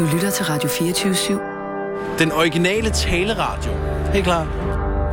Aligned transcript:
Du 0.00 0.04
lytter 0.04 0.30
til 0.30 0.44
Radio 0.44 0.68
24 0.68 1.38
Den 2.18 2.32
originale 2.32 2.90
taleradio. 2.90 3.72
Helt 4.12 4.24
klar. 4.24 4.44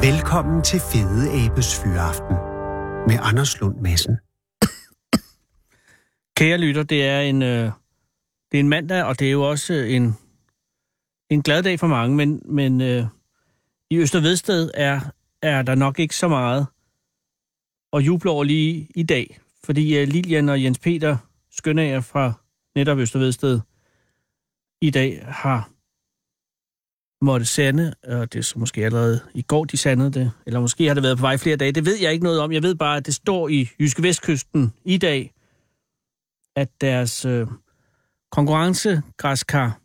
Velkommen 0.02 0.64
til 0.64 0.80
Fede 0.80 1.46
Abes 1.46 1.80
Fyraften 1.80 2.36
med 3.08 3.20
Anders 3.22 3.60
Lund 3.60 3.76
Madsen. 3.82 4.18
Kære 6.38 6.58
lytter, 6.58 6.84
det 6.84 7.06
er 7.06 7.22
en, 7.22 7.42
øh, 7.42 7.72
det 8.52 8.58
er 8.58 8.60
en 8.60 8.70
mandag, 8.70 9.04
og 9.04 9.20
det 9.20 9.28
er 9.28 9.32
jo 9.32 9.50
også 9.50 9.74
øh, 9.74 9.94
en, 9.94 10.18
en 11.30 11.42
glad 11.42 11.64
dag 11.64 11.80
for 11.80 11.88
mange, 11.88 12.16
men, 12.16 12.42
men 12.46 12.82
øh, 12.82 13.06
i 13.90 13.98
Østervedsted 13.98 14.72
er, 14.74 15.00
er 15.42 15.62
der 15.62 15.76
nok 15.76 16.00
ikke 16.00 16.16
så 16.16 16.28
meget 16.28 16.68
at 17.94 18.00
juble 18.00 18.32
over 18.32 18.44
lige 18.44 18.88
i 18.96 19.04
dag, 19.04 19.40
fordi 19.64 19.98
øh, 19.98 20.08
Lilian 20.08 20.50
og 20.50 20.64
Jens 20.64 20.80
Peter 20.80 21.18
Skønager 21.52 22.02
fra 22.02 22.34
netop 22.76 22.98
Østervedsted 22.98 23.60
i 24.82 24.90
dag 24.90 25.26
har 25.28 25.70
måtte 27.22 27.46
sande, 27.46 27.94
og 28.04 28.34
det 28.34 28.40
er 28.40 28.44
så 28.44 28.60
måske 28.60 28.86
allerede 28.86 29.22
i 29.34 29.42
går, 29.42 29.66
de 29.66 29.78
sandede 29.78 30.12
det, 30.12 30.32
eller 30.46 30.60
måske 30.60 30.88
har 30.88 30.94
det 30.94 31.04
været 31.04 31.18
på 31.18 31.22
vej 31.22 31.38
flere 31.38 31.56
dage, 31.56 31.72
det 31.72 31.86
ved 31.86 31.98
jeg 32.02 32.14
ikke 32.14 32.24
noget 32.24 32.40
om. 32.40 32.52
Jeg 32.52 32.64
ved 32.64 32.76
bare, 32.76 32.98
at 32.98 33.06
det 33.06 33.16
står 33.16 33.48
i 33.48 33.70
Jyske 33.80 34.04
Vestkysten 34.04 34.74
i 34.86 34.98
dag, 34.98 35.34
at 36.56 36.70
deres 36.82 37.26
øh, 37.26 37.48
konkurrencegræskar, 38.32 39.80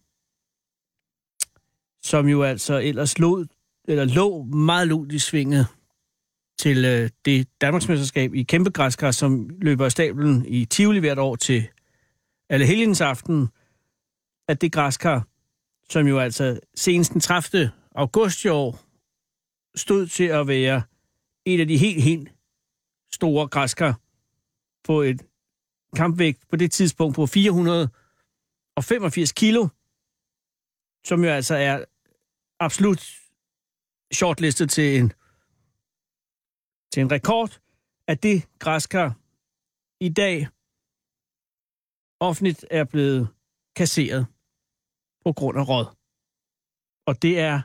som 2.02 2.28
jo 2.28 2.42
altså 2.42 2.78
ellers 2.78 3.19
lå, 3.19 3.45
eller 3.88 4.05
lå 4.05 4.42
meget 4.42 4.88
lunt 4.88 5.12
i 5.12 5.19
svinget 5.19 5.66
til 6.59 6.84
øh, 6.84 7.11
det 7.24 7.48
Danmarksmesterskab 7.61 8.34
i 8.34 8.42
kæmpe 8.42 8.70
græskar, 8.70 9.11
som 9.11 9.50
løber 9.61 9.84
af 9.84 9.92
stablen 9.92 10.47
i 10.47 10.64
Tivoli 10.64 10.98
hvert 10.98 11.19
år 11.19 11.36
til 11.36 11.69
alle 12.50 12.97
aften, 13.00 13.48
at 14.48 14.60
det 14.60 14.73
græskar, 14.73 15.28
som 15.91 16.06
jo 16.06 16.19
altså 16.19 16.60
senest 16.74 17.12
den 17.12 17.20
30. 17.20 17.72
august 17.94 18.44
i 18.44 18.48
år 18.48 18.80
stod 19.75 20.06
til 20.06 20.25
at 20.25 20.47
være 20.47 20.83
et 21.44 21.61
af 21.61 21.69
de 21.69 21.78
helt, 21.78 22.03
helt 22.03 22.33
store 23.12 23.48
græskar 23.48 24.00
på 24.84 25.02
et 25.02 25.22
kampvægt 25.97 26.48
på 26.48 26.56
det 26.56 26.72
tidspunkt 26.72 27.17
på 27.17 27.27
485 27.27 29.33
kilo, 29.33 29.69
som 31.05 31.24
jo 31.24 31.30
altså 31.30 31.55
er 31.55 31.84
absolut 32.61 33.22
shortlistet 34.12 34.70
til 34.70 34.98
en, 34.98 35.12
til 36.92 37.00
en 37.00 37.11
rekord, 37.11 37.61
at 38.06 38.22
det 38.22 38.48
græskar 38.58 39.17
i 40.00 40.08
dag 40.08 40.48
offentligt 42.20 42.67
er 42.70 42.84
blevet 42.84 43.28
kasseret 43.77 44.27
på 45.25 45.33
grund 45.33 45.59
af 45.59 45.69
råd. 45.69 45.87
Og 47.06 47.23
det 47.23 47.39
er 47.39 47.62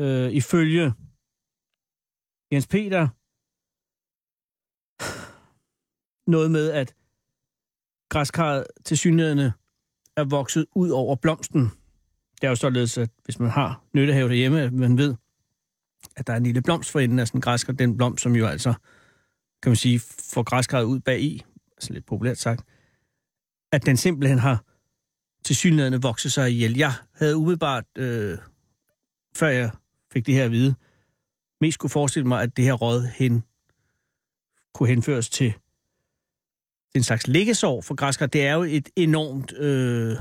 øh, 0.00 0.32
ifølge 0.32 0.92
Jens 2.52 2.66
Peter 2.66 3.08
noget 6.30 6.50
med, 6.50 6.70
at 6.70 6.94
græskarret 8.08 8.66
til 8.84 8.98
synligheden 8.98 9.38
er 10.16 10.24
vokset 10.24 10.66
ud 10.74 10.90
over 10.90 11.16
blomsten. 11.16 11.60
Det 12.40 12.44
er 12.44 12.48
jo 12.48 12.56
således, 12.56 12.98
at 12.98 13.10
hvis 13.24 13.38
man 13.38 13.50
har 13.50 13.84
nyttehave 13.92 14.28
derhjemme, 14.28 14.60
at 14.60 14.72
man 14.72 14.98
ved, 14.98 15.14
at 16.16 16.26
der 16.26 16.32
er 16.32 16.36
en 16.36 16.42
lille 16.42 16.62
blomst 16.62 16.90
for 16.90 17.00
enden 17.00 17.18
af 17.18 17.26
sådan 17.26 17.38
en 17.38 17.42
græskar, 17.42 17.72
den 17.72 17.96
blomst, 17.96 18.22
som 18.22 18.36
jo 18.36 18.46
altså, 18.46 18.74
kan 19.62 19.70
man 19.70 19.76
sige, 19.76 20.00
får 20.34 20.42
græskarret 20.42 20.84
ud 20.84 21.00
bag 21.00 21.20
i, 21.20 21.44
altså 21.76 21.92
lidt 21.92 22.06
populært 22.06 22.38
sagt, 22.38 22.64
at 23.72 23.86
den 23.86 23.96
simpelthen 23.96 24.38
har 24.38 24.64
til 25.44 25.56
synligheden 25.56 26.02
vokse 26.02 26.30
sig 26.30 26.50
ihjel. 26.50 26.76
Jeg 26.76 26.92
havde 27.14 27.36
umiddelbart, 27.36 27.84
øh, 27.98 28.38
før 29.36 29.48
jeg 29.48 29.70
fik 30.12 30.26
det 30.26 30.34
her 30.34 30.44
at 30.44 30.50
vide, 30.50 30.74
mest 31.60 31.78
kunne 31.78 31.90
forestille 31.90 32.28
mig, 32.28 32.42
at 32.42 32.56
det 32.56 32.64
her 32.64 32.72
råd 32.72 33.08
hen 33.14 33.44
kunne 34.74 34.88
henføres 34.88 35.30
til 35.30 35.54
en 36.94 37.02
slags 37.02 37.28
liggesår 37.28 37.80
for 37.80 37.94
græskar. 37.94 38.26
Det 38.26 38.46
er 38.46 38.54
jo 38.54 38.62
et 38.62 38.88
enormt 38.96 39.52
øh, 39.52 40.16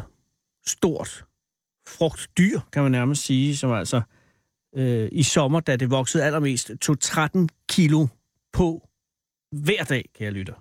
stort 0.67 1.25
frugtdyr, 1.87 2.59
kan 2.73 2.83
man 2.83 2.91
nærmest 2.91 3.25
sige, 3.25 3.57
som 3.57 3.71
altså 3.71 4.01
øh, 4.75 5.09
i 5.11 5.23
sommer, 5.23 5.59
da 5.59 5.75
det 5.75 5.89
voksede 5.89 6.23
allermest, 6.23 6.71
tog 6.81 6.99
13 6.99 7.49
kilo 7.69 8.07
på 8.53 8.87
hver 9.51 9.83
dag, 9.83 10.09
kan 10.15 10.25
jeg 10.25 10.33
lytte. 10.33 10.53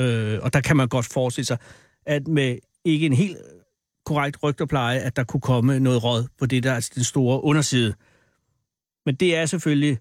Øh, 0.00 0.38
og 0.42 0.52
der 0.52 0.60
kan 0.60 0.76
man 0.76 0.88
godt 0.88 1.06
forestille 1.06 1.46
sig, 1.46 1.58
at 2.06 2.28
med 2.28 2.58
ikke 2.84 3.06
en 3.06 3.12
helt 3.12 3.38
korrekt 4.08 4.42
rygterpleje, 4.42 4.98
at 4.98 5.16
der 5.16 5.24
kunne 5.24 5.40
komme 5.40 5.80
noget 5.80 6.04
råd 6.04 6.26
på 6.38 6.46
det, 6.46 6.62
der 6.62 6.74
altså 6.74 6.92
den 6.94 7.04
store 7.04 7.44
underside. 7.44 7.94
Men 9.06 9.14
det 9.14 9.36
er 9.36 9.46
selvfølgelig 9.46 9.98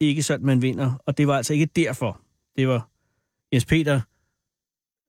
ikke 0.00 0.22
sådan, 0.22 0.46
man 0.46 0.62
vinder, 0.62 1.02
og 1.06 1.18
det 1.18 1.26
var 1.26 1.36
altså 1.36 1.52
ikke 1.52 1.66
derfor. 1.66 2.20
Det 2.56 2.68
var 2.68 2.88
Jens 3.52 3.64
Peter, 3.64 4.00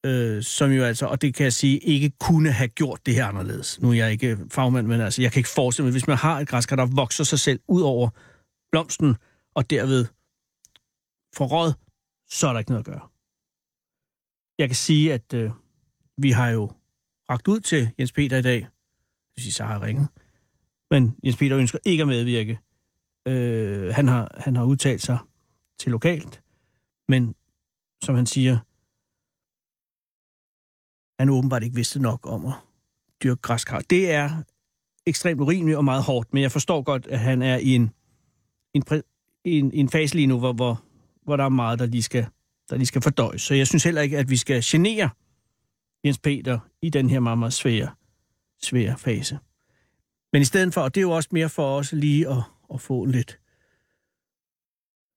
øh, 0.06 0.44
som 0.44 0.72
jo 0.72 0.84
altså, 0.84 1.06
og 1.06 1.22
det 1.22 1.34
kan 1.34 1.44
jeg 1.44 1.54
sige, 1.54 1.78
ikke 1.78 2.12
kunne 2.20 2.52
have 2.52 2.68
gjort 2.68 3.06
det 3.06 3.16
her 3.16 3.26
anderledes. 3.26 3.82
Nu 3.82 3.90
er 3.90 3.94
jeg 3.94 4.12
ikke 4.12 4.38
fagmand, 4.52 4.88
men 4.88 5.02
altså, 5.02 5.22
jeg 5.22 5.32
kan 5.32 5.40
ikke 5.40 5.50
forestille 5.50 5.86
mig, 5.86 5.92
hvis 5.92 6.08
man 6.08 6.18
har 6.18 6.40
et 6.40 6.48
græskar, 6.48 6.76
der 6.76 6.86
vokser 6.86 7.24
sig 7.24 7.40
selv 7.40 7.60
ud 7.68 7.82
over 7.82 8.10
blomsten, 8.72 9.16
og 9.56 9.70
derved 9.70 10.06
får 11.36 11.46
råd, 11.46 11.74
så 12.30 12.48
er 12.48 12.52
der 12.52 12.60
ikke 12.60 12.72
noget 12.72 12.88
at 12.88 12.94
gøre. 12.94 13.08
Jeg 14.60 14.68
kan 14.70 14.76
sige, 14.76 15.14
at 15.14 15.34
øh, 15.34 15.52
vi 16.18 16.32
har 16.32 16.50
jo 16.50 16.72
ragt 17.30 17.48
ud 17.48 17.60
til 17.60 17.90
Jens 18.00 18.12
Peter 18.12 18.38
i 18.38 18.42
dag. 18.42 18.56
Det 18.56 19.36
vil 19.36 19.44
sige, 19.44 19.54
så 19.54 19.64
har 19.64 19.82
ringet. 19.82 20.08
Men 20.92 21.16
Jens 21.24 21.38
Peter 21.38 21.58
ønsker 21.58 21.80
ikke 21.86 22.02
at 22.02 22.08
medvirke. 22.08 22.60
Øh, 23.28 23.94
han, 23.94 24.08
har, 24.08 24.38
han 24.38 24.56
har 24.56 24.64
udtalt 24.64 25.02
sig 25.02 25.18
til 25.80 25.92
lokalt, 25.92 26.42
men 27.08 27.36
som 28.04 28.16
han 28.16 28.26
siger, 28.26 28.58
han 31.22 31.30
åbenbart 31.30 31.64
ikke 31.64 31.76
vidste 31.76 32.02
nok 32.02 32.20
om 32.24 32.46
at 32.46 32.54
dyrke 33.24 33.42
græskar. 33.42 33.80
Det 33.80 34.12
er 34.12 34.44
ekstremt 35.06 35.42
urimeligt 35.42 35.78
og 35.78 35.86
meget 35.86 36.04
hårdt, 36.04 36.34
men 36.34 36.44
jeg 36.44 36.52
forstår 36.52 36.82
godt, 36.82 37.08
at 37.08 37.20
han 37.20 37.42
er 37.42 37.58
i 37.58 37.76
en, 37.76 37.92
en, 38.74 38.84
en, 39.46 39.72
en 39.74 39.90
fase 39.90 40.16
lige 40.16 40.28
nu, 40.28 40.40
hvor, 40.40 40.54
hvor, 40.54 40.84
hvor 41.24 41.38
der 41.38 41.44
er 41.44 41.50
meget, 41.50 41.80
der 41.80 41.86
lige, 41.86 42.04
skal, 42.04 42.26
der 42.70 42.76
lige 42.76 42.86
skal 42.86 43.02
fordøjes. 43.02 43.42
Så 43.42 43.54
jeg 43.54 43.68
synes 43.68 43.84
heller 43.84 44.02
ikke, 44.02 44.18
at 44.18 44.30
vi 44.30 44.38
skal 44.38 44.62
genere 44.66 45.10
Jens 46.04 46.20
Peter 46.20 46.60
i 46.82 46.90
den 46.90 47.10
her 47.10 47.20
meget, 47.20 47.38
meget 47.38 47.54
svære, 47.54 47.92
svære 48.62 48.98
fase. 48.98 49.40
Men 50.34 50.42
i 50.42 50.46
stedet 50.46 50.74
for, 50.74 50.82
og 50.82 50.96
det 50.96 51.02
er 51.02 51.06
jo 51.06 51.12
også 51.12 51.30
mere 51.32 51.50
for 51.50 51.78
os 51.78 51.92
lige 51.92 52.30
at, 52.30 52.44
at 52.74 52.82
få 52.82 53.06
lidt, 53.06 53.40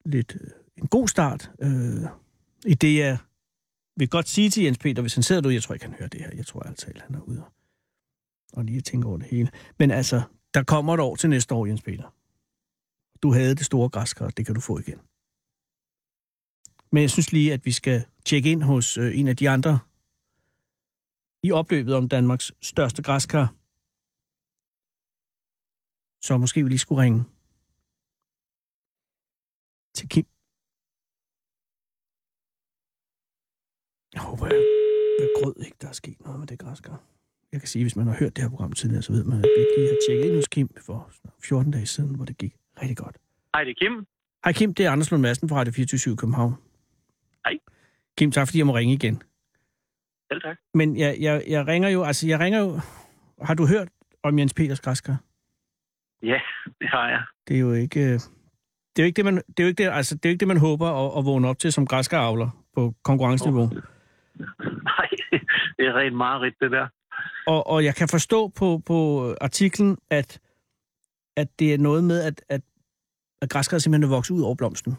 lidt 0.04 0.36
øh, 0.40 0.50
en 0.76 0.86
god 0.86 1.08
start 1.08 1.50
øh, 1.62 2.04
i 2.66 2.74
det, 2.74 2.98
jeg 2.98 3.18
vil 3.96 4.08
godt 4.08 4.28
sige 4.28 4.50
til 4.50 4.64
Jens 4.64 4.78
Peter, 4.78 5.02
hvis 5.02 5.14
han 5.14 5.22
sidder 5.22 5.40
derude, 5.40 5.54
jeg 5.54 5.62
tror 5.62 5.74
ikke, 5.74 5.86
han 5.86 5.94
hører 5.94 6.08
det 6.08 6.20
her, 6.20 6.30
jeg 6.36 6.46
tror 6.46 6.60
altid, 6.60 6.92
han 6.96 7.14
er 7.14 7.20
ude 7.20 7.44
og 8.52 8.64
lige 8.64 8.80
tænker 8.80 9.08
over 9.08 9.18
det 9.18 9.26
hele. 9.26 9.50
Men 9.78 9.90
altså, 9.90 10.22
der 10.54 10.62
kommer 10.62 10.94
et 10.94 11.00
år 11.00 11.16
til 11.16 11.30
næste 11.30 11.54
år, 11.54 11.66
Jens 11.66 11.82
Peter. 11.82 12.14
Du 13.22 13.32
havde 13.32 13.54
det 13.54 13.66
store 13.66 13.88
græskar, 13.88 14.28
det 14.28 14.46
kan 14.46 14.54
du 14.54 14.60
få 14.60 14.78
igen. 14.78 15.00
Men 16.92 17.00
jeg 17.00 17.10
synes 17.10 17.32
lige, 17.32 17.52
at 17.52 17.66
vi 17.66 17.72
skal 17.72 18.04
tjekke 18.24 18.50
ind 18.50 18.62
hos 18.62 18.98
øh, 18.98 19.18
en 19.18 19.28
af 19.28 19.36
de 19.36 19.50
andre 19.50 19.78
i 21.42 21.52
opløbet 21.52 21.94
om 21.94 22.08
Danmarks 22.08 22.52
største 22.60 23.02
græskar. 23.02 23.46
Så 26.26 26.38
måske 26.38 26.62
vi 26.62 26.68
lige 26.68 26.78
skulle 26.78 27.02
ringe 27.02 27.20
til 29.96 30.08
Kim. 30.08 30.26
Jeg 34.14 34.22
håber, 34.28 34.46
jeg, 34.46 34.62
jeg 35.20 35.28
grød 35.38 35.54
ikke, 35.66 35.76
der 35.80 35.88
er 35.88 35.92
sket 35.92 36.20
noget 36.20 36.38
med 36.40 36.46
det 36.46 36.58
græskar. 36.58 37.02
Jeg 37.52 37.60
kan 37.60 37.68
sige, 37.68 37.84
hvis 37.84 37.96
man 37.96 38.06
har 38.06 38.16
hørt 38.20 38.36
det 38.36 38.44
her 38.44 38.50
program 38.50 38.72
tidligere, 38.72 39.02
så 39.02 39.12
ved 39.12 39.24
man, 39.24 39.38
at 39.38 39.44
vi 39.56 39.64
lige 39.76 39.88
har 39.88 39.98
tjekket 40.08 40.26
ind 40.26 40.34
hos 40.34 40.48
Kim 40.48 40.68
for 40.86 41.10
14 41.42 41.72
dage 41.72 41.86
siden, 41.86 42.14
hvor 42.14 42.24
det 42.24 42.38
gik 42.38 42.54
rigtig 42.82 42.96
godt. 42.96 43.16
Hej, 43.54 43.64
det 43.64 43.70
er 43.70 43.74
Kim. 43.74 44.06
Hej 44.44 44.52
Kim, 44.52 44.74
det 44.74 44.86
er 44.86 44.90
Anders 44.90 45.10
Lund 45.10 45.22
Madsen 45.22 45.48
fra 45.48 45.56
Radio 45.56 45.72
24 45.72 46.16
København. 46.16 46.54
Hej. 47.44 47.58
Kim, 48.16 48.30
tak 48.32 48.48
fordi 48.48 48.58
jeg 48.58 48.66
må 48.66 48.74
ringe 48.76 48.94
igen. 48.94 49.22
Selv 50.32 50.42
tak. 50.42 50.56
Men 50.74 50.96
jeg, 50.96 51.16
jeg, 51.20 51.42
jeg 51.48 51.66
ringer 51.66 51.88
jo, 51.88 52.02
altså 52.02 52.28
jeg 52.28 52.40
ringer 52.40 52.60
jo... 52.60 52.80
Har 53.42 53.54
du 53.54 53.66
hørt 53.66 53.88
om 54.22 54.38
Jens 54.38 54.54
Peters 54.54 54.80
græskar? 54.80 55.16
Ja, 56.22 56.40
det 56.80 56.88
har 56.88 57.08
jeg. 57.08 57.22
Det 57.48 57.56
er 57.56 57.60
jo 57.60 57.72
ikke... 57.72 58.00
øh, 58.00 58.18
Det 58.96 58.98
er 58.98 59.02
jo 59.02 59.06
ikke 59.06 59.16
det, 59.16 59.24
man, 59.24 59.36
det 59.36 59.60
er 59.60 59.64
jo 59.64 59.68
ikke 59.68 59.82
det, 59.82 59.90
altså, 59.90 60.14
det, 60.14 60.24
er 60.24 60.28
jo 60.28 60.32
ikke 60.32 60.40
det 60.40 60.48
man 60.48 60.56
håber 60.56 60.86
at, 60.86 61.18
at 61.18 61.24
vågne 61.24 61.48
op 61.48 61.58
til 61.58 61.72
som 61.72 61.86
græskaravler 61.86 62.64
på 62.74 62.94
konkurrenceniveau. 63.04 63.62
Oh. 63.62 63.70
Nej, 64.84 65.08
det 65.76 65.86
er 65.86 65.94
rent 65.94 66.16
meget 66.16 66.40
rigtigt, 66.40 66.60
det 66.60 66.70
der. 66.70 66.86
Og, 67.46 67.66
og 67.66 67.84
jeg 67.84 67.94
kan 67.94 68.08
forstå 68.08 68.48
på, 68.48 68.82
på 68.86 68.98
artiklen, 69.40 69.98
at, 70.10 70.40
at 71.36 71.48
det 71.58 71.74
er 71.74 71.78
noget 71.78 72.04
med, 72.04 72.22
at, 72.22 72.44
at, 72.48 72.60
at 73.42 73.50
græskar 73.50 73.78
simpelthen 73.78 74.12
er 74.12 74.16
vokset 74.16 74.34
ud 74.34 74.42
over 74.42 74.54
blomsten. 74.54 74.96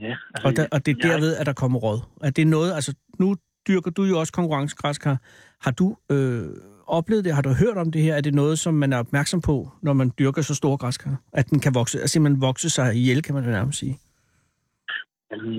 Ja, 0.00 0.16
altså, 0.34 0.48
Og, 0.48 0.56
der, 0.56 0.66
og 0.72 0.86
det 0.86 0.96
er 0.96 1.08
derved, 1.08 1.36
at 1.36 1.46
der 1.46 1.52
kommer 1.52 1.78
råd. 1.78 2.00
At 2.22 2.36
det 2.36 2.42
er 2.42 2.46
noget, 2.46 2.74
altså 2.74 2.94
nu 3.18 3.36
dyrker 3.68 3.90
du 3.90 4.02
jo 4.02 4.18
også 4.20 4.32
konkurrencegræskar. 4.32 5.16
Har 5.64 5.70
du 5.70 5.96
øh, 6.12 6.48
oplevet 6.86 7.24
det? 7.24 7.34
Har 7.34 7.42
du 7.42 7.52
hørt 7.62 7.76
om 7.76 7.92
det 7.92 8.02
her? 8.02 8.14
Er 8.14 8.20
det 8.20 8.34
noget, 8.34 8.58
som 8.58 8.74
man 8.74 8.92
er 8.92 8.98
opmærksom 8.98 9.40
på, 9.40 9.68
når 9.82 9.92
man 9.92 10.12
dyrker 10.18 10.42
så 10.42 10.54
store 10.54 10.76
græskar? 10.76 11.16
At 11.32 11.50
den 11.50 11.60
kan 11.60 11.74
vokse, 11.74 12.00
altså 12.00 12.12
simpelthen 12.12 12.42
vokse 12.42 12.70
sig 12.70 12.94
ihjel, 12.94 13.22
kan 13.22 13.34
man 13.34 13.44
vel 13.44 13.52
nærmest 13.52 13.78
sige. 13.78 13.98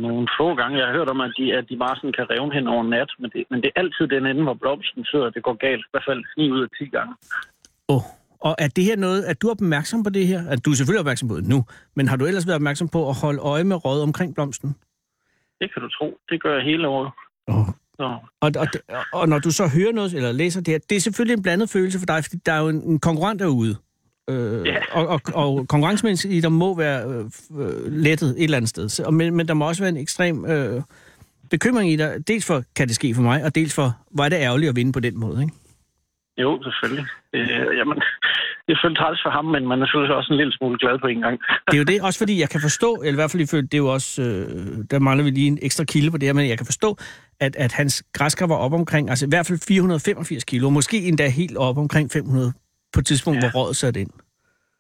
Nogle 0.06 0.28
få 0.40 0.56
gange, 0.56 0.78
jeg 0.78 0.88
har 0.88 0.94
hørt 0.94 1.10
om, 1.10 1.22
at 1.22 1.34
de, 1.38 1.54
at 1.54 1.66
de 1.70 1.78
bare 1.78 1.96
sådan 1.96 2.14
kan 2.14 2.30
revne 2.30 2.54
hen 2.54 2.68
over 2.68 2.84
nat, 2.84 3.12
men 3.20 3.30
det, 3.34 3.44
men 3.52 3.62
det 3.62 3.68
er 3.70 3.80
altid 3.82 4.08
den 4.08 4.26
ende, 4.26 4.44
hvor 4.44 4.54
blomsten 4.54 5.06
sidder, 5.06 5.30
det 5.30 5.44
går 5.44 5.54
galt. 5.68 5.86
I 5.86 5.92
hvert 5.92 6.08
fald 6.10 6.24
9 6.38 6.52
ud 6.52 6.62
af 6.62 6.70
10 6.80 6.86
gange. 6.86 7.14
Åh, 7.90 7.96
oh. 7.96 8.04
og 8.48 8.56
er 8.60 8.68
det 8.68 8.84
her 8.84 8.96
noget, 8.96 9.24
at 9.24 9.42
du 9.42 9.48
er 9.48 9.52
opmærksom 9.52 10.04
på 10.04 10.10
det 10.10 10.28
her? 10.28 10.42
At 10.54 10.66
du 10.66 10.70
er 10.72 10.76
selvfølgelig 10.76 11.00
opmærksom 11.00 11.30
på 11.30 11.36
det 11.36 11.48
nu, 11.54 11.60
men 11.96 12.08
har 12.08 12.18
du 12.18 12.26
ellers 12.26 12.48
været 12.48 12.56
opmærksom 12.62 12.88
på 12.96 13.10
at 13.10 13.16
holde 13.24 13.40
øje 13.40 13.64
med 13.64 13.86
råd 13.86 14.02
omkring 14.02 14.36
blomsten? 14.36 14.70
Det 15.60 15.74
kan 15.74 15.82
du 15.82 15.90
tro. 15.90 16.18
Det 16.30 16.44
gør 16.44 16.54
jeg 16.58 16.64
hele 16.64 16.88
året. 16.88 17.12
Oh. 17.48 17.68
Så, 18.00 18.18
Og, 18.42 18.52
og, 18.58 18.68
og 19.14 19.30
når 19.30 19.40
du 19.40 19.52
så 19.52 19.68
hører 19.68 19.92
noget, 19.92 20.14
eller 20.14 20.32
læser 20.32 20.62
det 20.62 20.72
her, 20.72 20.80
det 20.90 20.96
er 20.96 21.00
selvfølgelig 21.00 21.34
en 21.38 21.44
blandet 21.44 21.70
følelse 21.70 22.00
for 22.00 22.06
dig, 22.06 22.24
fordi 22.24 22.38
der 22.46 22.54
er 22.54 22.60
jo 22.60 22.68
en, 22.70 22.82
en 22.84 23.00
konkurrent 23.00 23.40
derude. 23.40 23.76
Øh, 24.30 24.66
Ja. 24.68 24.78
og, 24.92 25.08
og, 25.08 25.22
og 25.34 25.68
konkurrencemæssigt, 25.68 26.44
der 26.44 26.50
må 26.50 26.76
være 26.78 27.08
øh, 27.10 27.26
øh, 27.60 27.92
lettet 27.92 28.30
et 28.30 28.44
eller 28.44 28.58
andet 28.58 28.70
sted. 28.70 28.90
Så, 28.90 29.04
og, 29.04 29.14
men, 29.14 29.36
men 29.36 29.48
der 29.48 29.54
må 29.54 29.68
også 29.68 29.82
være 29.84 29.90
en 29.90 29.98
ekstrem 29.98 30.46
øh, 30.46 30.82
bekymring 31.50 31.92
i 31.92 31.96
dig. 31.96 32.28
Dels 32.28 32.46
for, 32.46 32.64
kan 32.76 32.88
det 32.88 32.96
ske 32.96 33.16
for 33.16 33.22
mig, 33.22 33.44
og 33.44 33.56
dels 33.56 33.74
for, 33.76 33.98
hvor 34.12 34.24
er 34.26 34.30
det 34.30 34.36
ærgerligt 34.38 34.70
at 34.70 34.76
vinde 34.76 34.92
på 34.92 35.00
den 35.00 35.20
måde, 35.20 35.42
ikke? 35.42 35.54
jo, 36.38 36.64
selvfølgelig. 36.64 37.06
Øh, 37.34 37.78
jamen, 37.78 38.02
det 38.70 38.76
er 38.76 38.80
selvfølgelig 38.80 39.02
træls 39.04 39.22
for 39.26 39.32
ham, 39.38 39.46
men 39.56 39.68
man 39.72 39.82
er 39.82 39.86
selvfølgelig 39.86 40.16
også 40.16 40.34
en 40.34 40.38
lille 40.38 40.54
smule 40.58 40.78
glad 40.84 41.00
på 41.00 41.08
en 41.08 41.22
gang. 41.26 41.36
Det 41.68 41.76
er 41.78 41.82
jo 41.84 41.90
det, 41.92 42.02
også 42.02 42.20
fordi 42.20 42.40
jeg 42.40 42.50
kan 42.50 42.62
forstå, 42.62 42.90
eller 42.96 43.16
i 43.18 43.20
hvert 43.22 43.32
fald 43.32 43.44
ifølge, 43.44 43.64
det 43.72 43.74
er 43.74 43.84
jo 43.86 43.92
også, 43.98 44.22
øh, 44.22 44.86
der 44.92 45.00
mangler 45.00 45.24
vi 45.24 45.30
lige 45.30 45.48
en 45.48 45.60
ekstra 45.62 45.84
kilde 45.84 46.12
på 46.12 46.18
det 46.18 46.28
her, 46.28 46.34
men 46.34 46.50
jeg 46.50 46.58
kan 46.58 46.66
forstå, 46.66 46.98
at, 47.40 47.56
at 47.56 47.72
hans 47.72 48.04
græskar 48.14 48.48
var 48.48 48.56
op 48.56 48.74
omkring, 48.74 49.10
altså 49.10 49.26
i 49.26 49.30
hvert 49.30 49.46
fald 49.46 49.60
485 49.68 50.44
kilo, 50.44 50.70
måske 50.70 50.98
endda 51.08 51.30
helt 51.30 51.58
op 51.58 51.78
omkring 51.78 52.12
500 52.12 52.54
på 52.94 53.00
et 53.00 53.06
tidspunkt, 53.06 53.44
ja. 53.44 53.52
Hvor 53.52 53.60
rådet 53.60 53.76
satte 53.76 54.02
ind. 54.02 54.12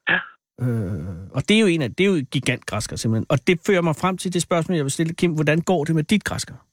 Ja. 0.09 0.19
Øh, 0.61 1.31
og 1.31 1.41
det 1.49 1.55
er 1.55 1.61
jo 1.61 1.67
en 1.67 1.81
af, 1.81 1.89
det 1.95 2.03
er 2.03 2.07
jo 2.07 2.15
et 2.15 2.29
gigantgræskar 2.29 2.95
simpelthen. 2.95 3.25
Og 3.29 3.37
det 3.47 3.59
fører 3.67 3.81
mig 3.81 3.95
frem 3.95 4.17
til 4.17 4.33
det 4.33 4.41
spørgsmål, 4.41 4.75
jeg 4.75 4.85
vil 4.85 4.91
stille 4.91 5.13
Kim. 5.13 5.31
Hvordan 5.31 5.61
går 5.61 5.83
det 5.83 5.95
med 5.95 6.03
dit 6.03 6.23
græskar? 6.23 6.65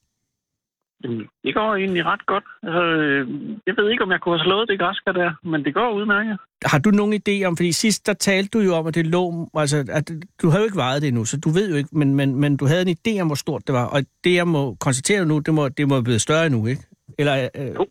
Det 1.45 1.55
går 1.55 1.75
egentlig 1.75 2.05
ret 2.05 2.27
godt. 2.27 2.45
Altså, 2.63 2.83
øh, 2.83 3.29
jeg 3.67 3.75
ved 3.77 3.91
ikke, 3.91 4.03
om 4.03 4.11
jeg 4.11 4.21
kunne 4.21 4.39
have 4.39 4.45
slået 4.45 4.69
det 4.69 4.79
græsker 4.79 5.13
der, 5.13 5.31
men 5.43 5.65
det 5.65 5.75
går 5.75 5.91
udmærket. 5.93 6.39
Har 6.65 6.79
du 6.79 6.91
nogen 6.91 7.21
idé 7.29 7.45
om, 7.45 7.57
fordi 7.57 7.73
sidst 7.73 8.07
der 8.07 8.13
talte 8.13 8.59
du 8.59 8.65
jo 8.65 8.75
om, 8.75 8.87
at 8.87 8.95
det 8.95 9.07
lå, 9.07 9.51
altså, 9.55 9.85
at 9.89 10.11
du 10.43 10.49
har 10.51 10.59
jo 10.59 10.65
ikke 10.65 10.77
vejet 10.77 11.03
det 11.03 11.09
endnu, 11.09 11.25
så 11.25 11.41
du 11.41 11.51
ved 11.51 11.71
jo 11.71 11.77
ikke, 11.77 11.89
men, 11.93 12.15
men, 12.15 12.35
men 12.35 12.57
du 12.57 12.67
havde 12.67 12.83
en 12.91 12.97
idé 12.99 13.21
om, 13.21 13.27
hvor 13.27 13.35
stort 13.35 13.67
det 13.67 13.73
var, 13.75 13.85
og 13.85 14.03
det 14.25 14.35
jeg 14.35 14.49
må 14.49 14.75
konstatere 14.75 15.27
nu, 15.27 15.39
det 15.39 15.55
må, 15.55 15.69
det 15.69 15.89
må 15.89 16.01
blive 16.01 16.19
større 16.19 16.51
nu, 16.51 16.67
ikke? 16.67 16.83
Eller 17.19 17.49
øh, 17.55 17.75
Jo. 17.75 17.87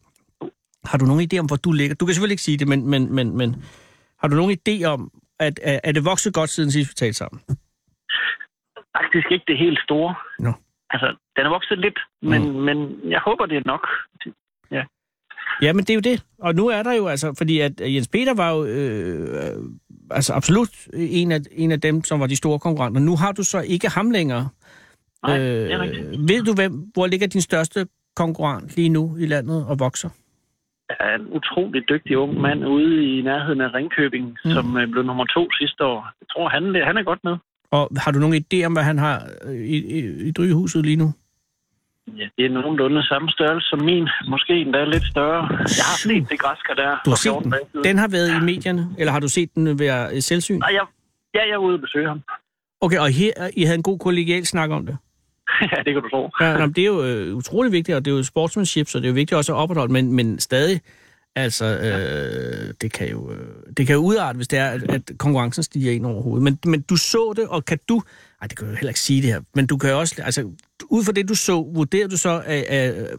har 0.86 0.98
du 0.98 1.06
nogen 1.06 1.30
idé 1.34 1.38
om, 1.40 1.46
hvor 1.46 1.56
du 1.56 1.72
ligger? 1.72 1.96
Du 1.96 2.06
kan 2.06 2.14
selvfølgelig 2.16 2.34
ikke 2.34 2.44
sige 2.44 2.58
det, 2.58 2.68
men, 2.68 2.90
men, 2.90 3.14
men, 3.16 3.38
men 3.38 3.64
har 4.22 4.28
du 4.28 4.36
nogen 4.36 4.58
idé 4.60 4.84
om, 4.84 5.12
at, 5.40 5.60
at, 5.64 5.80
er 5.84 5.92
det 5.92 6.06
vokset 6.06 6.34
godt 6.34 6.50
siden 6.50 6.72
sidst 6.72 6.90
vi 6.90 6.94
talte 6.94 7.18
sammen? 7.18 7.42
Faktisk 8.98 9.32
ikke 9.32 9.46
det 9.48 9.58
helt 9.58 9.80
store. 9.84 10.16
Nå. 10.40 10.54
Altså, 10.90 11.08
den 11.36 11.46
er 11.46 11.50
vokset 11.50 11.80
lidt, 11.80 12.00
men, 12.22 12.42
mm. 12.52 12.60
men 12.68 12.78
jeg 13.10 13.20
håber, 13.26 13.46
det 13.46 13.58
er 13.58 13.62
nok. 13.66 13.88
Ja, 15.62 15.74
men 15.74 15.80
det 15.86 15.90
er 15.90 15.94
jo 15.96 16.00
det. 16.02 16.24
Og 16.40 16.56
nu 16.56 16.68
er 16.68 16.84
der 16.84 16.94
jo 16.94 17.08
altså, 17.08 17.34
fordi 17.38 17.60
at 17.60 17.82
Jens 17.82 18.08
Peter 18.08 18.34
var 18.36 18.52
jo 18.56 18.66
øh, 18.66 19.22
øh, 19.22 19.64
altså 20.12 20.34
absolut 20.34 20.70
en 20.94 21.32
af, 21.32 21.40
en 21.52 21.72
af 21.72 21.82
dem, 21.82 22.04
som 22.04 22.20
var 22.20 22.28
de 22.28 22.36
store 22.36 22.60
konkurrenter. 22.60 23.02
Nu 23.02 23.16
har 23.16 23.32
du 23.32 23.44
så 23.44 23.60
ikke 23.68 23.90
ham 23.90 24.12
længere. 24.12 24.50
Nej, 25.28 25.38
det 25.38 25.72
er 25.74 25.80
rigtigt. 25.80 26.08
ved 26.30 26.44
du, 26.44 26.54
hvem, 26.54 26.72
hvor 26.94 27.08
ligger 27.08 27.28
din 27.28 27.42
største 27.42 27.88
konkurrent 28.16 28.76
lige 28.76 28.90
nu 28.90 29.18
i 29.18 29.26
landet 29.26 29.66
og 29.70 29.80
vokser? 29.80 30.10
Der 30.90 30.96
er 31.00 31.16
en 31.16 31.28
utrolig 31.28 31.90
dygtig 31.90 32.18
ung 32.18 32.42
mand 32.42 32.66
ude 32.68 33.18
i 33.18 33.22
nærheden 33.22 33.62
af 33.62 33.74
Ringkøbing, 33.74 34.38
Mm. 34.46 34.52
som 34.52 34.78
øh, 34.78 34.88
blev 34.88 35.04
nummer 35.04 35.26
to 35.26 35.52
sidste 35.52 35.84
år. 35.86 36.10
Jeg 36.22 36.28
tror, 36.32 36.50
han, 36.50 36.64
han 36.86 36.98
er 36.98 37.04
godt 37.04 37.24
med. 37.24 37.36
Og 37.76 37.90
har 38.04 38.12
du 38.12 38.20
nogen 38.20 38.36
idé 38.44 38.66
om, 38.66 38.74
hvad 38.74 38.84
han 38.84 38.98
har 38.98 39.18
øh, 39.46 39.56
i, 39.56 39.78
i, 39.98 40.28
i 40.28 40.32
drygehuset 40.32 40.86
lige 40.86 40.96
nu? 40.96 41.14
Ja, 42.08 42.28
det 42.38 42.46
er 42.46 42.50
nogenlunde 42.50 43.04
samme 43.04 43.30
størrelse 43.32 43.68
som 43.70 43.80
min. 43.82 44.08
Måske 44.28 44.54
endda 44.54 44.86
lidt 44.86 45.06
større. 45.14 45.42
Jeg 45.80 45.86
har 45.92 45.98
set 45.98 46.30
det 46.30 46.40
græsker 46.40 46.74
der. 46.74 46.92
Du 47.06 47.10
har 47.10 47.18
set 47.18 47.32
14 47.32 47.52
den. 47.52 47.84
Den 47.84 47.98
har 47.98 48.08
været 48.08 48.30
i 48.38 48.46
medierne, 48.46 48.90
eller 49.00 49.12
har 49.12 49.20
du 49.20 49.28
set 49.28 49.56
den 49.56 49.80
være 49.80 50.16
øh, 50.16 50.22
selvsyn? 50.22 50.60
Nej, 50.60 50.70
jeg, 50.74 50.86
ja, 51.36 51.40
jeg 51.48 51.54
er 51.54 51.58
ude 51.58 51.74
og 51.74 51.82
besøge 51.82 52.08
ham. 52.08 52.22
Okay, 52.82 53.00
og 53.00 53.10
her, 53.10 53.32
I 53.54 53.64
havde 53.64 53.78
en 53.78 53.84
god 53.84 54.00
kollegial 54.00 54.46
snak 54.46 54.70
om 54.70 54.86
det? 54.86 54.98
ja, 55.72 55.78
det 55.86 55.94
kan 55.94 56.02
du 56.02 56.10
tro. 56.10 56.30
Ja, 56.42 56.58
nå, 56.58 56.66
det 56.66 56.78
er 56.78 56.86
jo 56.86 57.04
øh, 57.04 57.36
utrolig 57.36 57.72
vigtigt, 57.72 57.96
og 57.96 58.06
det 58.06 58.12
er 58.12 58.16
jo 58.16 58.24
sportsmanship, 58.24 58.88
så 58.88 58.98
det 58.98 59.06
er 59.06 59.10
jo 59.10 59.14
vigtigt 59.14 59.38
også 59.38 59.54
at 59.54 59.58
opretholde, 59.58 59.94
men, 59.94 60.14
men 60.14 60.40
stadig, 60.40 60.82
altså, 61.36 61.66
øh, 61.66 62.74
det, 62.82 62.92
kan 62.94 63.10
jo, 63.10 63.32
øh, 63.32 63.48
det 63.78 63.88
kan 63.88 63.96
jo 63.96 64.02
udarte, 64.02 64.36
hvis 64.38 64.48
det 64.48 64.60
er, 64.60 64.70
at, 64.70 64.84
at 64.92 65.12
konkurrencen 65.18 65.64
stiger 65.64 65.92
ind 65.92 66.06
over 66.06 66.22
hovedet. 66.22 66.44
Men, 66.44 66.60
men 66.66 66.82
du 66.82 66.96
så 66.96 67.34
det, 67.36 67.48
og 67.48 67.66
kan 67.66 67.80
du, 67.90 68.02
ej, 68.42 68.48
det 68.48 68.58
kan 68.58 68.66
jeg 68.68 68.72
jo 68.74 68.78
heller 68.78 68.90
ikke 68.90 69.00
sige 69.00 69.22
det 69.22 69.30
her, 69.34 69.42
men 69.56 69.68
du 69.68 69.78
kan 69.78 69.90
jo 69.90 70.00
også, 70.00 70.22
altså, 70.26 70.42
ud 70.90 71.04
fra 71.06 71.12
det, 71.12 71.30
du 71.30 71.36
så, 71.36 71.52
vurderer 71.76 72.08
du 72.08 72.18
så, 72.18 72.42
at, 72.46 72.64
at, 72.64 73.10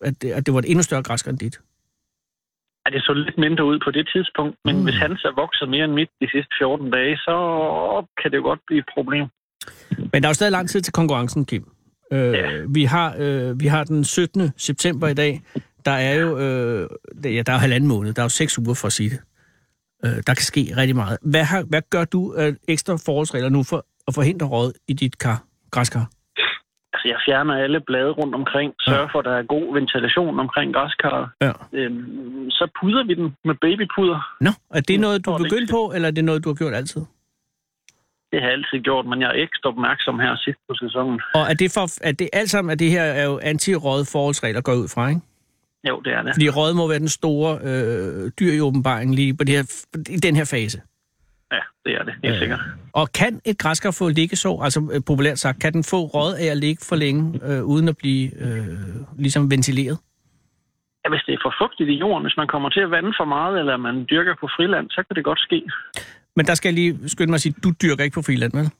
at, 0.00 0.22
det, 0.22 0.32
at 0.32 0.46
det 0.46 0.54
var 0.54 0.60
et 0.60 0.70
endnu 0.70 0.82
større 0.82 1.02
græsker 1.02 1.30
end 1.30 1.38
dit? 1.38 1.60
Ja, 2.86 2.90
det 2.94 3.02
så 3.02 3.12
lidt 3.12 3.38
mindre 3.38 3.64
ud 3.64 3.78
på 3.84 3.90
det 3.90 4.08
tidspunkt, 4.14 4.56
men 4.64 4.76
Mm. 4.76 4.82
hvis 4.84 4.94
han 4.96 5.16
så 5.16 5.32
vokser 5.36 5.66
mere 5.66 5.84
end 5.84 5.92
mit 5.92 6.08
de 6.20 6.28
sidste 6.30 6.52
14 6.60 6.90
dage, 6.90 7.16
så 7.16 7.34
kan 8.22 8.30
det 8.30 8.36
jo 8.36 8.42
godt 8.42 8.60
blive 8.66 8.78
et 8.78 8.88
problem. 8.94 9.24
Men 10.12 10.22
der 10.22 10.28
er 10.28 10.30
jo 10.30 10.34
stadig 10.34 10.52
lang 10.52 10.68
tid 10.70 10.80
til 10.80 10.92
konkurrencen, 10.92 11.44
Kim. 11.44 11.64
Øh, 12.12 12.32
Ja. 12.32 12.50
vi, 12.68 12.84
har, 12.84 13.16
øh, 13.18 13.60
vi 13.60 13.66
har 13.66 13.84
den 13.84 14.04
17. 14.04 14.50
september 14.56 15.08
i 15.08 15.14
dag. 15.14 15.42
Der 15.84 15.90
er 15.90 16.14
jo 16.14 16.38
øh, 16.38 16.88
ja, 17.24 17.42
der 17.42 17.52
er 17.52 17.56
jo 17.56 17.60
halvanden 17.60 17.88
måned. 17.88 18.14
Der 18.14 18.22
er 18.22 18.24
jo 18.24 18.28
seks 18.28 18.58
uger 18.58 18.74
for 18.74 18.86
at 18.86 18.92
sige 18.92 19.10
det. 19.10 19.20
Øh, 20.04 20.16
der 20.26 20.34
kan 20.34 20.46
ske 20.52 20.72
rigtig 20.76 20.96
meget. 20.96 21.18
Hvad, 21.22 21.44
har, 21.44 21.62
hvad 21.62 21.82
gør 21.90 22.04
du 22.04 22.34
af 22.36 22.54
ekstra 22.68 22.92
forholdsregler 23.06 23.48
nu 23.48 23.62
for 23.62 23.86
at 24.08 24.14
forhindre 24.14 24.46
råd 24.46 24.72
i 24.88 24.92
dit 24.92 25.18
kar, 25.18 25.44
græskar? 25.70 26.10
Altså, 26.92 27.08
jeg 27.08 27.18
fjerner 27.26 27.54
alle 27.64 27.80
blade 27.80 28.10
rundt 28.10 28.34
omkring, 28.34 28.74
sørger 28.80 29.08
for, 29.12 29.18
at 29.18 29.24
der 29.24 29.36
er 29.36 29.42
god 29.42 29.74
ventilation 29.74 30.40
omkring 30.40 30.74
græskarret. 30.74 31.28
Ja. 31.40 31.52
Øhm, 31.72 32.50
så 32.50 32.68
puder 32.80 33.04
vi 33.04 33.14
den 33.14 33.36
med 33.44 33.54
babypuder. 33.54 34.36
Nå, 34.40 34.50
er 34.70 34.80
det 34.80 35.00
noget, 35.00 35.24
du 35.24 35.30
er 35.30 35.38
begyndt 35.38 35.70
på, 35.70 35.92
eller 35.94 36.08
er 36.08 36.12
det 36.12 36.24
noget, 36.24 36.44
du 36.44 36.48
har 36.48 36.54
gjort 36.54 36.74
altid? 36.74 37.02
Det 38.32 38.40
har 38.40 38.48
jeg 38.48 38.56
altid 38.58 38.78
gjort, 38.82 39.06
men 39.06 39.20
jeg 39.20 39.28
er 39.28 39.42
ekstra 39.44 39.68
opmærksom 39.68 40.18
her 40.18 40.36
sidst 40.36 40.58
på 40.68 40.74
sæsonen. 40.74 41.20
Og 41.34 41.42
er 41.50 41.54
det, 41.54 41.72
for, 41.74 41.86
er 42.08 42.12
det 42.12 42.28
alt 42.32 42.50
sammen, 42.50 42.72
at 42.72 42.78
det 42.78 42.90
her 42.90 43.02
er 43.02 43.24
jo 43.24 43.40
anti-råd 43.42 44.04
forholdsregler 44.12 44.60
går 44.60 44.74
ud 44.74 44.88
fra, 44.94 45.08
ikke? 45.08 45.20
Jo, 45.88 46.00
det 46.04 46.12
er 46.12 46.22
det. 46.22 46.34
Fordi 46.34 46.48
råd 46.48 46.74
må 46.74 46.88
være 46.88 46.98
den 46.98 47.08
store 47.08 47.58
øh, 47.62 48.30
dyr 48.40 48.52
i 48.52 48.60
åbenbaringen 48.60 49.14
lige 49.14 49.34
på 49.34 49.44
det 49.44 49.54
her, 49.56 49.84
i 50.10 50.16
den 50.16 50.36
her 50.36 50.44
fase. 50.44 50.80
Ja, 51.52 51.58
det 51.84 51.92
er 51.98 52.02
det. 52.04 52.14
Helt 52.22 52.34
Øh. 52.34 52.38
sikkert. 52.40 52.60
Og 52.92 53.12
kan 53.12 53.40
et 53.44 53.58
græskar 53.58 53.90
få 53.90 54.08
liggesår, 54.08 54.62
altså 54.64 54.90
øh, 54.94 55.00
populært 55.06 55.38
sagt, 55.38 55.60
kan 55.60 55.72
den 55.72 55.84
få 55.84 55.96
råd 55.96 56.34
af 56.34 56.44
at 56.44 56.56
ligge 56.56 56.82
for 56.88 56.96
længe, 56.96 57.40
øh, 57.46 57.64
uden 57.64 57.88
at 57.88 57.96
blive 57.96 58.30
øh, 58.44 58.66
ligesom 59.18 59.50
ventileret? 59.50 59.98
Ja, 61.04 61.10
hvis 61.10 61.22
det 61.26 61.34
er 61.34 61.38
for 61.44 61.54
fugtigt 61.60 61.90
i 61.90 61.94
jorden, 61.94 62.24
hvis 62.24 62.36
man 62.36 62.46
kommer 62.46 62.68
til 62.68 62.80
at 62.80 62.90
vande 62.90 63.12
for 63.20 63.24
meget, 63.24 63.58
eller 63.58 63.76
man 63.76 64.06
dyrker 64.10 64.34
på 64.40 64.48
friland, 64.56 64.90
så 64.90 65.02
kan 65.06 65.16
det 65.16 65.24
godt 65.24 65.40
ske. 65.40 65.62
Men 66.36 66.46
der 66.46 66.54
skal 66.54 66.68
jeg 66.68 66.74
lige 66.74 67.08
skynde 67.08 67.30
mig 67.30 67.34
at 67.34 67.40
sige, 67.40 67.54
du 67.64 67.70
dyrker 67.82 68.04
ikke 68.04 68.14
på 68.14 68.22
friland, 68.22 68.52
vel? 68.58 68.70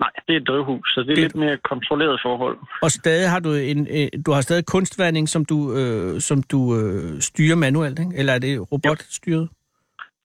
Nej, 0.00 0.10
det 0.28 0.32
er 0.36 0.40
et 0.40 0.48
drivhus, 0.48 0.88
så 0.94 1.00
det 1.00 1.10
er 1.10 1.14
Det- 1.14 1.22
lidt 1.22 1.34
mere 1.34 1.56
kontrolleret 1.56 2.20
forhold. 2.22 2.58
Og 2.82 2.90
stadig 2.90 3.30
har 3.30 3.40
du 3.40 3.52
en, 3.52 3.86
øh, 3.90 4.08
du 4.26 4.32
har 4.32 4.40
stadig 4.40 4.66
kunstvanding, 4.66 5.28
som 5.28 5.44
du, 5.44 5.58
øh, 5.78 6.20
som 6.20 6.42
du 6.42 6.60
øh, 6.78 7.20
styrer 7.20 7.56
manuelt, 7.56 7.98
ikke? 7.98 8.12
Eller 8.16 8.32
er 8.32 8.38
det 8.38 8.72
robotstyret? 8.72 9.48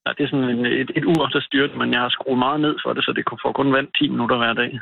Ja, 0.05 0.11
det 0.17 0.23
er 0.23 0.27
sådan 0.27 0.49
en, 0.49 0.65
et, 0.65 0.91
et 0.95 1.05
ur, 1.05 1.25
der 1.27 1.41
styrer 1.41 1.67
det, 1.67 1.77
men 1.77 1.93
jeg 1.93 1.99
har 2.01 2.09
skruet 2.09 2.39
meget 2.39 2.59
ned 2.61 2.75
for 2.85 2.93
det, 2.93 3.03
så 3.05 3.11
det 3.15 3.25
kunne 3.25 3.39
få 3.45 3.51
kun 3.51 3.73
vand 3.73 3.87
10 3.99 4.07
minutter 4.07 4.37
hver 4.37 4.53
dag. 4.53 4.79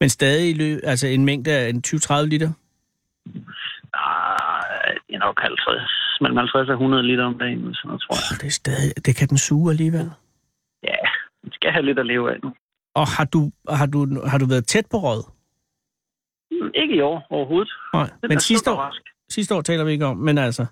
Men 0.00 0.08
stadig 0.08 0.50
i 0.50 0.54
løb, 0.54 0.80
altså 0.84 1.06
en 1.06 1.24
mængde 1.24 1.50
af 1.52 1.68
en 1.68 1.82
20-30 1.86 2.26
liter? 2.26 2.50
Ah, 3.94 4.94
det 5.08 5.14
er 5.14 5.18
nok 5.18 5.40
50, 5.40 6.18
mellem 6.20 6.36
50 6.36 6.68
og 6.68 6.72
100 6.74 7.02
liter 7.02 7.24
om 7.24 7.38
dagen, 7.38 7.74
sådan 7.74 7.88
noget, 7.88 8.02
tror 8.02 8.14
jeg. 8.32 8.40
Det, 8.40 8.46
er 8.46 8.50
stadig, 8.62 9.06
det 9.06 9.16
kan 9.16 9.28
den 9.28 9.38
suge 9.38 9.70
alligevel. 9.70 10.10
Ja, 10.82 11.00
man 11.42 11.52
skal 11.52 11.70
have 11.72 11.84
lidt 11.84 11.98
at 11.98 12.06
leve 12.06 12.32
af 12.34 12.38
nu. 12.44 12.50
Og 12.94 13.06
har 13.16 13.24
du, 13.24 13.40
har 13.68 13.86
du, 13.86 13.98
har 14.26 14.38
du 14.38 14.46
været 14.46 14.66
tæt 14.66 14.86
på 14.90 14.96
råd? 14.96 15.22
Mm, 16.50 16.70
Ikke 16.74 16.94
i 16.94 17.00
år 17.00 17.26
overhovedet. 17.30 17.72
Nej, 17.94 18.08
Den 18.22 18.28
men 18.28 18.40
sidste 18.40 18.70
år, 18.70 18.74
superrask. 18.74 19.02
sidste 19.36 19.54
år 19.54 19.62
taler 19.62 19.84
vi 19.84 19.92
ikke 19.92 20.06
om, 20.06 20.16
men 20.16 20.38
altså... 20.38 20.64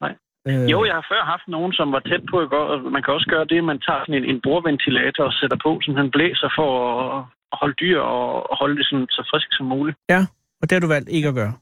Nej. 0.00 0.12
Øh, 0.48 0.70
Jo, 0.72 0.78
jeg 0.84 0.94
har 0.94 1.06
før 1.12 1.22
haft 1.32 1.46
nogen, 1.48 1.72
som 1.72 1.92
var 1.92 1.98
tæt 2.10 2.22
på 2.30 2.36
i 2.42 2.48
går. 2.54 2.64
og 2.72 2.92
Man 2.92 3.02
kan 3.02 3.14
også 3.14 3.26
gøre 3.34 3.44
det, 3.44 3.58
at 3.58 3.64
man 3.64 3.80
tager 3.86 4.00
sådan 4.06 4.14
en, 4.22 4.24
en 4.32 4.40
bordventilator 4.46 5.24
og 5.24 5.32
sætter 5.40 5.58
på, 5.66 5.70
så 5.82 5.88
han 5.96 6.10
blæser 6.10 6.48
for 6.58 6.68
at 7.16 7.24
holde 7.60 7.74
dyr 7.82 8.00
og 8.00 8.56
holde 8.60 8.76
det 8.78 8.86
sådan, 8.90 9.06
så 9.16 9.20
frisk 9.30 9.48
som 9.56 9.66
muligt. 9.66 9.96
Ja, 10.14 10.20
og 10.60 10.64
det 10.66 10.72
har 10.76 10.80
du 10.80 10.90
valgt 10.96 11.08
ikke 11.08 11.28
at 11.28 11.34
gøre. 11.34 11.52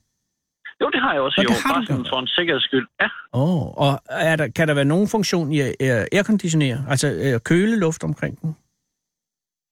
Jo, 0.80 0.90
det 0.94 1.00
har 1.00 1.12
jeg 1.12 1.22
også 1.22 1.36
Og 1.40 1.44
i 1.44 1.46
år, 1.54 1.60
bare 1.74 1.86
sådan 1.86 2.06
for 2.12 2.18
en 2.20 2.26
sikkerheds 2.26 2.64
skyld. 2.64 2.86
Ja, 3.00 3.08
Åh, 3.32 3.42
oh, 3.42 3.66
og 3.84 3.92
er 4.10 4.36
der, 4.36 4.48
kan 4.48 4.68
der 4.68 4.74
være 4.74 4.84
nogen 4.94 5.08
funktion 5.08 5.52
i 5.52 5.60
at 5.60 5.72
at 5.80 6.08
airconditionere, 6.12 6.78
altså 6.88 7.06
at 7.34 7.44
køle 7.44 7.78
luft 7.80 8.04
omkring 8.04 8.40
den? 8.42 8.56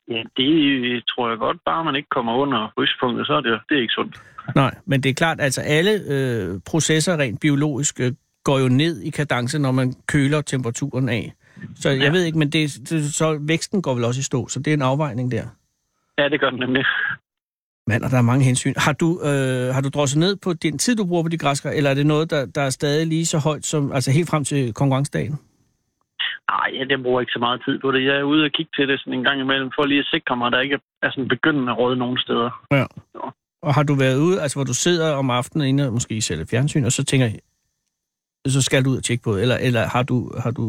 Ja, 0.08 0.22
det 0.36 1.04
tror 1.08 1.28
jeg 1.28 1.38
godt, 1.38 1.56
bare 1.66 1.84
man 1.84 1.96
ikke 1.96 2.08
kommer 2.08 2.32
under 2.34 2.72
ryspunktet, 2.78 3.26
så 3.26 3.32
er 3.32 3.40
det, 3.40 3.60
det 3.68 3.76
er 3.76 3.80
ikke 3.82 3.92
sundt. 3.92 4.20
Nej, 4.54 4.74
men 4.86 5.02
det 5.02 5.10
er 5.10 5.14
klart, 5.14 5.40
altså 5.40 5.60
alle 5.60 5.90
øh, 6.08 6.60
processer 6.66 7.16
rent 7.16 7.40
biologisk 7.40 8.00
øh, 8.00 8.12
går 8.44 8.58
jo 8.58 8.68
ned 8.68 9.00
i 9.00 9.10
kadence, 9.10 9.58
når 9.58 9.72
man 9.72 9.94
køler 10.06 10.40
temperaturen 10.40 11.08
af. 11.08 11.32
Så 11.80 11.90
jeg 11.90 11.98
Ja. 11.98 12.10
ved 12.10 12.22
ikke, 12.24 12.38
men 12.38 12.50
det, 12.50 12.90
det, 12.90 13.14
så 13.14 13.38
væksten 13.40 13.82
går 13.82 13.94
vel 13.94 14.04
også 14.04 14.18
i 14.20 14.22
stå, 14.22 14.48
så 14.48 14.58
det 14.60 14.70
er 14.70 14.74
en 14.74 14.82
afvejning 14.82 15.30
der. 15.30 15.44
Ja, 16.18 16.28
det 16.28 16.40
gør 16.40 16.50
den 16.50 16.58
nemlig. 16.60 16.84
Mand, 17.86 18.04
og 18.04 18.10
der 18.10 18.18
er 18.18 18.22
mange 18.22 18.44
hensyn. 18.44 18.74
Har 18.76 18.92
du, 18.92 19.20
øh, 19.24 19.74
har 19.74 19.80
du 19.80 19.88
drosset 19.88 20.18
ned 20.20 20.36
på 20.36 20.52
den 20.52 20.78
tid, 20.78 20.96
du 20.96 21.04
bruger 21.06 21.22
på 21.22 21.28
de 21.28 21.38
græskar, 21.38 21.70
eller 21.70 21.90
er 21.90 21.94
det 21.94 22.06
noget, 22.06 22.30
der, 22.30 22.46
der 22.46 22.60
er 22.62 22.70
stadig 22.70 23.06
lige 23.06 23.26
så 23.26 23.38
højt 23.38 23.66
som, 23.66 23.92
altså 23.92 24.10
helt 24.10 24.28
frem 24.28 24.44
til 24.44 24.72
konkurrencedagen? 24.72 25.38
Nej, 26.50 26.68
ja, 26.78 26.84
det 26.84 27.02
bruger 27.02 27.20
ikke 27.20 27.32
så 27.32 27.38
meget 27.38 27.62
tid 27.66 27.78
på 27.78 27.92
det. 27.92 28.04
Jeg 28.04 28.16
er 28.16 28.22
ude 28.22 28.44
og 28.44 28.50
kigge 28.50 28.72
til 28.76 28.88
det 28.88 29.00
sådan 29.00 29.12
en 29.12 29.24
gang 29.24 29.40
imellem, 29.40 29.70
for 29.74 29.84
lige 29.84 30.00
at 30.00 30.06
sikre 30.14 30.36
mig, 30.36 30.46
at 30.46 30.52
der 30.52 30.60
ikke 30.60 30.78
er 31.02 31.10
sådan 31.10 31.28
begyndende 31.28 31.72
råd 31.72 31.96
nogen 31.96 32.18
steder. 32.18 32.50
Ja. 32.72 32.86
Og 33.62 33.74
har 33.74 33.82
du 33.82 33.94
været 33.94 34.18
ude, 34.18 34.42
altså 34.42 34.56
hvor 34.56 34.64
du 34.64 34.74
sidder 34.74 35.14
om 35.14 35.30
aftenen 35.30 35.68
inde 35.68 35.86
og 35.86 35.92
måske 35.92 36.20
selv 36.20 36.46
fjernsyn, 36.50 36.84
og 36.84 36.92
så 36.92 37.04
tænker 37.04 37.28
så 38.46 38.62
skal 38.62 38.84
du 38.84 38.90
ud 38.90 38.96
og 38.96 39.04
tjekke 39.04 39.24
på 39.24 39.32
det, 39.34 39.42
eller, 39.42 39.56
eller 39.56 39.80
har 39.80 40.02
du, 40.02 40.30
har 40.42 40.50
du 40.50 40.64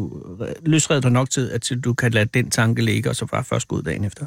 løsredet 0.66 1.02
dig 1.02 1.12
nok 1.12 1.30
til, 1.30 1.48
at 1.54 1.72
du 1.84 1.94
kan 1.94 2.12
lade 2.12 2.28
den 2.38 2.50
tanke 2.50 2.84
ligge, 2.84 3.10
og 3.10 3.16
så 3.16 3.26
bare 3.26 3.44
først 3.44 3.68
gå 3.68 3.76
ud 3.76 3.82
dagen 3.82 4.04
efter? 4.04 4.26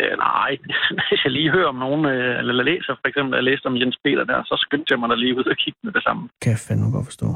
Øh, 0.00 0.18
nej, 0.18 0.50
hvis 1.08 1.24
jeg 1.24 1.32
lige 1.32 1.50
hører 1.50 1.68
om 1.68 1.74
nogen, 1.74 2.06
øh, 2.06 2.38
eller 2.38 2.64
læser 2.64 2.94
for 3.00 3.08
eksempel, 3.08 3.34
jeg 3.36 3.44
læste 3.44 3.66
om 3.66 3.76
Jens 3.76 3.98
Peter 4.04 4.24
der, 4.24 4.42
så 4.44 4.54
skyndte 4.64 4.92
jeg 4.92 4.98
mig 5.00 5.08
da 5.08 5.14
lige 5.14 5.36
ud 5.38 5.44
og 5.44 5.56
kigge 5.56 5.78
med 5.82 5.92
det 5.92 6.02
samme. 6.02 6.28
Kan 6.42 6.50
jeg 6.50 6.58
fandme 6.68 6.90
godt 6.96 7.06
forstå. 7.06 7.26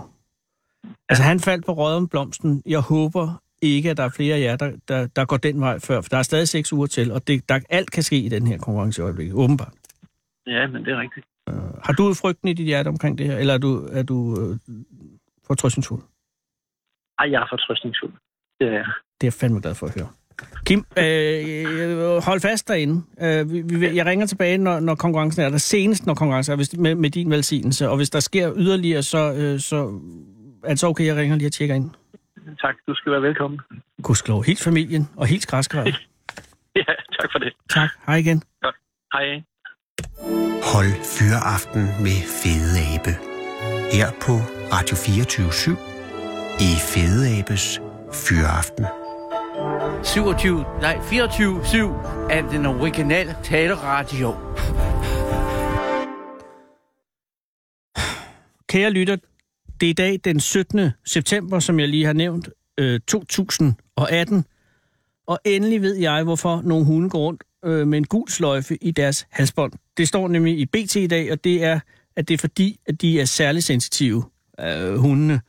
Altså, 1.08 1.24
han 1.24 1.40
faldt 1.40 1.66
på 1.66 1.72
røde 1.72 1.96
om 1.96 2.08
blomsten. 2.08 2.62
Jeg 2.66 2.80
håber 2.80 3.42
ikke, 3.62 3.90
at 3.90 3.96
der 3.96 4.04
er 4.04 4.08
flere 4.08 4.36
af 4.36 4.40
jer, 4.40 4.56
der, 4.56 4.72
der, 4.88 5.06
der 5.06 5.24
går 5.24 5.36
den 5.36 5.60
vej 5.60 5.78
før, 5.78 6.00
for 6.00 6.08
der 6.08 6.16
er 6.16 6.22
stadig 6.22 6.48
seks 6.48 6.72
uger 6.72 6.86
til, 6.86 7.12
og 7.12 7.26
det, 7.26 7.48
der, 7.48 7.60
alt 7.70 7.90
kan 7.90 8.02
ske 8.02 8.16
i 8.16 8.28
den 8.28 8.46
her 8.46 8.58
konkurrence 8.58 9.02
i 9.02 9.04
øjeblikket, 9.04 9.34
åbenbart. 9.34 9.72
Ja, 10.46 10.66
men 10.66 10.84
det 10.84 10.92
er 10.92 11.00
rigtigt. 11.00 11.26
Har 11.84 11.92
du 11.92 12.14
frygten 12.14 12.48
i 12.48 12.52
dit 12.52 12.66
hjerte 12.66 12.88
omkring 12.88 13.18
det 13.18 13.26
her, 13.26 13.36
eller 13.36 13.54
er 13.54 13.58
du, 13.58 13.88
er 13.92 14.02
du 14.02 14.40
øh, 14.40 14.58
fortrøstningsfuld? 15.46 16.02
Ej, 17.18 17.30
jeg 17.30 17.42
er 17.42 17.46
fortrøstningsfuld. 17.50 18.12
Det 18.60 18.68
er 18.68 18.72
jeg. 18.72 18.84
Det 19.20 19.26
er 19.26 19.26
jeg 19.26 19.32
fandme 19.32 19.60
glad 19.60 19.74
for 19.74 19.86
at 19.86 19.94
høre. 19.94 20.08
Kim, 20.66 20.84
øh, 20.98 22.22
hold 22.22 22.40
fast 22.40 22.68
derinde. 22.68 23.02
Øh, 23.20 23.52
vi, 23.52 23.62
vi, 23.62 23.96
jeg 23.96 24.06
ringer 24.06 24.26
tilbage, 24.26 24.58
når, 24.58 24.80
når 24.80 24.94
konkurrencen 24.94 25.42
er 25.42 25.50
der. 25.50 25.58
Senest, 25.58 26.06
når 26.06 26.14
konkurrencen 26.14 26.52
er 26.52 26.56
hvis, 26.56 26.76
med, 26.76 26.94
med 26.94 27.10
din 27.10 27.30
velsignelse. 27.30 27.88
Og 27.88 27.96
hvis 27.96 28.10
der 28.10 28.20
sker 28.20 28.52
yderligere, 28.56 29.02
så, 29.02 29.34
øh, 29.34 29.60
så 29.60 30.00
er 30.64 30.68
det 30.68 30.78
så 30.78 30.86
okay, 30.86 31.06
jeg 31.06 31.16
ringer 31.16 31.36
lige 31.36 31.48
og 31.48 31.52
tjekker 31.52 31.74
ind. 31.74 31.90
Tak, 32.60 32.74
du 32.88 32.94
skal 32.94 33.12
være 33.12 33.22
velkommen. 33.22 33.60
Gudskelov, 34.02 34.44
helt 34.44 34.60
familien 34.62 35.08
og 35.16 35.26
helt 35.26 35.46
græskræet. 35.46 35.96
Ja, 36.76 36.82
tak 37.20 37.32
for 37.32 37.38
det. 37.38 37.52
tak, 37.70 37.90
hej 38.06 38.16
igen. 38.16 38.42
Hej. 39.12 39.42
Hold 40.72 40.92
Fyraften 41.16 41.82
med 42.06 42.18
Fede 42.40 42.76
Abe. 42.94 43.10
Her 43.92 44.08
på 44.26 44.32
Radio 44.74 44.96
24 44.96 45.76
i 46.60 46.70
Fede 46.92 47.38
Abes 47.38 47.80
Fyraften. 48.12 48.86
27, 50.04 50.64
nej, 50.80 50.94
24-7 50.94 51.76
er 52.30 52.48
den 52.50 52.66
originale 52.66 53.36
taleradio. 53.42 54.30
Kære 58.68 58.90
lytter, 58.90 59.16
det 59.84 59.88
er 59.88 60.06
i 60.08 60.10
dag 60.10 60.20
den 60.24 60.40
17. 60.40 60.90
september, 61.04 61.58
som 61.58 61.80
jeg 61.80 61.88
lige 61.88 62.04
har 62.04 62.12
nævnt, 62.12 62.48
øh, 62.78 63.00
2018. 63.06 64.44
Og 65.26 65.38
endelig 65.44 65.82
ved 65.82 65.94
jeg, 65.94 66.22
hvorfor 66.22 66.62
nogle 66.64 66.84
hunde 66.84 67.10
går 67.10 67.18
rundt 67.18 67.44
øh, 67.64 67.86
med 67.86 67.98
en 67.98 68.04
gul 68.04 68.28
sløjfe 68.28 68.76
i 68.80 68.90
deres 68.90 69.26
halsbånd. 69.30 69.72
Det 69.96 70.08
står 70.08 70.28
nemlig 70.28 70.58
i 70.58 70.66
BT 70.66 70.96
i 70.96 71.06
dag, 71.06 71.32
og 71.32 71.44
det 71.44 71.64
er, 71.64 71.80
at 72.16 72.28
det 72.28 72.34
er 72.34 72.38
fordi, 72.38 72.80
at 72.86 73.00
de 73.00 73.20
er 73.20 73.24
særligt 73.24 73.64
sensitive, 73.64 74.24
øh, 74.60 74.94
hundene, 74.94 75.40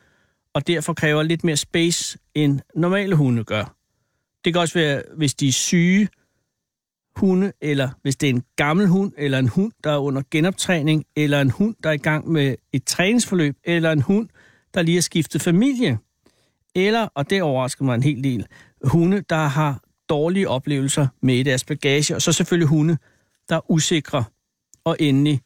og 0.53 0.67
derfor 0.67 0.93
kræver 0.93 1.23
lidt 1.23 1.43
mere 1.43 1.57
space, 1.57 2.17
end 2.33 2.59
normale 2.75 3.15
hunde 3.15 3.43
gør. 3.43 3.75
Det 4.45 4.53
kan 4.53 4.61
også 4.61 4.73
være, 4.73 5.01
hvis 5.17 5.33
de 5.33 5.47
er 5.47 5.51
syge 5.51 6.07
hunde, 7.15 7.51
eller 7.61 7.89
hvis 8.01 8.15
det 8.15 8.29
er 8.29 8.33
en 8.33 8.43
gammel 8.55 8.87
hund, 8.87 9.11
eller 9.17 9.39
en 9.39 9.47
hund, 9.47 9.71
der 9.83 9.91
er 9.91 9.97
under 9.97 10.21
genoptræning, 10.31 11.05
eller 11.15 11.41
en 11.41 11.49
hund, 11.49 11.75
der 11.83 11.89
er 11.89 11.93
i 11.93 11.97
gang 11.97 12.31
med 12.31 12.55
et 12.73 12.83
træningsforløb, 12.83 13.55
eller 13.63 13.91
en 13.91 14.01
hund, 14.01 14.29
der 14.73 14.81
lige 14.81 14.95
har 14.95 15.01
skiftet 15.01 15.41
familie. 15.41 15.97
Eller, 16.75 17.07
og 17.15 17.29
det 17.29 17.41
overrasker 17.41 17.85
mig 17.85 17.95
en 17.95 18.03
hel 18.03 18.23
del, 18.23 18.45
hunde, 18.83 19.23
der 19.29 19.47
har 19.47 19.81
dårlige 20.09 20.49
oplevelser 20.49 21.07
med 21.21 21.35
i 21.35 21.43
deres 21.43 21.63
bagage, 21.63 22.15
og 22.15 22.21
så 22.21 22.31
selvfølgelig 22.31 22.67
hunde, 22.67 22.97
der 23.49 23.55
er 23.55 23.71
usikre, 23.71 24.23
og 24.83 24.97
endelig 24.99 25.41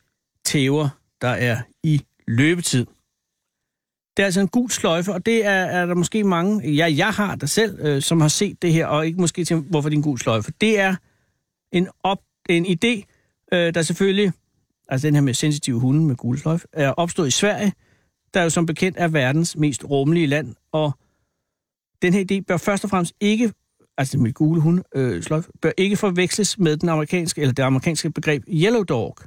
tæver, 0.45 0.89
der 1.21 1.27
er 1.27 1.57
i 1.83 2.01
løbetid. 2.27 2.85
Det 4.17 4.23
er 4.23 4.25
altså 4.25 4.41
en 4.41 4.47
gul 4.47 4.69
sløjfe, 4.69 5.13
og 5.13 5.25
det 5.25 5.45
er, 5.45 5.51
er 5.51 5.85
der 5.85 5.93
måske 5.93 6.23
mange, 6.23 6.71
ja, 6.71 6.93
jeg 6.97 7.09
har 7.09 7.35
der 7.35 7.47
selv, 7.47 7.79
øh, 7.79 8.01
som 8.01 8.21
har 8.21 8.27
set 8.27 8.61
det 8.61 8.73
her, 8.73 8.85
og 8.85 9.05
ikke 9.05 9.21
måske 9.21 9.45
tænkt, 9.45 9.69
hvorfor 9.69 9.89
det 9.89 9.95
er 9.95 9.97
en 9.97 10.03
gul 10.03 10.19
sløjfe. 10.19 10.53
Det 10.61 10.79
er 10.79 10.95
en, 11.71 11.87
op, 12.03 12.19
en 12.49 12.65
idé, 12.65 13.03
øh, 13.53 13.73
der 13.73 13.81
selvfølgelig, 13.81 14.31
altså 14.89 15.07
den 15.07 15.15
her 15.15 15.21
med 15.21 15.33
sensitive 15.33 15.79
hunde 15.79 16.05
med 16.05 16.15
guldsløjf, 16.15 16.63
er 16.73 16.91
opstået 16.91 17.27
i 17.27 17.31
Sverige, 17.31 17.73
der 18.33 18.43
jo 18.43 18.49
som 18.49 18.65
bekendt 18.65 18.97
er 18.97 19.07
verdens 19.07 19.55
mest 19.55 19.83
rummelige 19.85 20.27
land, 20.27 20.55
og 20.71 20.91
den 22.01 22.13
her 22.13 22.25
idé 22.31 22.43
bør 22.47 22.57
først 22.57 22.83
og 22.83 22.89
fremmest 22.89 23.13
ikke, 23.19 23.53
altså 23.97 24.17
med 24.17 24.33
gule 24.33 24.61
hunde, 24.61 24.83
øh, 24.95 25.23
sløjf, 25.23 25.47
bør 25.61 25.71
ikke 25.77 25.95
forveksles 25.97 26.59
med 26.59 26.77
den 26.77 26.89
amerikanske, 26.89 27.41
eller 27.41 27.53
det 27.53 27.63
amerikanske 27.63 28.11
begreb 28.11 28.43
Yellow 28.47 28.83
Dog, 28.83 29.17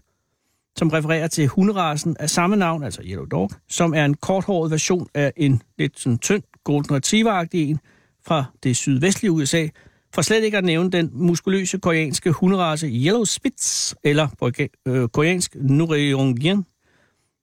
som 0.77 0.89
refererer 0.89 1.27
til 1.27 1.49
hunderasen 1.49 2.17
af 2.21 2.31
samme 2.31 2.57
navn, 2.57 2.85
altså 2.85 3.03
Yellow 3.05 3.25
Dog, 3.25 3.51
som 3.69 3.95
er 3.95 4.05
en 4.05 4.15
korthåret 4.15 4.71
version 4.71 5.09
af 5.15 5.33
en 5.37 5.63
lidt 5.79 6.01
sådan 6.01 6.19
tynd 6.19 6.43
Golden 6.65 6.97
retriever 6.97 7.47
en 7.53 7.79
fra 8.27 8.45
det 8.63 8.77
sydvestlige 8.77 9.33
USA, 9.33 9.69
for 10.14 10.23
slet 10.23 10.45
ikke 10.45 10.59
at 10.59 10.64
nævne 10.64 10.90
den 10.90 11.11
muskuløse 11.12 11.78
koreanske 11.78 12.33
hunderace 12.33 12.87
Yellow 12.87 13.25
Spitz, 13.25 13.95
eller 14.04 14.28
på 14.38 14.50
øh, 14.87 15.09
koreansk 15.09 15.54
Nureongyang, 15.54 16.66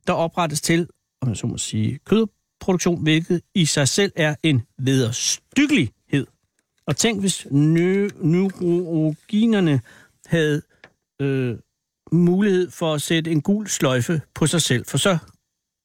der 0.08 0.14
oprettes 0.14 0.62
til, 0.62 0.88
om 1.22 1.30
jeg 1.30 1.38
så 1.38 1.48
må 1.48 1.58
sige, 1.58 2.00
kødproduktion, 2.06 3.04
hvilket 3.04 3.42
i 3.56 3.66
sig 3.66 3.88
selv 3.88 4.12
er 4.16 4.36
en 4.44 4.62
vederstyggelighed. 4.78 6.28
Og 6.86 6.98
tænk, 6.98 7.20
hvis 7.20 7.46
nø- 7.46 8.10
havde 10.26 10.62
øh, 11.22 11.58
mulighed 12.12 12.72
for 12.72 12.94
at 12.94 13.02
sætte 13.02 13.32
en 13.32 13.42
gul 13.42 13.68
sløjfe 13.68 14.22
på 14.36 14.48
sig 14.48 14.62
selv, 14.62 14.86
for 14.86 14.98
så, 14.98 15.18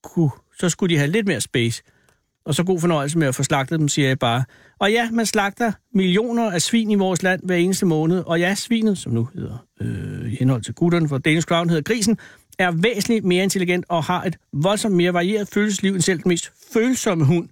kunne, 0.03 0.31
så 0.59 0.69
skulle 0.69 0.95
de 0.95 0.99
have 0.99 1.11
lidt 1.11 1.27
mere 1.27 1.41
space. 1.41 1.83
Og 2.45 2.55
så 2.55 2.65
god 2.65 2.81
fornøjelse 2.81 3.19
med 3.19 3.27
at 3.27 3.35
få 3.35 3.43
slagtet 3.43 3.81
dem, 3.81 3.89
siger 3.89 4.09
jeg 4.09 4.19
bare. 4.19 4.45
Og 4.79 4.93
ja, 4.93 5.11
man 5.11 5.27
slagter 5.27 5.73
millioner 5.93 6.51
af 6.51 6.63
svin 6.63 6.91
i 6.91 6.95
vores 6.95 7.23
land 7.23 7.41
hver 7.45 7.57
eneste 7.57 7.87
måned. 7.87 8.23
Og 8.27 8.41
ja, 8.41 8.55
svinet, 8.55 8.99
som 8.99 9.13
nu 9.13 9.29
hedder, 9.35 9.67
øh, 9.81 10.33
i 10.33 10.37
henhold 10.37 10.63
til 10.63 10.75
gutterne 10.75 11.09
for 11.09 11.19
Danish 11.19 11.47
Crown, 11.47 11.69
hedder 11.69 11.83
grisen, 11.83 12.19
er 12.59 12.71
væsentligt 12.71 13.25
mere 13.25 13.43
intelligent 13.43 13.85
og 13.89 14.05
har 14.05 14.23
et 14.23 14.37
voldsomt 14.53 14.95
mere 14.95 15.13
varieret 15.13 15.49
følelsesliv 15.49 15.93
end 15.95 16.03
selv 16.03 16.19
den 16.23 16.29
mest 16.29 16.53
følsomme 16.73 17.25
hund. 17.25 17.49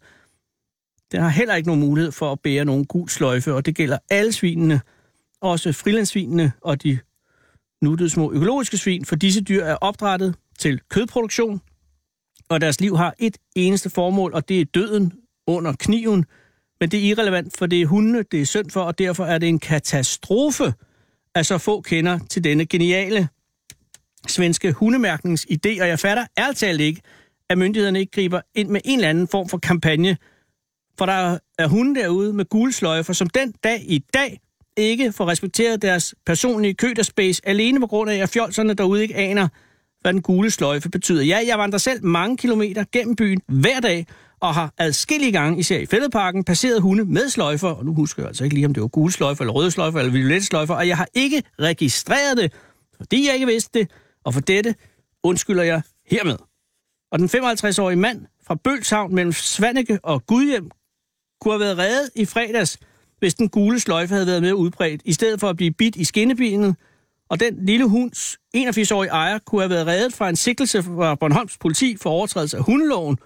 Den 1.13 1.21
har 1.21 1.29
heller 1.29 1.55
ikke 1.55 1.69
nogen 1.69 1.81
mulighed 1.81 2.13
for 2.13 2.33
at 2.33 2.41
bære 2.41 2.65
nogen 2.65 2.85
gul 2.85 3.09
sløjfe, 3.09 3.55
og 3.55 3.67
det 3.67 3.75
gælder 3.75 3.99
alle 4.11 4.33
svinene, 4.33 4.81
også 5.41 5.73
frilandsvinene 5.73 6.53
og 6.61 6.83
de 6.83 6.99
nuttede 7.83 8.11
små 8.11 8.33
økologiske 8.33 8.77
svin, 8.77 9.05
for 9.05 9.17
disse 9.17 9.41
dyr 9.41 9.65
er 9.65 9.75
opdrettet 9.75 10.35
til 10.59 10.81
kødproduktion, 10.89 11.61
og 12.49 12.61
deres 12.61 12.81
liv 12.81 12.97
har 12.97 13.15
et 13.19 13.39
eneste 13.57 13.91
formål, 13.91 14.35
og 14.35 14.49
det 14.49 14.61
er 14.61 14.65
døden 14.65 15.13
under 15.47 15.73
kniven. 15.79 16.25
Men 16.83 16.91
det 16.91 16.99
er 16.99 17.05
irrelevant, 17.05 17.57
for 17.59 17.67
det 17.67 17.83
er 17.83 17.87
hundene, 17.87 18.25
det 18.33 18.41
er 18.41 18.47
synd 18.47 18.71
for, 18.71 18.81
og 18.81 18.99
derfor 18.99 19.25
er 19.25 19.39
det 19.39 19.49
en 19.49 19.59
katastrofe, 19.59 20.75
at 21.35 21.47
så 21.47 21.59
få 21.59 21.81
kender 21.81 22.19
til 22.31 22.45
denne 22.45 22.67
geniale 22.67 23.29
svenske 24.29 24.73
hundemærkningsidé, 24.73 25.81
og 25.81 25.89
jeg 25.89 25.99
fatter 25.99 26.27
ærligt 26.39 26.59
talt 26.59 26.81
ikke, 26.81 27.01
at 27.51 27.59
myndighederne 27.59 28.01
ikke 28.01 28.13
griber 28.13 28.41
ind 28.55 28.69
med 28.69 28.81
en 28.85 28.99
eller 28.99 29.11
anden 29.11 29.29
form 29.29 29.49
for 29.49 29.59
kampagne, 29.59 30.17
for 30.99 31.07
der 31.07 31.39
er 31.59 31.67
hunde 31.67 32.01
derude 32.01 32.33
med 32.33 32.45
gule 32.45 32.73
sløjfer, 32.73 33.13
som 33.13 33.29
den 33.29 33.55
dag 33.65 33.85
i 33.87 34.05
dag 34.15 34.41
ikke 34.77 35.13
får 35.13 35.29
respekteret 35.29 35.83
deres 35.83 36.15
personlige 36.27 36.75
køderspace, 36.75 37.49
alene 37.49 37.81
på 37.81 37.87
grund 37.87 38.11
af, 38.11 38.17
at 38.17 38.29
fjolserne 38.29 38.75
derude 38.75 39.03
ikke 39.03 39.17
aner, 39.17 39.49
hvad 40.01 40.13
den 40.13 40.23
gule 40.23 40.51
sløjfe 40.51 40.91
betyder. 40.91 41.23
Ja, 41.23 41.41
jeg 41.47 41.59
vandrer 41.59 41.79
selv 41.79 42.05
mange 42.05 42.37
kilometer 42.37 42.85
gennem 42.93 43.17
byen 43.17 43.41
hver 43.49 43.81
dag, 43.81 44.07
og 44.43 44.55
har 44.55 44.75
adskillige 44.79 45.33
gange, 45.33 45.59
især 45.59 45.79
i 45.79 45.87
fældeparken, 45.87 46.45
passeret 46.45 46.83
hunde 46.83 47.05
med 47.05 47.29
sløjfer, 47.29 47.69
og 47.69 47.85
nu 47.85 47.95
husker 47.95 48.23
jeg 48.23 48.29
altså 48.29 48.45
ikke 48.45 48.55
lige, 48.55 48.67
om 48.67 48.75
det 48.75 48.81
var 48.81 48.89
gule 48.89 49.13
sløjfer, 49.13 49.43
eller 49.45 49.53
røde 49.53 49.71
sløjfer, 49.71 49.99
eller 49.99 50.13
violette 50.13 50.47
sløjfer, 50.47 50.75
og 50.75 50.89
jeg 50.89 50.97
har 50.97 51.09
ikke 51.15 51.43
registreret 51.61 52.37
det, 52.37 52.53
fordi 52.97 53.27
jeg 53.27 53.35
ikke 53.35 53.47
vidste 53.47 53.79
det, 53.79 53.91
og 54.25 54.35
for 54.35 54.41
dette 54.41 54.75
undskylder 55.23 55.63
jeg 55.63 55.83
hermed. 56.11 56.37
Og 57.13 57.19
den 57.19 57.29
55-årige 57.29 57.97
mand 57.97 58.27
fra 58.47 58.55
Bølshavn 58.55 59.15
mellem 59.15 59.33
Svanike 59.33 59.99
og 60.03 60.27
Gudhjem 60.27 60.71
kunne 61.41 61.55
have 61.55 61.61
været 61.61 61.79
reddet 61.79 62.11
i 62.17 62.25
fredags, 62.25 62.79
hvis 63.19 63.35
den 63.35 63.49
gule 63.49 63.81
sløjfe 63.81 64.15
havde 64.15 64.27
været 64.27 64.43
mere 64.43 64.57
udbredt, 64.57 65.03
i 65.05 65.13
stedet 65.13 65.41
for 65.41 65.49
at 65.49 65.57
blive 65.57 65.71
bidt 65.71 65.97
i 65.97 66.05
skinnebenet, 66.05 66.77
og 67.31 67.41
den 67.41 67.67
lille 67.67 67.89
hunds 67.89 68.39
81-årige 68.57 69.11
ejer 69.11 69.39
kunne 69.39 69.61
have 69.61 69.71
været 69.71 69.87
reddet 69.87 70.15
fra 70.15 70.29
en 70.29 70.37
sikkelse 70.37 70.83
fra 70.83 71.15
Bornholms 71.15 71.59
politi 71.59 71.97
for 71.97 72.11
overtrædelse 72.11 72.57
af 72.57 72.65
hundeloven, 72.65 73.19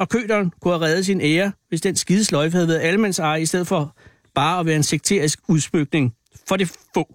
og 0.00 0.08
køderen 0.08 0.52
kunne 0.60 0.74
have 0.74 0.84
reddet 0.84 1.06
sin 1.06 1.20
ære, 1.20 1.52
hvis 1.68 1.80
den 1.80 1.96
skide 1.96 2.24
sløjfe 2.24 2.54
havde 2.54 2.68
været 2.68 2.80
almands 2.80 3.18
eje, 3.18 3.42
i 3.42 3.46
stedet 3.46 3.66
for 3.66 3.96
bare 4.34 4.60
at 4.60 4.66
være 4.66 4.76
en 4.76 4.82
sekterisk 4.82 5.38
udsmykning 5.48 6.14
for 6.48 6.56
det 6.56 6.68
få. 6.94 7.14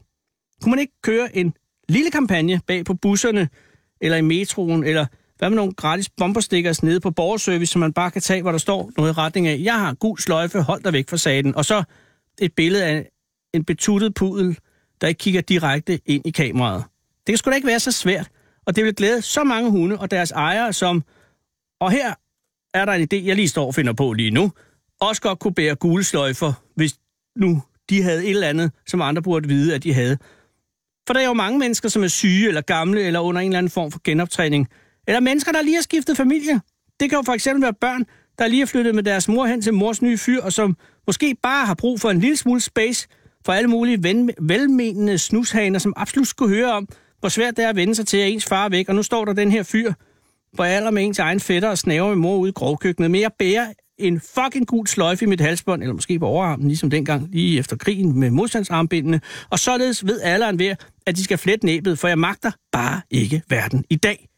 Kunne 0.61 0.69
man 0.69 0.79
ikke 0.79 0.93
køre 1.03 1.35
en 1.35 1.53
lille 1.89 2.11
kampagne 2.11 2.61
bag 2.67 2.85
på 2.85 2.93
busserne, 2.93 3.49
eller 4.01 4.17
i 4.17 4.21
metroen, 4.21 4.83
eller 4.83 5.05
hvad 5.37 5.49
med 5.49 5.55
nogle 5.55 5.73
gratis 5.73 6.09
bomberstikkers 6.09 6.83
nede 6.83 6.99
på 6.99 7.11
borgerservice, 7.11 7.71
som 7.71 7.79
man 7.79 7.93
bare 7.93 8.11
kan 8.11 8.21
tage, 8.21 8.41
hvor 8.41 8.51
der 8.51 8.57
står 8.57 8.91
noget 8.97 9.09
i 9.09 9.13
retning 9.13 9.47
af, 9.47 9.59
jeg 9.63 9.79
har 9.79 9.93
gul 9.93 10.19
sløjfe, 10.19 10.61
hold 10.61 10.83
dig 10.83 10.93
væk 10.93 11.09
fra 11.09 11.17
saten. 11.17 11.55
Og 11.55 11.65
så 11.65 11.83
et 12.41 12.53
billede 12.53 12.85
af 12.85 13.09
en 13.53 13.63
betuttet 13.63 14.13
pudel, 14.13 14.59
der 15.01 15.07
ikke 15.07 15.19
kigger 15.19 15.41
direkte 15.41 15.99
ind 16.05 16.25
i 16.25 16.31
kameraet. 16.31 16.83
Det 17.27 17.33
kan 17.33 17.37
sgu 17.37 17.49
da 17.49 17.55
ikke 17.55 17.67
være 17.67 17.79
så 17.79 17.91
svært, 17.91 18.29
og 18.65 18.75
det 18.75 18.83
vil 18.83 18.95
glæde 18.95 19.21
så 19.21 19.43
mange 19.43 19.71
hunde 19.71 19.97
og 19.97 20.11
deres 20.11 20.31
ejere, 20.31 20.73
som, 20.73 21.03
og 21.79 21.91
her 21.91 22.13
er 22.75 22.85
der 22.85 22.93
en 22.93 23.07
idé, 23.13 23.25
jeg 23.27 23.35
lige 23.35 23.47
står 23.47 23.65
og 23.65 23.75
finder 23.75 23.93
på 23.93 24.13
lige 24.13 24.31
nu, 24.31 24.51
også 25.01 25.21
godt 25.21 25.39
kunne 25.39 25.53
bære 25.53 25.75
gule 25.75 26.03
sløjfer, 26.03 26.53
hvis 26.75 26.95
nu 27.35 27.63
de 27.89 28.01
havde 28.01 28.23
et 28.23 28.29
eller 28.29 28.47
andet, 28.47 28.71
som 28.87 29.01
andre 29.01 29.21
burde 29.21 29.47
vide, 29.47 29.75
at 29.75 29.83
de 29.83 29.93
havde. 29.93 30.17
For 31.07 31.13
der 31.13 31.19
er 31.19 31.25
jo 31.25 31.33
mange 31.33 31.59
mennesker, 31.59 31.89
som 31.89 32.03
er 32.03 32.07
syge 32.07 32.47
eller 32.47 32.61
gamle 32.61 33.01
eller 33.01 33.19
under 33.19 33.41
en 33.41 33.47
eller 33.47 33.57
anden 33.57 33.69
form 33.69 33.91
for 33.91 34.01
genoptræning. 34.03 34.67
Eller 35.07 35.19
mennesker, 35.19 35.51
der 35.51 35.61
lige 35.61 35.75
har 35.75 35.81
skiftet 35.81 36.17
familie. 36.17 36.61
Det 36.99 37.09
kan 37.09 37.17
jo 37.17 37.23
for 37.25 37.33
eksempel 37.33 37.61
være 37.61 37.73
børn, 37.73 38.05
der 38.39 38.47
lige 38.47 38.61
er 38.61 38.65
flyttet 38.65 38.95
med 38.95 39.03
deres 39.03 39.27
mor 39.27 39.45
hen 39.45 39.61
til 39.61 39.73
mors 39.73 40.01
nye 40.01 40.17
fyr, 40.17 40.41
og 40.41 40.53
som 40.53 40.77
måske 41.07 41.35
bare 41.43 41.65
har 41.65 41.73
brug 41.73 41.99
for 41.99 42.09
en 42.09 42.19
lille 42.19 42.37
smule 42.37 42.61
space 42.61 43.07
for 43.45 43.53
alle 43.53 43.69
mulige 43.69 44.03
ven, 44.03 44.31
velmenende 44.41 45.17
snushaner, 45.17 45.79
som 45.79 45.93
absolut 45.97 46.27
skulle 46.27 46.55
høre 46.55 46.71
om, 46.71 46.87
hvor 47.19 47.29
svært 47.29 47.57
det 47.57 47.65
er 47.65 47.69
at 47.69 47.75
vende 47.75 47.95
sig 47.95 48.07
til, 48.07 48.17
at 48.17 48.29
ens 48.29 48.45
far 48.45 48.65
er 48.65 48.69
væk. 48.69 48.89
Og 48.89 48.95
nu 48.95 49.03
står 49.03 49.25
der 49.25 49.33
den 49.33 49.51
her 49.51 49.63
fyr 49.63 49.93
på 50.55 50.63
alder 50.63 50.91
med 50.91 51.03
ens 51.03 51.19
egen 51.19 51.39
fætter 51.39 51.69
og 51.69 51.77
snaver 51.77 52.07
med 52.07 52.15
mor 52.15 52.37
ude 52.37 52.49
i 52.49 52.53
grovkøkkenet. 52.53 53.11
Men 53.11 53.21
jeg 53.21 53.31
bærer 53.39 53.67
en 53.97 54.21
fucking 54.21 54.67
gul 54.67 54.87
sløjfe 54.87 55.25
i 55.25 55.27
mit 55.27 55.41
halsbånd, 55.41 55.81
eller 55.81 55.93
måske 55.93 56.19
på 56.19 56.25
overarmen, 56.25 56.67
ligesom 56.67 56.89
dengang, 56.89 57.29
lige 57.31 57.59
efter 57.59 57.75
krigen 57.75 58.19
med 58.19 58.31
modstandsarmbindene. 58.31 59.21
Og 59.49 59.59
således 59.59 60.05
ved 60.05 60.21
alderen 60.21 60.59
ved, 60.59 60.75
at 61.05 61.15
de 61.15 61.23
skal 61.23 61.37
flette 61.37 61.65
næbet, 61.65 61.99
for 61.99 62.07
jeg 62.07 62.19
magter 62.19 62.51
bare 62.71 63.01
ikke 63.11 63.41
verden 63.49 63.85
i 63.89 63.95
dag. 63.95 64.29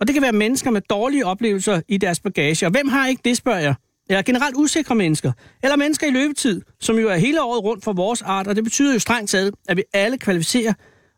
Og 0.00 0.06
det 0.06 0.14
kan 0.14 0.22
være 0.22 0.32
mennesker 0.32 0.70
med 0.70 0.80
dårlige 0.80 1.26
oplevelser 1.26 1.80
i 1.88 1.96
deres 1.96 2.20
bagage. 2.20 2.66
Og 2.66 2.70
hvem 2.70 2.88
har 2.88 3.06
ikke 3.06 3.22
det, 3.24 3.36
spørger 3.36 3.60
jeg? 3.60 3.74
Eller 4.08 4.22
generelt 4.22 4.56
usikre 4.56 4.94
mennesker. 4.94 5.32
Eller 5.62 5.76
mennesker 5.76 6.06
i 6.06 6.10
løbetid, 6.10 6.62
som 6.80 6.98
jo 6.98 7.08
er 7.08 7.16
hele 7.16 7.42
året 7.42 7.64
rundt 7.64 7.84
for 7.84 7.92
vores 7.92 8.22
art. 8.22 8.46
Og 8.46 8.56
det 8.56 8.64
betyder 8.64 8.92
jo 8.92 8.98
strengt 8.98 9.30
taget, 9.30 9.54
at 9.68 9.76
vi 9.76 9.82
alle 9.92 10.18
kvalificerer 10.18 10.72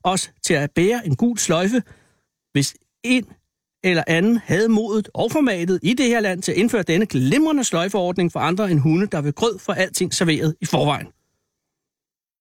os 0.05 0.31
til 0.43 0.55
at 0.55 0.71
bære 0.71 1.07
en 1.07 1.17
gul 1.17 1.39
sløjfe, 1.39 1.83
hvis 2.53 2.75
en 3.05 3.25
eller 3.91 4.05
anden 4.07 4.41
havde 4.45 4.69
modet 4.69 5.09
og 5.15 5.33
formatet 5.33 5.81
i 5.83 5.95
det 5.95 6.07
her 6.07 6.21
land 6.21 6.43
til 6.43 6.53
at 6.53 6.59
indføre 6.59 6.83
denne 6.83 7.07
glimrende 7.07 7.65
sløjforordning 7.65 8.33
for 8.33 8.41
andre 8.41 8.71
end 8.71 8.81
hunde, 8.81 9.07
der 9.07 9.21
vil 9.21 9.33
grød 9.33 9.59
for 9.59 9.73
alting 9.73 10.15
serveret 10.15 10.55
i 10.61 10.67
forvejen. 10.67 11.07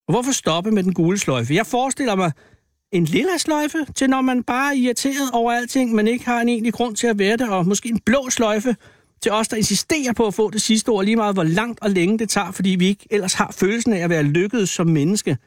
Og 0.07 0.13
hvorfor 0.13 0.31
stoppe 0.31 0.71
med 0.71 0.83
den 0.83 0.93
gule 0.93 1.17
sløjfe? 1.17 1.53
Jeg 1.53 1.65
forestiller 1.65 2.15
mig 2.15 2.31
en 2.91 3.05
lille 3.05 3.39
sløjfe 3.39 3.77
til, 3.95 4.09
når 4.09 4.21
man 4.21 4.43
bare 4.43 4.73
er 4.73 4.77
irriteret 4.77 5.31
over 5.33 5.51
alting, 5.51 5.93
men 5.95 6.07
ikke 6.07 6.25
har 6.25 6.41
en 6.41 6.49
egentlig 6.49 6.73
grund 6.73 6.95
til 6.95 7.07
at 7.07 7.19
være 7.19 7.37
det, 7.37 7.49
og 7.49 7.67
måske 7.67 7.89
en 7.89 7.99
blå 7.99 8.29
sløjfe 8.29 8.75
til 9.21 9.31
os, 9.31 9.47
der 9.47 9.57
insisterer 9.57 10.13
på 10.13 10.27
at 10.27 10.33
få 10.33 10.49
det 10.49 10.61
sidste 10.61 10.89
ord, 10.89 11.05
lige 11.05 11.15
meget 11.15 11.35
hvor 11.35 11.43
langt 11.43 11.79
og 11.81 11.89
længe 11.89 12.19
det 12.19 12.29
tager, 12.29 12.51
fordi 12.51 12.69
vi 12.69 12.87
ikke 12.87 13.07
ellers 13.11 13.33
har 13.33 13.51
følelsen 13.51 13.93
af 13.93 13.99
at 13.99 14.09
være 14.09 14.23
lykkedes 14.23 14.69
som 14.69 14.87
menneske. 14.87 15.37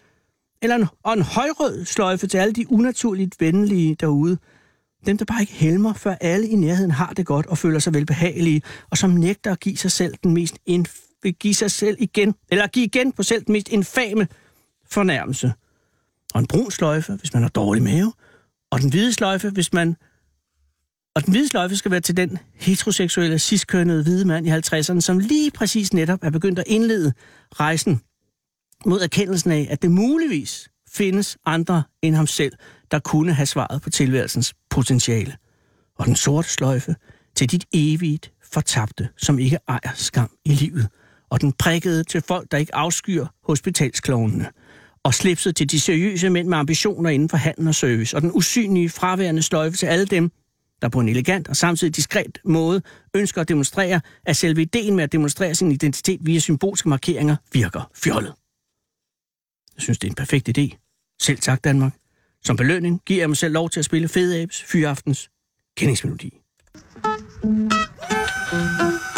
Eller 0.62 0.76
en, 0.76 0.86
og 1.02 1.12
en 1.12 1.22
højrød 1.22 1.84
sløjfe 1.84 2.26
til 2.26 2.38
alle 2.38 2.54
de 2.54 2.72
unaturligt 2.72 3.40
venlige 3.40 3.94
derude. 3.94 4.38
Dem, 5.06 5.18
der 5.18 5.24
bare 5.24 5.40
ikke 5.40 5.52
helmer, 5.52 5.92
før 5.92 6.14
alle 6.20 6.48
i 6.48 6.56
nærheden 6.56 6.90
har 6.90 7.12
det 7.12 7.26
godt 7.26 7.46
og 7.46 7.58
føler 7.58 7.78
sig 7.78 7.94
velbehagelige, 7.94 8.62
og 8.90 8.98
som 8.98 9.10
nægter 9.10 9.52
at 9.52 9.60
give 9.60 9.76
sig 9.76 9.92
selv 9.92 10.14
den 10.24 10.34
mest 10.34 10.58
inf- 10.70 11.06
give 11.40 11.54
sig 11.54 11.70
selv 11.70 11.96
igen, 12.00 12.34
eller 12.50 12.66
give 12.66 12.84
igen 12.84 13.12
på 13.12 13.22
selv 13.22 13.44
den 13.44 13.52
mest 13.52 13.68
infame 13.68 14.28
fornærmelse. 14.90 15.52
Og 16.34 16.40
en 16.40 16.46
brun 16.46 16.70
sløjfe, 16.70 17.12
hvis 17.12 17.34
man 17.34 17.42
har 17.42 17.48
dårlig 17.48 17.82
mave, 17.82 18.12
og 18.70 18.80
den 18.80 18.90
hvide 18.90 19.12
sløjfe, 19.12 19.50
hvis 19.50 19.72
man 19.72 19.96
og 21.14 21.24
den 21.24 21.32
hvide 21.32 21.48
sløjfe 21.48 21.76
skal 21.76 21.90
være 21.90 22.00
til 22.00 22.16
den 22.16 22.38
heteroseksuelle, 22.54 23.38
ciskønnede 23.38 24.02
hvide 24.02 24.24
mand 24.24 24.46
i 24.46 24.50
50'erne, 24.50 25.00
som 25.00 25.18
lige 25.18 25.50
præcis 25.50 25.92
netop 25.92 26.18
er 26.22 26.30
begyndt 26.30 26.58
at 26.58 26.64
indlede 26.66 27.12
rejsen 27.54 28.00
mod 28.86 29.00
erkendelsen 29.00 29.50
af, 29.50 29.66
at 29.70 29.82
det 29.82 29.90
muligvis 29.90 30.68
findes 30.92 31.38
andre 31.46 31.82
end 32.02 32.14
ham 32.14 32.26
selv, 32.26 32.52
der 32.90 32.98
kunne 32.98 33.32
have 33.32 33.46
svaret 33.46 33.82
på 33.82 33.90
tilværelsens 33.90 34.54
potentiale. 34.70 35.36
Og 35.98 36.06
den 36.06 36.16
sorte 36.16 36.48
sløjfe 36.48 36.94
til 37.34 37.50
dit 37.50 37.64
evigt 37.72 38.32
fortabte, 38.42 39.08
som 39.16 39.38
ikke 39.38 39.58
ejer 39.68 39.92
skam 39.94 40.30
i 40.44 40.52
livet. 40.52 40.88
Og 41.30 41.40
den 41.40 41.52
prikkede 41.52 42.04
til 42.04 42.20
folk, 42.20 42.52
der 42.52 42.58
ikke 42.58 42.74
afskyr 42.74 43.26
hospitalsklovnene. 43.44 44.50
Og 45.02 45.14
slipset 45.14 45.56
til 45.56 45.70
de 45.70 45.80
seriøse 45.80 46.30
mænd 46.30 46.48
med 46.48 46.58
ambitioner 46.58 47.10
inden 47.10 47.28
for 47.28 47.36
handel 47.36 47.68
og 47.68 47.74
service. 47.74 48.16
Og 48.16 48.22
den 48.22 48.32
usynlige 48.32 48.90
fraværende 48.90 49.42
sløjfe 49.42 49.76
til 49.76 49.86
alle 49.86 50.06
dem, 50.06 50.30
der 50.82 50.88
på 50.88 51.00
en 51.00 51.08
elegant 51.08 51.48
og 51.48 51.56
samtidig 51.56 51.96
diskret 51.96 52.38
måde 52.44 52.82
ønsker 53.14 53.40
at 53.40 53.48
demonstrere, 53.48 54.00
at 54.26 54.36
selve 54.36 54.62
ideen 54.62 54.96
med 54.96 55.04
at 55.04 55.12
demonstrere 55.12 55.54
sin 55.54 55.72
identitet 55.72 56.20
via 56.22 56.38
symbolske 56.38 56.88
markeringer 56.88 57.36
virker 57.52 57.90
fjollet. 57.94 58.34
Jeg 59.76 59.82
synes, 59.82 59.98
det 59.98 60.06
er 60.06 60.10
en 60.10 60.14
perfekt 60.14 60.58
idé. 60.58 60.76
Selv 61.20 61.38
tak, 61.38 61.64
Danmark. 61.64 61.92
Som 62.46 62.56
belønning 62.56 63.00
giver 63.06 63.20
jeg 63.20 63.28
mig 63.28 63.36
selv 63.36 63.54
lov 63.54 63.70
til 63.70 63.78
at 63.78 63.84
spille 63.84 64.08
Fede 64.08 64.42
Abes 64.42 64.62
Fyraftens 64.62 65.30
kendingsmelodi. 65.76 66.32
För 68.50 69.15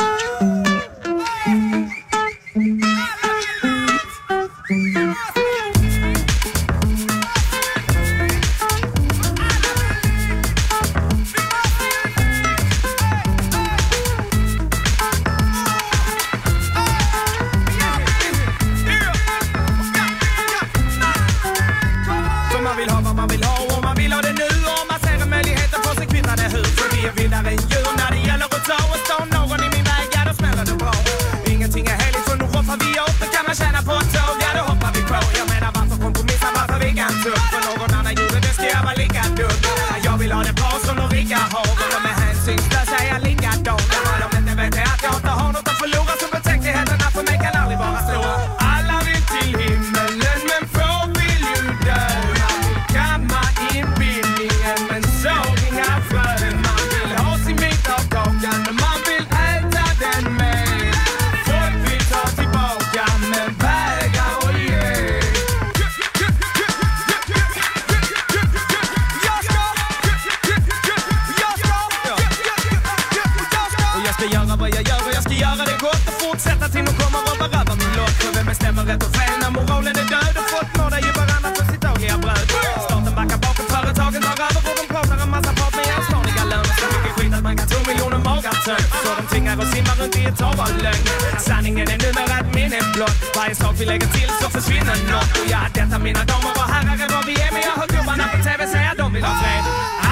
i 90.28 90.30
ett 90.30 90.40
hav 90.40 90.60
av 90.60 90.72
lögn 90.84 91.04
Sanningen 91.38 91.88
är 91.94 91.98
numera 92.06 92.34
ett 92.40 92.54
minne 92.54 92.80
blott 92.94 93.18
Varje 93.36 93.54
vi 93.78 93.84
lægger 93.84 94.08
til, 94.16 94.28
så 94.40 94.46
forsvinder 94.56 94.96
nok. 95.12 95.28
Du, 95.34 95.40
jeg 95.52 95.58
har 95.64 95.70
datter, 95.76 95.98
damer 95.98 96.24
dommer, 96.32 96.52
hvor 96.58 96.66
herrer, 96.74 97.08
hvor 97.12 97.22
vi 97.28 97.34
är 97.44 97.50
Men 97.54 97.62
jag 97.68 97.74
hör 97.80 97.88
gubbarna 97.94 98.24
på 98.32 98.38
TV 98.46 98.60
säga 98.74 98.90
er 98.90 98.96
dum 99.00 99.16
i 99.16 99.20
fred 99.40 99.64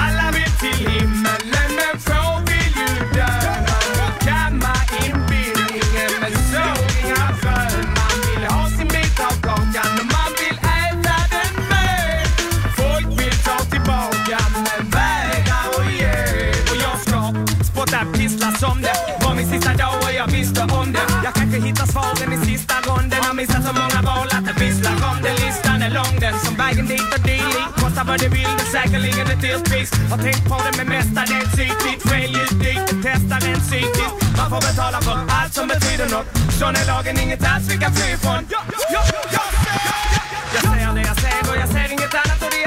Alla 0.03 0.27
vil 0.35 0.51
tilgive 0.61 0.96
vad 28.07 28.19
det 28.19 28.29
vill, 28.37 28.51
men 28.57 28.65
är 28.67 28.71
säkerligen 28.77 29.27
ett 29.33 29.41
dyrt 29.41 29.63
pris 29.69 29.91
Har 30.11 30.17
tänkt 30.17 30.43
på 30.49 30.55
det 30.65 30.73
med 30.77 30.87
mestadels 30.95 31.53
ytligt 31.67 32.01
Fel 32.09 32.31
ljud 32.37 32.53
det 32.63 32.75
testar 33.05 33.41
en 33.51 33.61
psykiskt 33.67 34.17
Man 34.39 34.49
får 34.53 34.61
betala 34.69 34.97
för 35.07 35.17
allt 35.37 35.53
som 35.57 35.67
betyder 35.67 36.07
något 36.15 36.27
Sån 36.59 36.75
är 36.81 36.85
lagen, 36.91 37.19
inget 37.23 37.43
alls 37.51 37.65
vi 37.71 37.77
kan 37.83 37.91
fly 37.95 38.07
ifrån 38.17 38.41
Jag 40.55 40.61
ser 40.63 40.93
det 40.97 41.01
jag 41.09 41.17
ser 41.23 41.41
och 41.49 41.57
jag 41.63 41.69
ser 41.75 41.87
inget 41.95 42.13
annat 42.21 42.39
och 42.45 42.51
det 42.55 42.61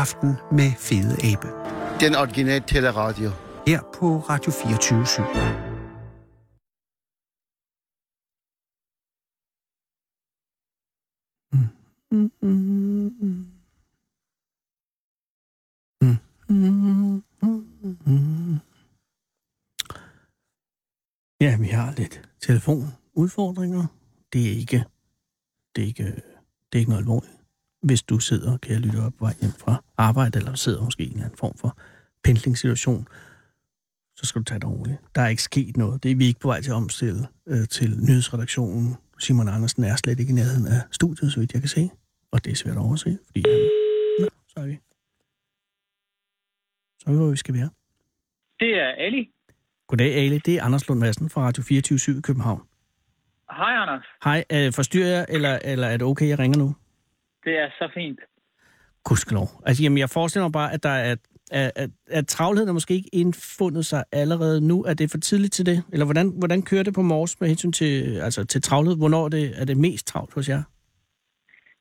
Fyraften 0.00 0.28
med 0.52 0.70
Fede 0.86 1.14
Abe. 1.30 1.48
Den 2.00 2.14
originale 2.14 2.64
teleradio. 2.66 3.30
Her 3.66 3.80
på 3.94 4.18
Radio 4.18 4.52
24 4.52 5.04
/7. 5.04 5.22
Ja, 21.40 21.56
vi 21.60 21.66
har 21.68 21.92
lidt 21.92 22.28
telefonudfordringer. 22.40 23.86
Det 24.32 24.46
er 24.46 24.52
ikke, 24.60 24.84
det 25.76 25.82
er 25.82 25.86
ikke, 25.86 26.04
det 26.04 26.72
er 26.72 26.78
ikke 26.78 26.90
noget 26.90 27.02
alvorligt. 27.02 27.39
Hvis 27.82 28.02
du 28.02 28.18
sidder, 28.18 28.56
kan 28.56 28.72
jeg 28.72 28.80
lytte 28.80 28.96
op 28.96 29.12
vej 29.20 29.34
hjem 29.40 29.52
fra 29.52 29.84
arbejde, 29.96 30.38
eller 30.38 30.54
sidder 30.54 30.84
måske 30.84 31.02
i 31.02 31.06
en 31.06 31.12
eller 31.12 31.24
anden 31.24 31.38
form 31.38 31.56
for 31.56 31.78
pendlingssituation, 32.24 33.08
så 34.16 34.26
skal 34.26 34.38
du 34.38 34.44
tage 34.44 34.60
det 34.60 34.68
roligt. 34.68 34.98
Der 35.14 35.22
er 35.22 35.28
ikke 35.28 35.42
sket 35.42 35.76
noget. 35.76 36.02
Det 36.02 36.10
er 36.10 36.16
vi 36.16 36.26
ikke 36.26 36.40
på 36.40 36.48
vej 36.48 36.60
til 36.60 36.70
at 36.70 36.74
omstille 36.74 37.26
øh, 37.46 37.68
til 37.68 37.90
nyhedsredaktionen. 38.08 38.96
Simon 39.18 39.48
Andersen 39.48 39.84
er 39.84 39.96
slet 39.96 40.20
ikke 40.20 40.30
i 40.30 40.34
nærheden 40.34 40.66
af 40.66 40.80
studiet, 40.90 41.32
så 41.32 41.40
vidt 41.40 41.52
jeg 41.52 41.62
kan 41.62 41.68
se. 41.68 41.90
Og 42.32 42.44
det 42.44 42.50
er 42.50 42.56
svært 42.56 42.76
at 42.76 42.80
overse, 42.82 43.18
fordi 43.26 43.42
han... 43.46 43.60
Nå, 44.20 44.28
så 44.48 44.60
er 44.60 44.66
vi. 44.66 44.78
Så 46.98 47.04
er 47.06 47.10
vi, 47.10 47.16
hvor 47.16 47.30
vi 47.30 47.36
skal 47.36 47.54
være. 47.54 47.70
Det 48.60 48.74
er 48.74 48.88
Ali. 48.98 49.28
Goddag, 49.88 50.14
Ale. 50.14 50.38
Det 50.38 50.54
er 50.54 50.62
Anders 50.62 50.88
Lund 50.88 51.00
Madsen 51.00 51.30
fra 51.30 51.42
Radio 51.42 51.62
24 51.62 52.18
i 52.18 52.20
København. 52.20 52.62
Hej, 53.50 53.72
Anders. 53.82 54.04
Hej, 54.24 54.44
øh, 54.52 54.72
forstyrrer 54.72 55.08
jeg, 55.08 55.26
eller, 55.28 55.58
eller 55.64 55.86
er 55.86 55.96
det 55.96 56.06
okay, 56.06 56.28
jeg 56.28 56.38
ringer 56.38 56.58
nu? 56.58 56.74
Det 57.44 57.58
er 57.58 57.68
så 57.78 57.90
fint. 57.94 58.20
Gudskelov. 59.04 59.48
Altså, 59.66 59.82
jamen, 59.82 59.98
jeg 59.98 60.10
forestiller 60.10 60.44
mig 60.44 60.52
bare, 60.52 60.72
at 60.72 60.82
der 60.82 60.88
er, 60.88 61.16
at, 61.52 61.72
at, 61.76 61.90
at 62.10 62.26
travlheden 62.26 62.68
er 62.68 62.72
måske 62.72 62.94
ikke 62.94 63.10
indfundet 63.12 63.86
sig 63.86 64.04
allerede 64.12 64.68
nu. 64.68 64.84
Er 64.84 64.94
det 64.94 65.10
for 65.10 65.18
tidligt 65.18 65.52
til 65.52 65.66
det? 65.66 65.84
Eller 65.92 66.06
hvordan, 66.06 66.32
hvordan 66.38 66.62
kører 66.62 66.82
det 66.82 66.94
på 66.94 67.02
morges 67.02 67.40
med 67.40 67.48
hensyn 67.48 67.72
til, 67.72 68.20
altså, 68.20 68.44
til 68.44 68.62
travlhed? 68.62 68.96
Hvornår 68.96 69.24
er 69.24 69.28
det, 69.28 69.60
er 69.60 69.64
det 69.64 69.76
mest 69.76 70.06
travlt 70.06 70.34
hos 70.34 70.48
jer? 70.48 70.62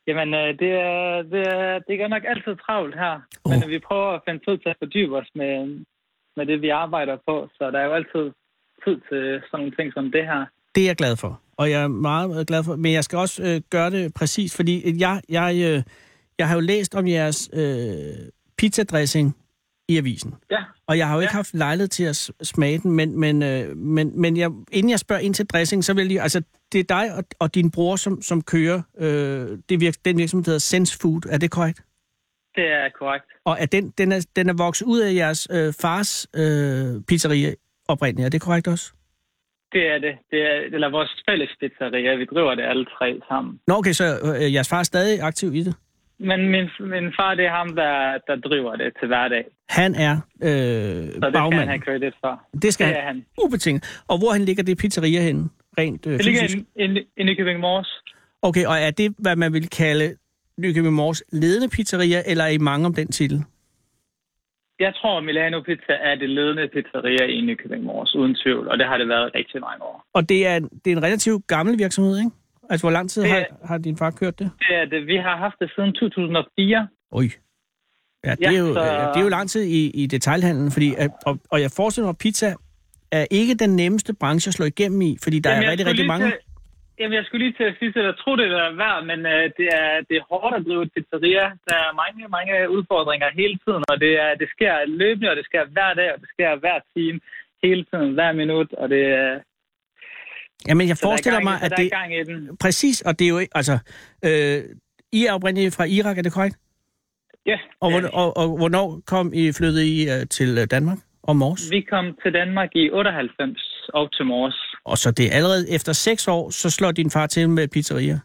Jamen, 0.07 0.33
øh, 0.33 0.49
det 0.61 0.71
er, 0.71 1.21
det 1.33 1.43
er, 1.55 1.79
det 1.79 1.91
er 1.93 2.01
godt 2.01 2.09
nok 2.09 2.23
altid 2.33 2.55
travlt 2.65 2.95
her. 2.95 3.15
Åh. 3.45 3.51
Men 3.51 3.69
vi 3.69 3.79
prøver 3.79 4.09
at 4.11 4.21
finde 4.27 4.41
tid 4.47 4.57
til 4.57 4.69
at 4.69 4.79
fordybe 4.83 5.17
os 5.17 5.29
med, 5.35 5.85
med 6.37 6.45
det, 6.45 6.61
vi 6.61 6.69
arbejder 6.69 7.17
på. 7.27 7.49
Så 7.57 7.71
der 7.71 7.79
er 7.79 7.85
jo 7.85 7.93
altid 7.93 8.25
tid 8.85 8.95
til 9.09 9.23
sådan 9.47 9.59
nogle 9.59 9.75
ting 9.75 9.93
som 9.93 10.11
det 10.11 10.25
her. 10.31 10.45
Det 10.75 10.81
er 10.83 10.87
jeg 10.87 10.95
glad 10.95 11.15
for, 11.15 11.41
og 11.59 11.71
jeg 11.71 11.81
er 11.83 11.87
meget 11.87 12.47
glad 12.47 12.63
for. 12.63 12.75
Men 12.75 12.93
jeg 12.93 13.03
skal 13.03 13.17
også 13.17 13.43
øh, 13.43 13.61
gøre 13.69 13.89
det 13.91 14.13
præcis, 14.13 14.55
fordi 14.55 14.99
jeg, 15.01 15.21
jeg, 15.29 15.55
øh, 15.55 15.83
jeg 16.39 16.47
har 16.47 16.55
jo 16.55 16.61
læst 16.61 16.95
om 16.95 17.07
jeres 17.07 17.49
øh, 17.53 18.15
pizzadressing 18.57 19.35
i 19.89 19.97
avisen. 19.97 20.33
Ja, 20.51 20.63
Og 20.87 20.97
jeg 20.97 21.07
har 21.07 21.13
jo 21.15 21.19
ikke 21.21 21.31
Ja. 21.31 21.35
haft 21.37 21.53
lejlighed 21.53 21.87
til 21.87 22.03
at 22.03 22.31
smage 22.43 22.77
den, 22.77 22.91
men, 22.91 23.19
men, 23.19 23.43
øh, 23.43 23.77
men, 23.77 24.21
men 24.21 24.37
jeg, 24.37 24.51
inden 24.71 24.89
jeg 24.89 24.99
spørger 24.99 25.21
ind 25.21 25.33
til 25.33 25.45
dressing, 25.45 25.83
så 25.85 25.93
vil 25.93 26.01
jeg 26.01 26.07
lige, 26.07 26.21
altså 26.21 26.41
det 26.71 26.79
er 26.79 26.83
dig 26.83 27.13
og, 27.15 27.23
og 27.39 27.55
din 27.55 27.71
bror, 27.71 27.95
som, 27.95 28.21
som 28.21 28.41
kører 28.41 28.81
øh, 28.99 29.57
det 29.69 29.79
virk, 29.79 29.93
den 30.05 30.17
virksomhed, 30.17 30.43
der 30.45 30.49
hedder 30.51 30.59
Sense 30.59 30.97
Food. 31.01 31.21
Er 31.29 31.37
det 31.37 31.51
korrekt? 31.51 31.81
det 32.55 32.63
er 32.67 32.89
korrekt. 32.99 33.25
Og 33.45 33.57
er 33.59 33.65
den, 33.65 33.89
den, 33.97 34.11
er, 34.11 34.25
den 34.35 34.49
er 34.49 34.53
vokset 34.53 34.85
ud 34.85 34.99
af 34.99 35.13
jeres 35.13 35.47
øh, 35.51 35.73
fars 35.73 36.27
øh, 36.35 37.01
pizzeria 37.07 37.53
oprindeligt. 37.87 38.25
Er 38.25 38.29
det 38.29 38.41
korrekt 38.41 38.67
også? 38.67 38.91
Det 39.73 39.83
er 39.93 39.97
det. 40.05 40.13
det 40.31 40.39
er, 40.41 40.55
eller 40.75 40.89
vores 40.89 41.11
fælles 41.29 41.51
pizzeria. 41.59 42.15
Vi 42.15 42.25
driver 42.33 42.55
det 42.55 42.63
alle 42.63 42.85
tre 42.85 43.19
sammen. 43.29 43.59
Nå 43.67 43.73
okay, 43.75 43.91
så 43.91 44.05
øh, 44.41 44.53
jeres 44.53 44.69
far 44.69 44.79
er 44.79 44.83
stadig 44.83 45.21
aktiv 45.21 45.55
i 45.55 45.63
det? 45.63 45.75
Men 46.19 46.39
min, 46.53 46.65
min 46.79 47.07
far, 47.19 47.35
det 47.35 47.45
er 47.45 47.49
ham, 47.59 47.69
der, 47.75 47.93
der 48.27 48.35
driver 48.49 48.75
det 48.75 48.93
til 48.99 49.07
hverdag. 49.07 49.43
Han 49.69 49.95
er 49.95 50.11
øh, 50.43 50.49
Så 50.49 51.29
det 51.29 51.35
skal 51.35 51.53
han 51.53 51.67
have 51.67 51.79
credit 51.79 52.13
for. 52.23 52.41
Det 52.61 52.73
skal 52.73 52.87
det 52.87 52.95
han. 52.95 53.03
han. 53.05 53.25
Ubetinget. 53.45 54.01
Og 54.07 54.17
hvor 54.17 54.31
han 54.31 54.41
ligger 54.41 54.63
det 54.63 54.77
pizzeria 54.77 55.21
henne? 55.21 55.49
Rent 55.77 56.05
øh, 56.07 56.13
Det 56.17 56.25
ligger 56.25 56.41
fysisk? 56.41 56.63
inde 56.75 57.01
i 57.17 57.23
Nykøbing 57.23 57.59
Mors. 57.59 57.89
Okay, 58.41 58.65
og 58.65 58.75
er 58.79 58.91
det, 58.91 59.13
hvad 59.17 59.35
man 59.35 59.53
vil 59.53 59.69
kalde 59.69 60.15
Nykøbing 60.57 60.93
Mors 60.93 61.23
ledende 61.31 61.69
pizzeria, 61.69 62.21
eller 62.25 62.43
er 62.43 62.49
I 62.49 62.57
mange 62.57 62.85
om 62.85 62.93
den 62.93 63.07
titel? 63.07 63.43
Jeg 64.79 64.93
tror, 64.95 65.21
Milano 65.21 65.61
Pizza 65.61 65.93
er 66.09 66.15
det 66.15 66.29
ledende 66.29 66.67
pizzeria 66.73 67.25
i 67.25 67.41
Nykøbing 67.41 67.83
Mors, 67.83 68.15
uden 68.15 68.35
tvivl. 68.43 68.67
Og 68.67 68.77
det 68.77 68.85
har 68.87 68.97
det 68.97 69.07
været 69.07 69.31
rigtig 69.35 69.61
mange 69.61 69.83
år. 69.83 70.05
Og 70.13 70.29
det 70.29 70.47
er, 70.47 70.59
det 70.59 70.91
er 70.93 70.97
en 70.97 71.03
relativt 71.03 71.47
gammel 71.47 71.77
virksomhed, 71.79 72.17
ikke? 72.17 72.31
Altså, 72.69 72.83
hvor 72.83 72.91
lang 72.91 73.09
tid 73.09 73.21
Det 73.21 73.31
har, 73.31 73.45
har 73.67 73.77
din 73.77 73.97
far 73.97 74.11
kørt 74.11 74.39
det? 74.39 74.51
Det 74.59 74.75
er 74.75 74.85
det. 74.85 75.07
Vi 75.07 75.15
har 75.15 75.37
haft 75.37 75.55
det 75.61 75.71
siden 75.75 75.93
2004. 75.93 76.87
Oj. 77.11 77.23
Ja, 78.25 78.31
det, 78.31 78.41
Ja, 78.41 78.47
er 78.53 78.59
jo, 78.59 78.73
så- 78.73 79.11
det 79.13 79.19
er 79.19 79.21
jo 79.21 79.29
lang 79.29 79.49
tid 79.49 79.63
i, 79.63 79.89
i 80.03 80.05
detailhandlen, 80.05 80.71
fordi, 80.71 80.93
og, 81.25 81.39
og 81.51 81.61
jeg 81.61 81.71
forestiller 81.71 82.05
mig, 82.05 82.09
at 82.09 82.17
pizza 82.17 82.53
er 83.11 83.25
ikke 83.31 83.55
den 83.55 83.75
nemmeste 83.75 84.13
branche 84.13 84.49
at 84.49 84.53
slå 84.53 84.65
igennem 84.65 85.01
i, 85.01 85.17
fordi 85.23 85.39
der 85.39 85.49
Jamen, 85.49 85.65
er 85.65 85.71
rigtig, 85.71 85.87
rigtig 85.87 86.07
mange. 86.07 86.25
Til, 86.25 86.33
jamen, 86.99 87.15
jeg 87.17 87.25
skulle 87.25 87.43
lige 87.45 87.57
til 87.59 87.63
at 87.71 87.75
sige 87.79 87.91
til 87.93 88.03
dig, 88.07 88.13
tro 88.17 88.31
det 88.35 88.45
er 88.45 88.75
værd, 88.83 88.99
men 89.11 89.19
uh, 89.33 89.43
det, 89.59 89.67
er, 89.81 89.89
det 90.09 90.15
er 90.17 90.27
hårdt 90.31 90.55
at 90.57 90.65
drive 90.67 90.83
et 90.85 90.91
pizzeria. 90.95 91.45
Der 91.69 91.75
er 91.85 91.91
mange, 92.03 92.21
mange 92.37 92.53
udfordringer 92.75 93.27
hele 93.41 93.55
tiden, 93.65 93.83
og 93.91 93.95
det, 94.03 94.11
er, 94.25 94.31
det 94.41 94.47
sker 94.55 94.73
løbende, 95.01 95.29
og 95.31 95.35
det 95.39 95.45
sker 95.49 95.63
hver 95.75 95.91
dag, 95.99 96.09
og 96.13 96.19
det 96.23 96.29
sker 96.33 96.49
hver 96.63 96.79
time, 96.95 97.17
hele 97.63 97.83
tiden, 97.91 98.09
hver 98.17 98.31
minut, 98.41 98.69
og 98.81 98.89
det, 98.89 99.03
er- 99.21 99.39
Jamen, 100.67 100.87
jeg 100.87 100.93
er 100.99 101.05
forestiller 101.07 101.39
gang, 101.39 101.49
mig, 101.49 101.57
at 101.65 101.71
det... 101.77 101.85
er 101.85 101.97
gang 101.99 102.11
i 102.19 102.23
den. 102.23 102.57
Præcis, 102.63 103.01
og 103.01 103.19
det 103.19 103.25
er 103.25 103.29
jo 103.29 103.37
ikke... 103.43 103.53
Altså, 103.59 103.75
øh, 104.27 104.57
I 105.11 105.25
er 105.25 105.33
oprindeligt 105.33 105.75
fra 105.77 105.83
Irak, 105.97 106.17
er 106.17 106.21
det 106.21 106.33
korrekt? 106.33 106.57
Ja, 107.45 107.57
Og, 107.81 107.87
hvor, 107.91 108.01
og, 108.21 108.37
og 108.37 108.57
hvornår 108.57 109.01
kom 109.07 109.31
I 109.33 109.51
flyttede 109.57 109.85
I 109.95 109.97
uh, 110.13 110.27
til 110.29 110.57
øh, 110.61 110.67
Danmark? 110.71 110.97
Om 111.23 111.35
morges? 111.35 111.71
vi 111.71 111.81
kom 111.81 112.05
til 112.23 112.33
Danmark 112.33 112.69
i 112.75 112.89
98 112.91 113.89
og 113.93 114.11
til 114.15 114.25
morges. 114.25 114.68
Og 114.85 114.97
så 114.97 115.11
det 115.11 115.25
er 115.25 115.35
allerede 115.35 115.71
efter 115.75 115.93
seks 115.93 116.27
år, 116.27 116.49
så 116.49 116.69
slår 116.69 116.91
din 116.91 117.11
far 117.11 117.27
til 117.27 117.49
med 117.49 117.67
pizzeria? 117.67 118.19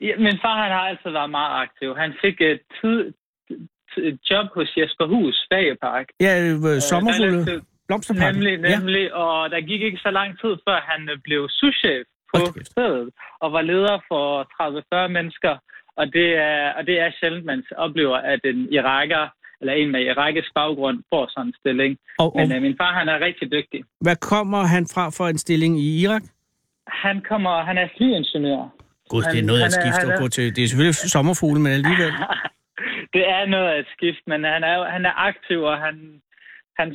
Ja, 0.00 0.16
min 0.18 0.38
far 0.44 0.62
han 0.62 0.70
har 0.72 0.80
altid 0.90 1.10
været 1.10 1.30
meget 1.30 1.52
aktiv. 1.64 1.96
Han 1.96 2.12
fik 2.24 2.40
et, 2.40 2.60
tid, 2.80 3.12
et 4.08 4.18
job 4.30 4.46
hos 4.54 4.68
Jesper 4.76 5.06
Hus, 5.06 5.36
Fagepark. 5.52 6.06
Ja, 6.20 6.32
øh, 6.44 6.80
sommerfulde 6.80 7.36
relativt- 7.36 7.64
blomsterpakke. 7.88 8.32
Nemlig, 8.40 8.54
Ja. 8.70 8.78
nemlig. 8.78 9.14
Og 9.14 9.50
der 9.50 9.60
gik 9.60 9.82
ikke 9.82 9.98
så 10.06 10.10
lang 10.10 10.30
tid, 10.40 10.52
før 10.68 10.78
han 10.90 11.08
øh, 11.10 11.18
blev 11.24 11.48
souschef 11.50 12.04
på 12.34 12.38
stedet, 12.64 13.08
og 13.40 13.52
var 13.52 13.62
leder 13.62 13.98
for 14.10 14.26
30-40 14.56 15.08
mennesker. 15.08 15.54
Og 15.96 16.06
det, 16.12 16.28
er, 16.36 16.72
og 16.72 16.86
det 16.86 17.00
er 17.00 17.10
sjældent, 17.20 17.44
man 17.44 17.62
oplever, 17.76 18.16
at 18.16 18.40
en 18.44 18.72
iraker, 18.72 19.24
eller 19.62 19.74
en 19.80 19.90
med 19.94 20.00
irakisk 20.10 20.50
baggrund, 20.54 20.96
får 21.10 21.24
sådan 21.34 21.46
en 21.46 21.54
stilling. 21.60 21.92
Og, 22.18 22.28
og 22.36 22.40
Men 22.40 22.52
øh, 22.56 22.62
min 22.62 22.76
far, 22.80 22.92
han 23.00 23.08
er 23.08 23.18
rigtig 23.28 23.52
dygtig. 23.52 23.80
hvad 24.00 24.16
kommer 24.16 24.62
han 24.74 24.84
fra 24.94 25.04
for 25.18 25.26
en 25.28 25.38
stilling 25.38 25.72
i 25.80 25.88
Irak? 26.02 26.22
Han 27.04 27.16
kommer, 27.28 27.62
han 27.68 27.78
er 27.78 27.88
flyingeniør. 27.96 28.64
Gud, 29.10 29.22
det 29.32 29.38
er 29.42 29.46
noget 29.50 29.62
han 29.62 29.72
er- 29.72 29.78
skift 29.80 29.98
han 30.02 30.10
at 30.12 30.18
gå 30.24 30.28
til. 30.28 30.56
Det 30.56 30.62
er 30.64 30.68
selvfølgelig 30.68 30.94
sommerfugle, 31.16 31.60
men 31.64 31.72
alligevel. 31.78 32.12
det 33.14 33.24
er 33.36 33.46
noget 33.54 33.68
af 33.74 33.78
et 33.78 33.86
skift, 33.96 34.22
men 34.26 34.44
han 34.44 34.62
er, 34.64 34.76
han 34.96 35.04
er 35.10 35.14
aktiv, 35.30 35.58
og 35.70 35.76
han, 35.86 35.96
han, 36.78 36.88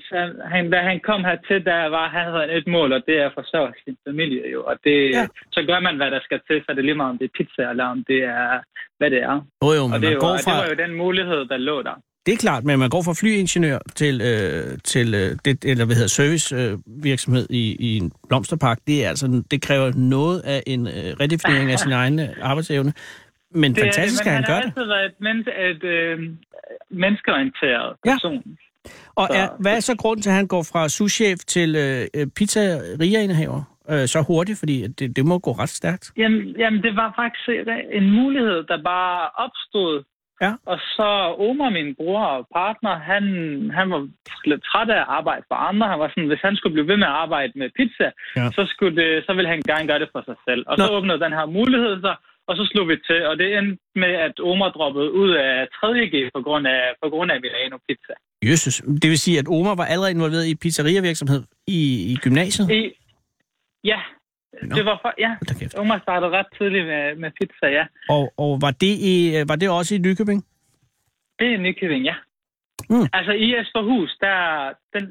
han, 0.54 0.64
da 0.72 0.78
han 0.90 1.00
kom 1.10 1.22
hertil, 1.30 1.66
der 1.66 1.80
var 1.98 2.06
han 2.10 2.26
havde 2.34 2.52
et 2.60 2.68
mål, 2.68 2.90
og 2.98 3.02
det 3.08 3.16
er 3.22 3.26
at 3.26 3.34
forsørge 3.40 3.74
sin 3.84 3.98
familie 4.08 4.44
jo. 4.56 4.64
Og 4.72 4.76
det, 4.84 4.98
Ja. 5.18 5.28
så 5.56 5.62
gør 5.70 5.80
man, 5.80 5.96
hvad 5.98 6.12
der 6.12 6.20
skal 6.28 6.40
til, 6.48 6.58
så 6.66 6.70
det 6.74 6.80
er 6.80 6.90
lige 6.90 6.96
meget, 7.02 7.10
om 7.14 7.18
det 7.18 7.26
er 7.30 7.36
pizza, 7.38 7.64
eller 7.72 7.86
om 7.96 8.04
det 8.08 8.20
er, 8.24 8.60
hvad 9.00 9.10
det 9.14 9.22
er. 9.32 9.36
Jo, 9.64 9.70
jo, 9.80 9.84
men 9.88 9.94
Og 9.94 10.00
det, 10.02 10.08
er 10.08 10.12
man 10.12 10.14
jo, 10.14 10.20
går 10.26 10.32
og 10.34 10.38
det 10.38 10.46
fra... 10.46 10.58
var 10.62 10.68
jo 10.72 10.76
den 10.84 10.94
mulighed, 11.04 11.42
der 11.52 11.58
lå 11.58 11.78
der. 11.90 11.96
Det 12.28 12.34
er 12.34 12.38
klart, 12.38 12.64
men 12.64 12.80
man 12.80 12.90
går 12.90 13.02
fra 13.04 13.14
flyingeniør 13.22 13.80
til, 13.96 14.16
øh, 14.22 14.78
til 14.84 15.08
øh, 15.14 15.30
det, 15.46 15.66
eller 15.66 15.86
hvad 15.86 15.96
hedder, 15.96 16.10
servicevirksomhed 16.10 16.74
øh, 16.98 17.04
virksomhed 17.04 17.48
i, 17.50 17.76
i 17.80 17.98
en 17.98 18.12
blomsterpark. 18.30 18.78
Det, 18.88 19.06
er 19.06 19.10
altså, 19.10 19.44
det 19.52 19.62
kræver 19.62 19.92
noget 19.96 20.40
af 20.40 20.64
en 20.68 20.88
øh, 20.88 20.94
redefinering 21.22 21.72
af 21.72 21.80
sin 21.80 21.92
egen 22.02 22.20
øh, 22.20 22.28
arbejdsevne. 22.42 22.94
Men 23.52 23.76
det 23.76 23.84
fantastisk, 23.84 24.26
er 24.26 24.30
at 24.30 24.34
han 24.34 24.42
men 24.42 24.48
gør 24.48 24.54
har 24.54 24.62
det. 24.62 24.68
altid 24.68 24.86
været 24.94 25.06
et, 25.06 25.16
men, 25.20 25.38
et 25.72 25.84
øh, 25.84 26.18
menneskeorienteret 26.92 27.96
Ja. 28.06 28.12
person. 28.14 28.44
Og 29.16 29.28
er, 29.34 29.48
hvad 29.60 29.76
er 29.76 29.80
så 29.80 29.96
grunden 29.98 30.22
til, 30.24 30.30
at 30.30 30.36
han 30.36 30.48
går 30.48 30.64
fra 30.72 30.90
souschef 30.90 31.40
til 31.48 31.76
øh, 31.76 32.08
øh, 32.14 32.28
pizzeria-indehaver 32.36 33.62
øh, 33.90 34.08
så 34.08 34.24
hurtigt? 34.28 34.60
Fordi 34.60 34.88
det, 34.88 35.16
det 35.16 35.26
må 35.26 35.40
gå 35.40 35.52
ret 35.52 35.70
stærkt. 35.70 36.12
Jamen, 36.18 36.56
jamen, 36.60 36.82
det 36.84 36.96
var 36.96 37.14
faktisk 37.22 37.50
en 37.94 38.12
mulighed, 38.12 38.64
der 38.64 38.84
bare 38.84 39.30
opstod. 39.46 40.04
Ja. 40.42 40.52
Og 40.72 40.78
så 40.96 41.08
Omar, 41.48 41.70
min 41.70 41.96
bror 42.00 42.24
og 42.36 42.48
partner, 42.60 42.94
han, 43.12 43.24
han 43.78 43.88
var 43.94 44.02
lidt 44.52 44.64
træt 44.70 44.90
af 44.90 45.00
at 45.02 45.10
arbejde 45.20 45.44
for 45.50 45.56
andre. 45.70 45.88
Han 45.94 46.00
var 46.00 46.10
sådan, 46.10 46.28
hvis 46.32 46.46
han 46.48 46.56
skulle 46.56 46.74
blive 46.74 46.88
ved 46.92 46.98
med 46.98 47.08
at 47.08 47.18
arbejde 47.26 47.54
med 47.56 47.70
pizza, 47.80 48.08
Ja. 48.40 48.46
så, 48.58 48.62
skulle 48.74 48.96
det, 49.02 49.10
så 49.26 49.32
ville 49.34 49.50
han 49.54 49.62
gerne 49.72 49.88
gøre 49.88 50.00
det 50.04 50.10
for 50.16 50.22
sig 50.30 50.38
selv. 50.48 50.62
Og 50.70 50.76
Nå. 50.78 50.84
så 50.86 50.92
åbnede 50.98 51.20
den 51.26 51.34
her 51.40 51.46
mulighed 51.46 51.94
så, 52.06 52.14
og 52.50 52.54
så 52.60 52.64
slog 52.72 52.88
vi 52.92 52.96
til. 53.10 53.20
Og 53.30 53.34
det 53.40 53.48
endte 53.58 53.78
med, 54.04 54.14
at 54.28 54.36
Omar 54.40 54.70
droppede 54.78 55.10
ud 55.22 55.32
af 55.32 55.68
3.G 55.80 56.16
på 56.36 56.42
grund 56.48 56.68
af, 56.68 56.82
på 57.04 57.08
grund 57.10 57.32
af 57.32 57.38
Milano 57.42 57.78
Pizza. 57.88 58.14
Jesus. 58.52 58.76
Det 59.02 59.10
vil 59.14 59.20
sige, 59.26 59.40
at 59.40 59.48
Omar 59.48 59.76
var 59.76 59.86
allerede 59.86 60.12
involveret 60.12 60.46
i 60.48 60.56
pizzeria-virksomhed 60.56 61.44
i, 61.68 61.80
i 62.12 62.16
gymnasiet? 62.24 62.72
I, 62.72 62.82
ja, 63.84 64.00
Nå. 64.64 64.76
det 64.76 64.86
var 64.86 65.00
for, 65.04 65.14
ja. 65.26 65.32
Omar 65.82 66.00
startede 66.00 66.32
ret 66.32 66.46
tidligt 66.58 66.86
med, 66.86 67.16
med 67.16 67.32
pizza, 67.40 67.68
ja. 67.80 67.86
Og, 68.10 68.34
og 68.38 68.62
var, 68.62 68.72
det 68.72 68.94
i, 69.14 69.38
øh, 69.38 69.50
var 69.50 69.56
det 69.56 69.70
også 69.70 69.96
i 69.96 69.98
Nykøbing? 69.98 70.46
Det 71.40 71.48
er 71.54 71.58
Nykøbing, 71.58 72.06
ja. 72.06 72.16
Mm. 72.90 73.08
Altså 73.14 73.32
i 73.32 73.48
Esperhus, 73.62 74.12
der 74.22 74.36
den, 74.94 75.04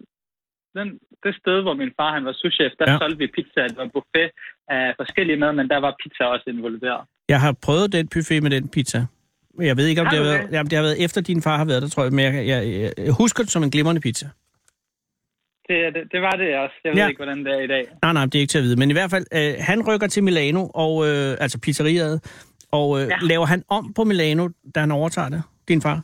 den, 0.76 0.88
det 1.24 1.34
sted, 1.40 1.62
hvor 1.62 1.74
min 1.74 1.92
far 1.98 2.12
han 2.14 2.24
var 2.24 2.32
souschef, 2.32 2.72
der 2.78 2.92
Ja. 2.92 2.98
solgte 2.98 3.18
vi 3.18 3.26
pizza. 3.36 3.60
Det 3.68 3.76
var 3.76 3.90
buffet 3.94 4.30
af 4.68 4.94
forskellige 4.96 5.36
mad, 5.36 5.52
men 5.52 5.68
der 5.68 5.76
var 5.76 5.96
pizza 6.02 6.24
også 6.24 6.44
involveret. 6.48 7.00
Jeg 7.28 7.40
har 7.40 7.52
prøvet 7.66 7.92
den 7.92 8.08
buffet 8.14 8.42
med 8.42 8.50
den 8.50 8.68
pizza. 8.68 9.06
Jeg 9.60 9.76
ved 9.76 9.86
ikke, 9.86 10.00
om 10.00 10.06
Har 10.06 10.14
det 10.14 10.24
har, 10.24 10.32
været, 10.32 10.52
jamen, 10.52 10.70
det 10.70 10.76
har 10.78 10.82
været 10.82 11.04
efter 11.04 11.20
din 11.20 11.42
far 11.42 11.56
har 11.56 11.64
været 11.64 11.82
der, 11.82 11.88
tror 11.88 12.02
jeg. 12.02 12.12
Men 12.12 12.24
jeg, 12.24 12.46
jeg, 12.46 12.92
jeg 12.98 13.12
husker 13.12 13.42
det 13.42 13.52
som 13.52 13.62
en 13.62 13.70
glimrende 13.70 14.00
pizza. 14.00 14.26
Det, 15.68 15.94
det, 15.94 16.02
det 16.12 16.20
var 16.22 16.30
det 16.30 16.56
også. 16.56 16.74
Jeg 16.84 16.90
ved 16.92 16.96
Ja. 16.98 17.02
ja. 17.02 17.08
ikke, 17.08 17.18
hvordan 17.18 17.44
det 17.44 17.52
er 17.58 17.60
i 17.60 17.66
dag. 17.66 17.84
Nej, 18.02 18.12
nej, 18.12 18.24
det 18.24 18.34
er 18.34 18.40
ikke 18.40 18.50
til 18.50 18.58
at 18.58 18.64
vide. 18.64 18.76
Men 18.76 18.90
i 18.90 18.92
hvert 18.92 19.10
fald, 19.10 19.26
øh, 19.34 19.54
han 19.58 19.82
rykker 19.88 20.06
til 20.06 20.22
Milano, 20.24 20.66
og, 20.74 21.06
øh, 21.08 21.36
altså 21.40 21.58
pizzeriet, 21.60 22.14
og 22.72 23.00
øh, 23.00 23.08
ja. 23.08 23.16
Laver 23.22 23.46
han 23.46 23.62
om 23.68 23.92
på 23.96 24.04
Milano, 24.04 24.48
da 24.74 24.80
han 24.80 24.90
overtager 24.92 25.28
det, 25.28 25.42
din 25.68 25.82
far? 25.82 26.00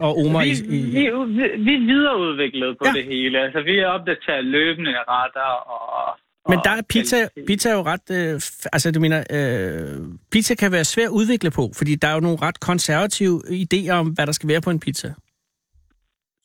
Og 0.00 0.18
Omar 0.18 0.40
Vi, 0.42 0.48
i, 0.48 0.52
i... 0.52 0.56
vi, 0.56 1.00
vi, 1.38 1.42
vi 1.66 1.74
er 1.74 1.86
videreudviklet 1.92 2.78
på 2.78 2.84
Ja. 2.86 2.92
det 2.92 3.04
hele. 3.04 3.38
Altså, 3.38 3.62
vi 3.62 3.78
er 3.78 3.86
opdateret 3.86 4.44
løbende 4.44 4.90
retter 5.08 5.50
og... 5.74 6.18
Men 6.48 6.58
der 6.64 6.70
er 6.70 6.82
pizza, 6.88 7.28
pizza 7.46 7.68
er 7.70 7.74
jo 7.74 7.82
ret... 7.82 8.10
Øh, 8.10 8.40
altså, 8.72 8.92
du 8.92 9.00
mener, 9.00 9.18
øh, 9.30 9.98
pizza 10.32 10.54
kan 10.54 10.72
være 10.72 10.84
svær 10.84 11.04
at 11.04 11.10
udvikle 11.10 11.50
på, 11.50 11.70
fordi 11.76 11.94
der 11.94 12.08
er 12.08 12.14
jo 12.14 12.20
nogle 12.20 12.38
ret 12.42 12.60
konservative 12.60 13.42
idéer 13.50 13.90
om, 13.92 14.06
hvad 14.06 14.26
der 14.26 14.32
skal 14.32 14.48
være 14.48 14.60
på 14.60 14.70
en 14.70 14.80
pizza. 14.80 15.14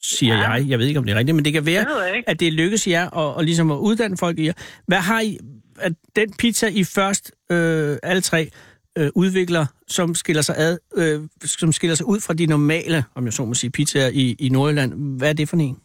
Siger 0.05 0.35
Ja. 0.35 0.49
jeg. 0.51 0.65
Jeg 0.69 0.79
ved 0.79 0.85
ikke, 0.87 0.99
om 0.99 1.05
det 1.05 1.13
er 1.13 1.19
rigtigt, 1.19 1.35
men 1.35 1.45
det 1.45 1.53
kan 1.53 1.65
være, 1.65 1.83
Det 1.85 2.15
ikke. 2.15 2.29
at 2.29 2.39
det 2.39 2.53
lykkes 2.53 2.87
jer 2.87 3.17
at, 3.17 3.39
at, 3.39 3.45
ligesom 3.45 3.71
at 3.71 3.77
uddanne 3.77 4.17
folk 4.17 4.39
i 4.39 4.45
jer. 4.45 4.53
Hvad 4.87 4.97
har 4.97 5.21
I... 5.21 5.37
At 5.79 5.93
den 6.15 6.33
pizza, 6.39 6.67
I 6.67 6.83
først, 6.83 7.31
øh, 7.51 7.97
alle 8.03 8.21
tre, 8.21 8.49
øh, 8.97 9.09
udvikler, 9.15 9.65
som 9.87 10.15
skiller 10.15 10.41
sig 10.41 10.55
ad, 10.57 10.77
øh, 10.97 11.19
som 11.43 11.71
skiller 11.71 11.95
sig 11.95 12.05
ud 12.07 12.19
fra 12.27 12.33
de 12.33 12.45
normale, 12.45 13.03
om 13.15 13.25
jeg 13.25 13.33
så 13.33 13.45
må 13.45 13.53
sige, 13.53 13.71
pizzaer 13.71 14.09
i, 14.13 14.35
i 14.39 14.49
Nordjylland. 14.49 15.17
Hvad 15.17 15.29
er 15.29 15.33
det 15.33 15.49
for 15.49 15.57
en? 15.57 15.77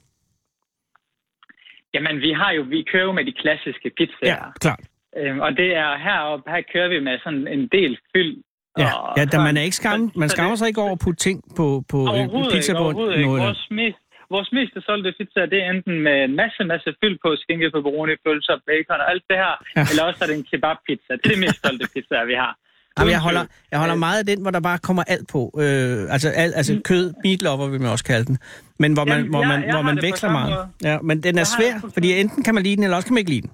Jamen, 1.95 2.17
vi 2.27 2.33
har 2.33 2.51
jo, 2.53 2.63
vi 2.63 2.85
kører 2.93 3.05
jo 3.05 3.13
med 3.13 3.25
de 3.25 3.33
klassiske 3.43 3.91
pizzaer. 3.99 4.53
klart. 4.61 4.81
Øhm, 5.19 5.41
og 5.41 5.51
det 5.61 5.69
er 5.85 5.91
heroppe, 6.07 6.51
her 6.51 6.63
kører 6.73 6.89
vi 6.89 6.99
med 7.09 7.19
sådan 7.25 7.47
en 7.49 7.69
del 7.73 7.99
fyld. 8.13 8.43
Ja, 8.79 8.93
og 8.95 9.19
ja 9.19 9.25
da 9.25 9.39
man 9.39 9.57
er 9.57 9.63
ikke 9.63 9.77
skam, 9.77 10.13
man 10.17 10.29
skammer 10.29 10.57
sig 10.57 10.69
ikke 10.69 10.81
over 10.81 10.93
at 10.93 10.99
putte 11.05 11.21
ting 11.29 11.39
på, 11.57 11.85
på 11.89 11.99
Overhovedet 11.99 12.35
en 12.35 12.41
ikke, 12.45 12.57
pizza 12.57 12.73
på 12.73 12.79
overhovedet 12.79 13.17
ikke. 13.19 13.29
Vores 13.29 13.67
mest, 13.71 13.99
vores 14.35 14.49
mest 14.57 14.73
solgte 14.89 15.11
pizza, 15.19 15.41
det 15.53 15.59
er 15.63 15.69
enten 15.75 15.95
med 16.07 16.17
en 16.29 16.35
masse, 16.43 16.61
masse 16.73 16.89
fyld 17.01 17.17
på, 17.25 17.29
skinke, 17.43 17.67
pepperoni, 17.75 18.15
pølser, 18.25 18.57
bacon 18.69 19.01
og 19.05 19.09
alt 19.13 19.25
det 19.31 19.37
her, 19.43 19.55
Ja. 19.77 19.83
eller 19.91 20.03
også 20.09 20.21
er 20.25 20.29
det 20.31 20.37
en 20.41 20.47
kebab-pizza. 20.51 21.13
Det 21.21 21.25
er 21.29 21.33
det 21.35 21.41
mest 21.47 21.59
solgte 21.65 21.87
pizza, 21.95 22.17
vi 22.33 22.37
har. 22.45 22.53
Jamen, 22.99 23.13
jeg, 23.17 23.21
holder, 23.29 23.45
jeg 23.71 23.79
holder 23.79 23.95
meget 24.07 24.19
af 24.23 24.27
den, 24.27 24.39
hvor 24.43 24.51
der 24.51 24.61
bare 24.61 24.79
kommer 24.89 25.03
alt 25.15 25.27
på. 25.35 25.41
Øh, 25.65 26.15
altså 26.15 26.29
al, 26.43 26.53
altså 26.61 26.81
kød, 26.85 27.05
meat 27.25 27.43
lover 27.43 27.67
vil 27.69 27.81
man 27.81 27.91
også 27.91 28.05
kalde 28.05 28.25
den. 28.31 28.39
Men 28.79 28.93
hvor 28.93 29.05
man, 29.05 29.17
Jamen, 29.17 29.31
hvor 29.31 29.41
jeg- 29.41 29.49
man, 29.49 29.61
jeg 29.63 29.71
hvor 29.71 29.83
har 29.83 29.89
man 29.91 29.97
på 29.97 30.07
veksler 30.07 30.31
meget. 30.31 30.69
Ja, 30.83 30.99
men 31.09 31.23
den 31.23 31.35
er 31.35 31.41
Jeg 31.41 31.47
svær, 31.47 31.81
på 31.81 31.91
fordi 31.97 32.21
enten 32.21 32.43
kan 32.45 32.55
man 32.55 32.63
lide 32.63 32.77
den, 32.77 32.85
eller 32.85 32.97
også 32.97 33.07
kan 33.09 33.15
man 33.15 33.19
ikke 33.19 33.31
lide 33.31 33.43
den. 33.43 33.51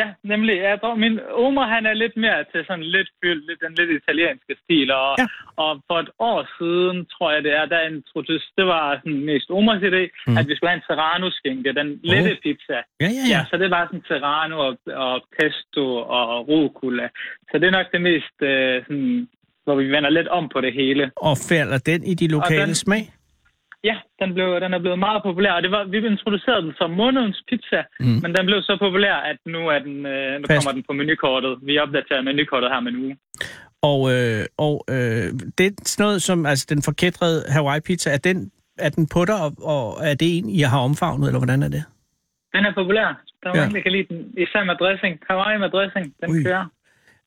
Ja, 0.00 0.08
nemlig. 0.32 0.54
Jeg 0.70 0.80
tror, 0.80 0.94
min 0.94 1.16
Omar, 1.44 1.66
han 1.74 1.86
er 1.86 1.94
lidt 2.02 2.16
mere 2.24 2.40
til 2.52 2.60
sådan 2.68 2.84
lidt 2.96 3.08
fyld, 3.20 3.40
lidt, 3.48 3.60
den 3.64 3.74
lidt 3.80 3.90
italienske 4.02 4.52
stil. 4.64 4.88
Og, 4.90 5.10
Ja. 5.20 5.26
og 5.64 5.70
for 5.88 5.98
et 6.04 6.10
år 6.30 6.40
siden, 6.58 6.96
tror 7.14 7.28
jeg 7.34 7.42
det 7.46 7.52
er, 7.60 7.66
der 7.74 7.80
introducerede, 7.94 8.54
det 8.58 8.66
var 8.74 8.84
sådan 9.02 9.24
mest 9.30 9.48
Omars 9.58 9.82
idé, 9.90 10.02
Mm. 10.26 10.36
at 10.38 10.44
vi 10.48 10.54
skulle 10.54 10.70
have 10.70 10.80
en 10.82 10.88
serrano-skinke, 10.90 11.72
den 11.80 11.88
lette 12.12 12.32
Oh. 12.32 12.38
pizza. 12.44 12.78
Ja, 13.04 13.08
ja, 13.18 13.24
Ja, 13.32 13.34
ja. 13.34 13.40
så 13.50 13.54
det 13.62 13.70
var 13.76 13.82
sådan 13.86 14.04
serrano 14.10 14.56
og, 14.66 14.72
og 15.06 15.16
pesto 15.36 15.84
og 16.18 16.48
rucola. 16.48 17.06
Så 17.50 17.54
det 17.60 17.66
er 17.68 17.74
nok 17.78 17.88
det 17.94 18.00
mest, 18.10 18.36
øh, 18.42 18.82
sådan, 18.86 19.28
hvor 19.64 19.74
vi 19.80 19.86
vender 19.96 20.10
lidt 20.10 20.28
om 20.28 20.44
på 20.54 20.60
det 20.60 20.72
hele. 20.80 21.10
Og 21.16 21.34
falder 21.50 21.78
den 21.90 22.00
i 22.12 22.14
de 22.14 22.28
lokale 22.28 22.66
den- 22.66 22.74
smag? 22.84 23.04
Ja, 23.84 23.96
den, 24.20 24.34
blev, 24.34 24.48
den 24.64 24.74
er 24.74 24.78
blevet 24.84 24.98
meget 24.98 25.22
populær, 25.28 25.52
og 25.52 25.62
det 25.62 25.70
var, 25.70 25.84
vi 25.84 25.96
introducerede 26.06 26.62
den 26.66 26.72
som 26.80 26.90
månedens 26.90 27.42
pizza, 27.48 27.80
Mm. 28.00 28.06
men 28.22 28.30
den 28.36 28.44
blev 28.46 28.62
så 28.62 28.76
populær, 28.80 29.14
at 29.30 29.36
nu, 29.46 29.60
er 29.74 29.78
den, 29.78 30.06
øh, 30.06 30.32
nu 30.40 30.44
Fast. 30.46 30.56
kommer 30.58 30.72
den 30.76 30.84
på 30.88 30.92
menukortet. 30.92 31.52
Vi 31.62 31.78
opdaterer 31.78 32.22
menukortet 32.22 32.70
her 32.72 32.80
med 32.80 32.92
en 32.92 32.98
uge. 33.04 33.16
Og, 33.82 34.00
øh, 34.14 34.44
og 34.66 34.74
øh, 34.94 35.26
det 35.58 35.66
er 35.66 35.70
sådan 35.84 36.04
noget 36.06 36.22
som, 36.22 36.46
altså 36.46 36.66
den 36.68 36.82
forkætrede 36.82 37.38
Hawaii-pizza, 37.48 38.08
er 38.10 38.18
den, 38.28 38.50
er 38.78 38.88
den 38.88 39.06
på 39.14 39.24
dig, 39.24 39.36
og, 39.46 39.52
og 39.74 39.84
er 40.10 40.14
det 40.14 40.38
en, 40.38 40.48
I 40.48 40.60
har 40.60 40.80
omfavnet, 40.80 41.26
eller 41.28 41.38
hvordan 41.40 41.62
er 41.62 41.68
det? 41.68 41.84
Den 42.54 42.64
er 42.66 42.74
populær. 42.74 43.08
Der 43.42 43.48
er 43.50 43.54
Ja. 43.54 43.60
mange, 43.60 43.74
der 43.76 43.82
kan 43.82 43.92
lide 43.92 44.06
den. 44.10 44.18
Især 44.44 44.64
med 44.64 44.74
dressing. 44.82 45.14
Hawaii 45.30 45.58
med 45.58 45.70
dressing, 45.70 46.14
den. 46.20 46.30
Ui. 46.30 46.42
kører. 46.42 46.66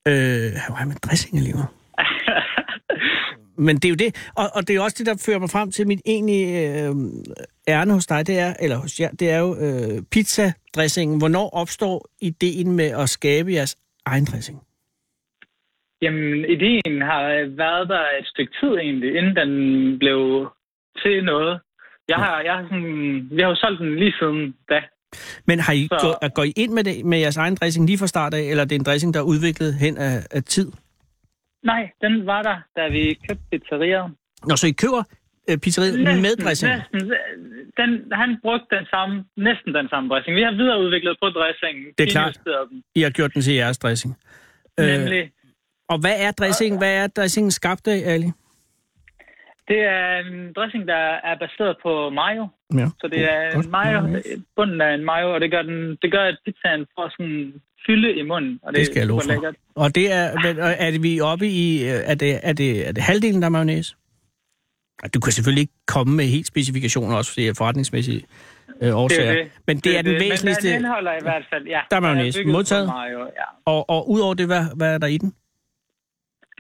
Øh, 0.08 0.48
Hawaii 0.66 0.88
med 0.92 0.96
dressing 1.06 1.38
alligevel. 1.38 1.66
Men 3.58 3.76
det 3.76 3.86
er 3.86 3.90
jo 3.90 3.96
det, 3.96 4.30
og, 4.36 4.46
og 4.56 4.62
det 4.62 4.70
er 4.70 4.76
jo 4.76 4.84
også 4.84 4.96
det, 5.00 5.06
der 5.06 5.24
fører 5.26 5.40
mig 5.40 5.50
frem 5.50 5.72
til 5.72 5.88
mit 5.88 6.02
egentlige 6.06 6.48
øh, 6.88 6.96
ærne 7.68 7.94
hos 7.94 8.06
dig, 8.06 8.28
det 8.28 8.40
er, 8.40 8.54
eller 8.60 8.78
hos 8.78 9.00
jer, 9.00 9.12
det 9.12 9.30
er 9.30 9.40
jo 9.40 9.56
øh, 9.56 10.02
pizzadressingen. 10.12 11.18
Hvornår 11.18 11.50
opstår 11.50 12.06
ideen 12.22 12.72
med 12.72 12.86
at 12.86 13.10
skabe 13.10 13.52
jeres 13.52 13.78
egen 14.06 14.26
dressing? 14.26 14.62
Jamen, 16.02 16.46
ideen 16.56 17.02
har 17.02 17.24
været 17.58 17.90
der 17.90 18.04
et 18.20 18.28
stykke 18.28 18.54
tid 18.62 18.70
egentlig, 18.78 19.18
inden 19.18 19.36
den 19.36 19.52
blev 20.00 20.48
til 21.04 21.24
noget. 21.24 21.60
Jeg 22.08 22.18
har, 22.18 22.42
jeg 22.42 22.54
har 22.54 22.64
sådan, 22.64 23.28
vi 23.32 23.42
har 23.42 23.50
jo 23.50 23.56
solgt 23.56 23.80
den 23.80 23.96
lige 23.96 24.14
siden 24.20 24.56
da. 24.70 24.80
Men 25.46 25.60
har 25.60 25.74
I 25.74 25.88
Så- 25.92 26.18
gå, 26.22 26.28
går 26.28 26.44
I 26.44 26.54
ind 26.58 26.72
med, 26.72 26.84
det, 26.84 27.06
med 27.06 27.18
jeres 27.20 27.38
egen 27.38 27.56
dressing 27.56 27.86
lige 27.86 27.98
fra 27.98 28.08
start 28.08 28.34
af, 28.34 28.42
eller 28.42 28.64
er 28.64 28.68
det 28.68 28.76
en 28.76 28.84
dressing, 28.84 29.14
der 29.14 29.20
er 29.20 29.24
udviklet 29.24 29.74
hen 29.74 29.98
af, 29.98 30.28
af 30.32 30.44
tid? 30.44 30.72
Nej, 31.64 31.92
den 32.02 32.26
var 32.26 32.42
der, 32.42 32.58
da 32.76 32.88
vi 32.88 33.14
købte 33.30 33.44
pizzeriet. 33.52 34.12
Nå, 34.48 34.56
så 34.56 34.68
I 34.68 34.72
køber 34.72 35.04
øh, 35.50 35.58
pizzeriet 35.58 36.00
med 36.00 36.36
dressing? 36.44 36.72
Næsten. 36.74 37.12
Den, 37.78 37.90
han 38.12 38.38
brugte 38.42 38.76
den 38.76 38.86
samme, 38.86 39.26
næsten 39.38 39.74
den 39.74 39.90
samme 39.90 40.10
dressing. 40.10 40.36
Vi 40.36 40.42
har 40.42 40.52
videreudviklet 40.52 41.18
på 41.22 41.30
dressingen. 41.30 41.86
Det 41.98 42.08
er 42.08 42.12
klart. 42.12 42.40
Den. 42.46 42.84
I 42.96 43.02
har 43.02 43.10
gjort 43.10 43.34
den 43.34 43.42
til 43.42 43.54
jeres 43.54 43.78
dressing. 43.78 44.18
Nemlig. 44.78 45.32
og 45.90 45.98
hvad 46.00 46.16
er 46.26 46.32
dressing? 46.32 46.78
Hvad 46.78 46.94
er 47.04 47.08
dressingen 47.08 47.52
skabt 47.52 47.88
af, 47.88 48.14
Ali? 48.14 48.32
Det 49.68 49.80
er 49.80 50.18
en 50.18 50.54
dressing, 50.54 50.88
der 50.88 51.04
er 51.30 51.36
baseret 51.44 51.76
på 51.84 52.10
mayo. 52.10 52.48
Ja. 52.74 52.88
Så 53.02 53.08
det 53.08 53.22
er 53.34 53.54
Godt. 53.54 53.66
en 53.66 53.72
mayo, 53.72 54.22
bunden 54.56 54.82
af 54.82 54.94
en 54.94 55.06
mayo, 55.06 55.34
og 55.34 55.42
det 55.42 55.52
gør, 55.52 55.62
den, 55.62 55.98
det 56.02 56.12
gør 56.12 56.24
at 56.24 56.38
pizzaen 56.46 56.86
får 56.96 57.10
sådan 57.10 57.54
fylde 57.88 58.16
i 58.16 58.24
munden. 58.24 58.60
Og 58.64 58.74
det, 58.74 58.80
Det 58.80 58.86
skal 58.86 58.96
jeg 58.96 59.04
er 59.04 59.08
love 59.08 59.22
for. 59.22 59.28
lækkert. 59.32 59.56
Og 59.76 59.96
det 59.96 60.12
er, 60.14 60.34
men, 60.44 60.58
er 60.60 60.92
det 60.92 61.04
vi 61.04 61.20
oppe 61.22 61.48
i, 61.48 61.84
øh, 61.84 61.90
er 62.12 62.16
det, 62.16 62.40
er 62.44 62.54
det, 62.54 62.88
er 62.88 62.92
det 62.92 63.04
halvdelen, 63.04 63.42
der 63.42 63.46
er 63.46 63.50
mayonnaise? 63.52 63.96
Ej, 65.04 65.10
Du 65.14 65.20
kan 65.20 65.32
selvfølgelig 65.32 65.62
ikke 65.62 65.74
komme 65.88 66.16
med 66.16 66.26
helt 66.26 66.48
specifikationer, 66.48 67.16
også 67.18 67.32
fordi 67.32 67.42
det 67.44 67.50
er 67.50 67.54
forretningsmæssige 67.58 68.22
øh, 68.82 68.96
årsager. 68.98 69.34
det. 69.34 69.52
Men 69.68 69.78
det, 69.78 69.98
er 69.98 70.02
den 70.02 70.14
det. 70.14 70.22
væsentligste... 70.22 70.64
Men 70.68 70.74
den 70.74 70.80
indeholder 70.80 71.12
i 71.14 71.22
hvert 71.22 71.44
fald, 71.54 71.68
ja. 71.68 71.80
Der 71.92 71.96
er 71.98 72.02
mayonnaise. 72.02 72.44
Modtaget. 72.46 72.88
Mayo, 72.88 73.20
ja. 73.20 73.48
Og, 73.66 73.90
og 73.90 74.10
udover 74.10 74.34
det, 74.34 74.46
hvad, 74.46 74.64
hvad 74.76 74.94
er 74.94 74.98
der 74.98 75.08
i 75.08 75.18
den? 75.18 75.34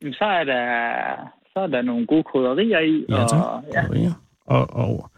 Jamen, 0.01 0.13
så 0.13 0.25
er 0.25 0.43
der, 0.43 0.61
så 1.53 1.59
er 1.59 1.67
der 1.67 1.81
nogle 1.81 2.07
gode 2.07 2.23
krydderier 2.23 2.79
i. 2.79 3.05
Ja, 3.09 3.15
tak. 3.27 3.45
og, 3.45 3.63
ja. 3.73 3.81
Ja. 4.03 4.11
Og, 4.45 4.69
og, 4.73 5.09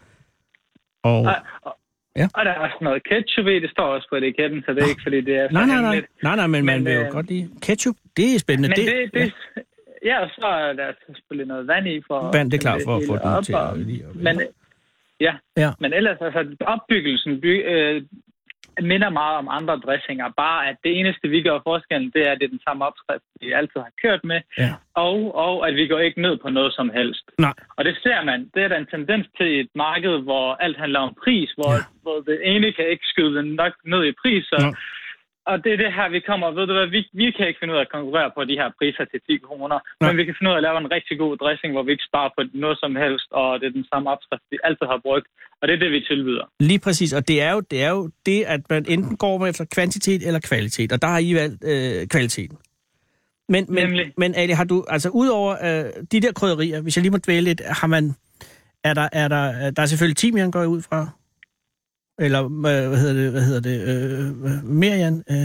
og, 1.02 1.12
Og, 1.20 1.34
og, 1.62 1.76
Ja. 2.16 2.26
og 2.34 2.44
der 2.44 2.50
er 2.50 2.58
også 2.58 2.76
noget 2.80 3.02
ketchup 3.04 3.46
i. 3.46 3.58
Det 3.64 3.70
står 3.70 3.84
også 3.84 4.06
på 4.10 4.16
etiketten, 4.16 4.62
så 4.66 4.72
det 4.74 4.82
er 4.82 4.88
ikke, 4.88 5.02
fordi 5.02 5.20
det 5.20 5.34
er 5.36 5.46
nej, 5.50 5.66
nej, 5.66 5.80
nej, 5.82 6.02
nej, 6.22 6.36
nej, 6.36 6.46
men, 6.46 6.64
man 6.64 6.76
Men, 6.76 6.84
vil 6.86 6.94
jo 6.94 7.00
øh, 7.00 7.10
godt 7.10 7.26
lide 7.28 7.48
ketchup. 7.62 7.96
Det 8.16 8.34
er 8.34 8.38
spændende. 8.38 8.68
Men 8.68 8.76
det, 8.76 8.86
det, 9.14 9.20
ja. 9.20 9.24
det 9.24 9.32
ja, 10.04 10.16
og 10.24 10.28
så 10.38 10.46
er 10.46 10.72
der 10.72 10.88
selvfølgelig 11.06 11.46
noget 11.48 11.66
vand 11.66 11.88
i 11.88 12.02
for... 12.06 12.20
at 12.20 12.34
Vand, 12.34 12.50
det 12.50 12.56
er 12.56 12.60
klart 12.68 12.80
for 12.86 12.96
at 12.96 13.02
få 13.08 13.14
op, 13.16 13.44
til 13.44 13.52
at- 13.52 14.16
Men, 14.26 14.40
ja. 15.20 15.34
Ja. 15.56 15.70
men 15.80 15.92
ellers, 15.92 16.18
altså, 16.20 16.56
opbyggelsen 16.60 17.40
by, 17.40 17.52
øh, 17.74 18.02
minder 18.92 19.10
meget 19.10 19.36
om 19.38 19.48
andre 19.58 19.76
dressinger. 19.84 20.26
Bare 20.36 20.68
at 20.68 20.76
det 20.84 20.92
eneste, 21.00 21.28
vi 21.28 21.42
gør 21.42 21.58
forskellen, 21.70 22.10
det 22.14 22.22
er, 22.28 22.32
at 22.32 22.38
det 22.40 22.44
er 22.46 22.54
den 22.56 22.66
samme 22.68 22.84
opskrift, 22.88 23.24
vi 23.40 23.52
altid 23.52 23.80
har 23.86 23.92
kørt 24.02 24.22
med. 24.24 24.40
Ja. 24.58 24.72
Og, 24.94 25.34
og 25.34 25.68
at 25.68 25.74
vi 25.74 25.86
går 25.86 25.98
ikke 25.98 26.22
ned 26.22 26.36
på 26.44 26.48
noget 26.50 26.72
som 26.74 26.90
helst. 26.98 27.24
Nej. 27.38 27.54
Og 27.76 27.84
det 27.84 27.94
ser 28.02 28.24
man. 28.24 28.50
Det 28.54 28.62
er 28.62 28.68
der 28.68 28.76
en 28.78 28.92
tendens 28.96 29.26
til 29.38 29.60
et 29.60 29.70
marked, 29.74 30.16
hvor 30.28 30.54
alt 30.54 30.78
handler 30.78 31.00
om 31.00 31.14
pris, 31.24 31.50
hvor, 31.58 31.72
Ja. 31.72 31.82
hvor 32.02 32.16
det 32.20 32.38
ene 32.52 32.72
kan 32.72 32.86
ikke 32.88 33.06
skyde 33.12 33.34
den 33.38 33.48
nok 33.62 33.72
ned 33.84 34.02
i 34.04 34.12
pris. 34.22 34.46
Nå. 34.52 34.58
Og 35.46 35.54
det 35.64 35.70
er 35.72 35.78
det 35.84 35.92
her, 35.96 36.08
vi 36.16 36.20
kommer. 36.30 36.46
Ved 36.58 36.66
du 36.66 36.74
hvad, 36.78 36.88
vi, 36.96 37.00
vi 37.20 37.26
kan 37.36 37.48
ikke 37.48 37.60
finde 37.60 37.74
ud 37.74 37.78
af 37.78 37.86
at 37.86 37.94
konkurrere 37.96 38.30
på 38.36 38.40
de 38.50 38.58
her 38.60 38.68
priser 38.78 39.04
til 39.04 39.20
10 39.28 39.38
kroner. 39.46 39.78
Nå. 40.00 40.06
Men 40.06 40.16
vi 40.18 40.24
kan 40.24 40.34
finde 40.36 40.50
ud 40.50 40.56
af 40.56 40.60
at 40.60 40.66
lave 40.68 40.78
en 40.84 40.90
rigtig 40.96 41.14
god 41.18 41.32
dressing, 41.42 41.70
hvor 41.74 41.84
vi 41.86 41.90
ikke 41.94 42.08
sparer 42.10 42.30
på 42.36 42.40
noget 42.64 42.78
som 42.82 42.92
helst, 43.04 43.28
og 43.40 43.48
det 43.60 43.66
er 43.66 43.76
den 43.80 43.86
samme 43.92 44.06
opskrift, 44.14 44.44
vi 44.50 44.58
altid 44.68 44.86
har 44.92 45.00
brugt. 45.06 45.26
Og 45.60 45.68
det 45.68 45.74
er 45.74 45.80
det, 45.84 45.90
vi 45.96 46.00
tilbyder. 46.10 46.44
Lige 46.70 46.82
præcis, 46.86 47.12
og 47.18 47.22
det 47.28 47.42
er, 47.42 47.52
jo, 47.56 47.60
det 47.60 47.78
er 47.86 47.90
jo 47.90 48.10
det, 48.26 48.40
at 48.54 48.60
man 48.70 48.82
enten 48.94 49.16
går 49.16 49.38
med 49.38 49.48
efter 49.48 49.64
kvantitet 49.76 50.20
eller 50.26 50.40
kvalitet, 50.50 50.92
og 50.92 51.02
der 51.02 51.08
har 51.08 51.18
I 51.28 51.34
valgt 51.34 51.60
øh, 51.72 52.06
kvaliteten. 52.14 52.56
Men, 53.48 53.66
men, 53.68 53.84
Nemlig. 53.84 54.12
men 54.16 54.34
Ali, 54.34 54.52
har 54.52 54.64
du, 54.64 54.84
altså 54.88 55.08
udover 55.08 55.52
øh, 55.66 55.84
de 56.12 56.20
der 56.20 56.32
krydderier, 56.32 56.80
hvis 56.82 56.96
jeg 56.96 57.02
lige 57.02 57.10
må 57.12 57.18
dvæle 57.26 57.44
lidt, 57.44 57.62
har 57.80 57.86
man, 57.86 58.04
er 58.84 58.94
der, 58.94 59.08
er 59.12 59.28
der, 59.28 59.70
der 59.70 59.82
er 59.82 59.86
selvfølgelig 59.86 60.16
timian, 60.16 60.50
går 60.50 60.60
jeg 60.60 60.68
ud 60.68 60.82
fra, 60.82 61.08
eller 62.26 62.42
hvad 62.62 62.96
hedder 63.02 63.14
det, 63.22 63.30
hvad 63.34 63.44
hedder 63.48 63.60
det, 63.70 63.76
øh, 63.92 64.64
Merian, 64.82 65.16
øh, 65.30 65.36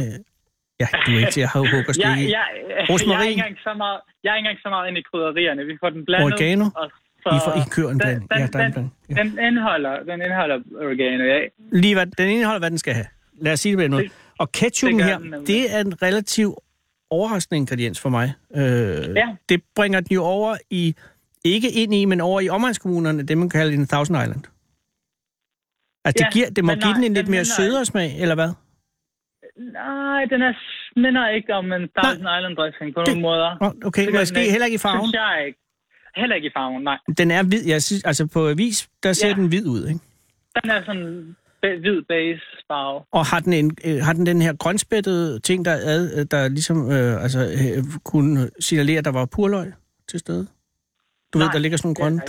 ja, 0.82 0.88
du 1.06 1.10
er 1.16 1.18
ikke 1.22 1.32
til 1.38 1.42
at 1.42 1.52
have 1.54 1.66
hugge 1.72 1.86
og 1.90 1.96
Jeg, 2.06 2.28
jeg, 2.38 2.46
Rosmarin. 2.90 3.12
jeg, 3.12 3.20
er 3.20 3.30
ikke 3.30 3.40
engang 3.42 3.58
så 3.68 3.74
meget, 3.84 4.00
jeg 4.24 4.32
er 4.32 4.36
ikke 4.38 4.46
engang 4.48 4.60
så 4.66 4.70
meget 4.76 4.86
inde 4.90 5.00
i 5.00 5.04
krydderierne. 5.12 5.62
Vi 5.72 5.76
får 5.82 5.90
den 5.90 6.06
blandet. 6.06 6.26
Oregano? 6.34 6.66
Og 6.82 6.88
så, 7.24 7.30
I, 7.38 7.40
får, 7.46 7.54
I 7.62 7.64
kører 7.76 7.92
en 7.96 8.00
den, 8.00 8.00
blanding. 8.00 8.30
den, 8.32 8.40
Ja, 8.40 8.48
der 8.54 8.60
er 8.60 8.66
en 8.68 8.74
den, 8.74 8.74
blanding. 8.74 8.94
Ja. 9.10 9.14
den, 9.24 9.48
indeholder, 9.48 9.94
den 10.10 10.18
indeholder 10.26 10.58
oregano, 10.86 11.24
ja. 11.34 11.40
Lige 11.84 11.94
hvad, 11.96 12.06
den 12.20 12.28
indeholder, 12.30 12.60
hvad 12.60 12.70
den 12.70 12.78
skal 12.78 12.94
have. 12.94 13.06
Lad 13.42 13.54
os 13.54 13.60
sige 13.60 13.72
det 13.78 13.92
på 13.92 13.98
den. 13.98 14.04
Det- 14.04 14.12
Og 14.40 14.52
ketchupen 14.52 15.00
det 15.00 15.06
her, 15.06 15.18
den 15.18 15.46
det 15.48 15.76
er 15.76 15.80
en 15.82 16.02
relativ 16.02 16.58
overraskende 17.10 17.58
ingrediens 17.58 18.00
for 18.02 18.10
mig. 18.10 18.34
Øh, 18.56 18.62
Ja. 19.16 19.28
Det 19.50 19.62
bringer 19.76 20.00
den 20.00 20.14
jo 20.16 20.24
over 20.24 20.56
i, 20.70 20.96
ikke 21.46 21.70
ind 21.72 21.94
i, 21.94 22.06
men 22.06 22.22
over 22.22 22.40
i 22.42 22.50
omegnskommunerne, 22.50 23.24
det 23.24 23.38
man 23.38 23.50
kalder 23.50 23.74
en 23.74 23.88
Thousand 23.88 24.18
Island. 24.24 24.44
Altså, 26.06 26.18
det, 26.18 26.26
Ja, 26.26 26.30
giver, 26.36 26.50
det 26.50 26.63
må 26.63 26.72
give 26.72 26.80
nej, 26.82 26.94
den 26.94 27.04
en 27.04 27.13
lidt 27.13 27.26
den 27.26 27.32
mere 27.32 27.46
sødere 27.46 27.86
smag, 27.86 28.22
eller 28.22 28.36
hvad? 28.36 28.50
Nej, 29.74 30.22
den 30.32 30.41
er, 30.41 30.54
minder 31.06 31.28
ikke 31.30 31.54
om 31.54 31.65
en 31.74 31.89
Thousand 31.98 32.28
Island 32.38 32.56
dressing 32.58 32.94
på 32.96 33.00
Det- 33.02 33.08
nogen 33.08 33.22
måder. 33.22 33.74
Okay, 33.86 34.06
Det 34.06 34.13
måske 34.13 34.39
ikke. 34.39 34.52
heller 34.52 34.65
ikke 34.65 34.76
i 34.76 34.78
farven. 34.78 35.02
Synes 35.02 35.13
jeg 35.13 35.44
ikke. 35.48 35.60
Heller 36.15 36.36
ikke 36.36 36.48
i 36.48 36.52
farven, 36.58 36.84
nej. 36.84 36.98
Den 37.18 37.32
er 37.32 37.44
hvid. 37.44 37.63
Jeg 37.68 37.84
synes, 37.84 38.04
altså 38.04 38.28
på 38.28 38.48
avis, 38.50 38.89
der 39.04 39.13
ser 39.13 39.28
Ja. 39.28 39.34
den 39.34 39.48
hvid 39.48 39.68
ud, 39.68 39.88
ikke? 39.88 40.00
Den 40.63 40.72
er 40.72 40.82
sådan 40.86 41.36
hvid 41.62 42.02
base 42.10 42.41
farve. 42.68 43.04
Og 43.12 43.26
har 43.26 43.39
den, 43.39 43.54
en, 43.54 43.78
øh, 43.86 43.98
har 44.04 44.13
den 44.13 44.26
den 44.26 44.41
her 44.41 44.54
grønspættede 44.54 45.39
ting, 45.39 45.65
der, 45.65 45.74
ad, 45.74 46.26
der 46.26 46.48
ligesom 46.48 46.91
øh, 46.91 47.24
altså, 47.24 47.39
øh, 47.39 47.84
kunne 48.04 48.50
signalere, 48.60 48.98
at 48.98 49.06
der 49.06 49.12
var 49.12 49.26
purløg 49.26 49.74
til 50.10 50.20
stede? 50.20 50.48
Du 51.34 51.38
ved, 51.38 51.46
Nej, 51.46 51.54
der 51.54 51.60
ligger 51.60 51.78
sådan 51.78 51.88
nogle 51.88 51.96
det 51.96 52.02
grønne... 52.02 52.22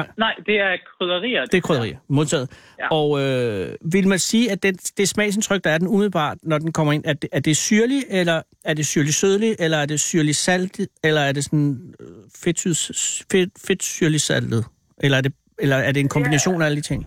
ikke. 0.00 0.12
Nej, 0.18 0.34
det 0.46 0.56
er 0.60 0.76
krydderier. 0.98 1.44
Det 1.44 1.54
er 1.54 1.60
krydderier, 1.60 1.96
modtaget. 2.08 2.50
Ja. 2.78 2.84
Ja. 2.84 2.88
Og 2.90 3.22
øh, 3.22 3.74
vil 3.92 4.08
man 4.08 4.18
sige, 4.18 4.50
at 4.52 4.62
det, 4.62 4.90
det 4.98 5.08
smagsindtryk, 5.08 5.64
der 5.64 5.70
er 5.70 5.78
den 5.78 5.88
umiddelbart, 5.88 6.38
når 6.42 6.58
den 6.58 6.72
kommer 6.72 6.92
ind, 6.92 7.04
er 7.06 7.12
det, 7.12 7.30
er 7.32 7.40
det 7.40 7.56
syrlig, 7.56 8.02
eller 8.10 8.42
er 8.64 8.74
det 8.74 8.86
syrlig 8.86 9.14
sødlig, 9.14 9.56
eller 9.58 9.78
er 9.78 9.86
det 9.86 10.00
syrlig 10.00 10.36
saltet, 10.36 10.88
eller 11.04 11.20
er 11.20 11.32
det 11.32 11.44
sådan 11.44 11.94
øh, 12.00 12.06
fedtsys- 12.42 13.22
fedt, 13.32 13.50
fedt 13.66 13.82
syrlig 13.82 14.20
saltet? 14.20 14.64
Eller 15.02 15.16
er, 15.18 15.22
det, 15.22 15.32
eller 15.58 15.76
er 15.76 15.92
det 15.92 16.00
en 16.00 16.08
kombination 16.08 16.62
af 16.62 16.66
alle 16.66 16.76
de 16.76 16.80
ting? 16.82 17.06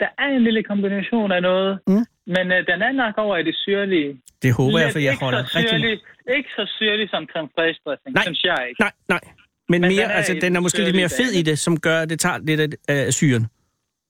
Der 0.00 0.06
er 0.18 0.28
en 0.36 0.44
lille 0.44 0.62
kombination 0.62 1.32
af 1.32 1.42
noget, 1.42 1.78
Mm. 1.86 2.04
men 2.26 2.46
øh, 2.52 2.66
den 2.70 2.82
er 2.82 2.92
nok 2.92 3.14
over 3.18 3.36
i 3.36 3.42
det 3.42 3.56
syrlige. 3.56 4.20
Det 4.42 4.52
håber 4.52 4.78
jeg, 4.78 4.86
Lidt 4.86 4.92
for 4.92 4.98
jeg 4.98 5.16
holder 5.20 5.56
rigtig 5.56 5.68
syrlig, 5.70 6.00
Ikke 6.36 6.48
så 6.56 6.64
syrlig 6.78 7.10
som 7.10 7.26
creme 7.32 7.48
fraiche 7.54 7.80
dressing, 7.86 8.14
Nej. 8.14 8.22
synes 8.24 8.42
jeg 8.44 8.58
ikke. 8.68 8.80
Nej, 8.80 8.92
nej. 9.08 9.20
Men, 9.68 9.80
Men 9.80 9.88
mere, 9.88 10.02
den 10.02 10.10
altså, 10.10 10.34
den 10.42 10.56
er 10.56 10.60
måske 10.60 10.84
lidt 10.84 10.96
mere 10.96 11.08
fed 11.08 11.32
i 11.40 11.42
det, 11.42 11.58
som 11.58 11.80
gør, 11.80 11.98
at 12.00 12.10
det 12.10 12.20
tager 12.20 12.38
lidt 12.38 12.60
af, 12.60 12.68
af 12.88 13.12
syren. 13.12 13.46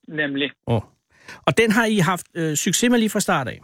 Nemlig. 0.09 0.51
Oh. 0.67 0.83
Og 1.47 1.59
den 1.59 1.71
har 1.73 1.87
I 1.87 1.99
haft 1.99 2.27
øh, 2.35 2.55
succes 2.55 2.91
med 2.91 2.99
lige 2.99 3.11
fra 3.11 3.21
start 3.21 3.49
af. 3.49 3.61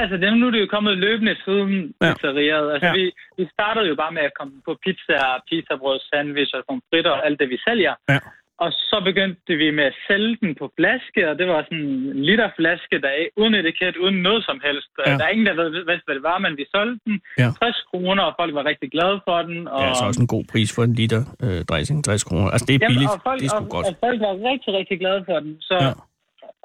Altså, 0.00 0.16
dem 0.16 0.32
nu 0.40 0.46
er 0.46 0.50
det 0.50 0.60
jo 0.60 0.66
kommet 0.76 0.98
løbende 0.98 1.34
siden 1.44 1.70
Ja. 2.02 2.12
pizzeriet. 2.12 2.66
Altså, 2.72 2.86
ja. 2.86 2.92
vi, 2.98 3.04
vi 3.38 3.44
startede 3.56 3.86
jo 3.88 3.94
bare 4.02 4.12
med 4.12 4.22
at 4.22 4.34
komme 4.38 4.54
på 4.64 4.72
pizza, 4.84 5.16
pizzabrød, 5.50 6.00
sandwich 6.10 6.52
og 6.56 6.62
pomfritter 6.68 7.10
og 7.10 7.26
alt 7.26 7.38
det, 7.40 7.48
vi 7.48 7.58
sælger. 7.68 7.94
Ja. 8.08 8.18
Og 8.58 8.70
så 8.72 8.96
begyndte 9.08 9.52
vi 9.62 9.70
med 9.70 9.84
at 9.84 9.96
sælge 10.08 10.36
den 10.42 10.54
på 10.60 10.66
flaske, 10.78 11.20
og 11.30 11.34
det 11.38 11.46
var 11.52 11.62
sådan 11.62 11.78
en 12.16 12.24
liter 12.28 12.48
flaske, 12.58 12.96
der 13.04 13.08
er 13.08 13.24
uden 13.40 13.54
etiket, 13.54 13.96
uden 13.96 14.18
noget 14.28 14.44
som 14.48 14.60
helst. 14.66 14.90
Ja. 14.98 15.10
Ja. 15.10 15.16
Der 15.18 15.24
er 15.24 15.28
ingen, 15.34 15.46
der 15.46 15.54
ved, 15.60 15.68
vidste, 15.70 16.06
hvad 16.06 16.14
det 16.18 16.22
var, 16.32 16.38
men 16.44 16.52
vi 16.60 16.64
solgte 16.74 17.00
den. 17.06 17.16
Ja. 17.42 17.48
60 17.62 17.82
kroner, 17.90 18.22
og 18.28 18.34
folk 18.40 18.52
var 18.58 18.64
rigtig 18.70 18.88
glade 18.96 19.18
for 19.28 19.38
den. 19.48 19.58
Og, 19.68 19.78
Det 19.78 19.84
er 19.84 19.92
altså 19.92 20.06
også 20.10 20.20
en 20.26 20.32
god 20.36 20.44
pris 20.52 20.70
for 20.76 20.82
en 20.88 20.94
liter 21.00 21.22
øh, 21.44 21.60
dressing, 21.70 21.98
60 22.04 22.24
kroner. 22.28 22.48
Altså, 22.54 22.66
det 22.68 22.74
er 22.74 22.82
billigt. 22.90 23.10
og 23.14 23.20
folk, 23.28 23.38
det 23.40 23.46
er 23.46 23.54
sgu 23.56 23.64
og, 23.64 23.70
godt. 23.76 23.86
Og 23.88 23.94
folk 24.04 24.18
var 24.26 24.32
rigtig, 24.50 24.70
rigtig 24.78 24.96
glade 25.02 25.20
for 25.28 25.38
den. 25.44 25.52
Så, 25.68 25.74
Ja. 25.80 25.86
ja. 25.88 25.92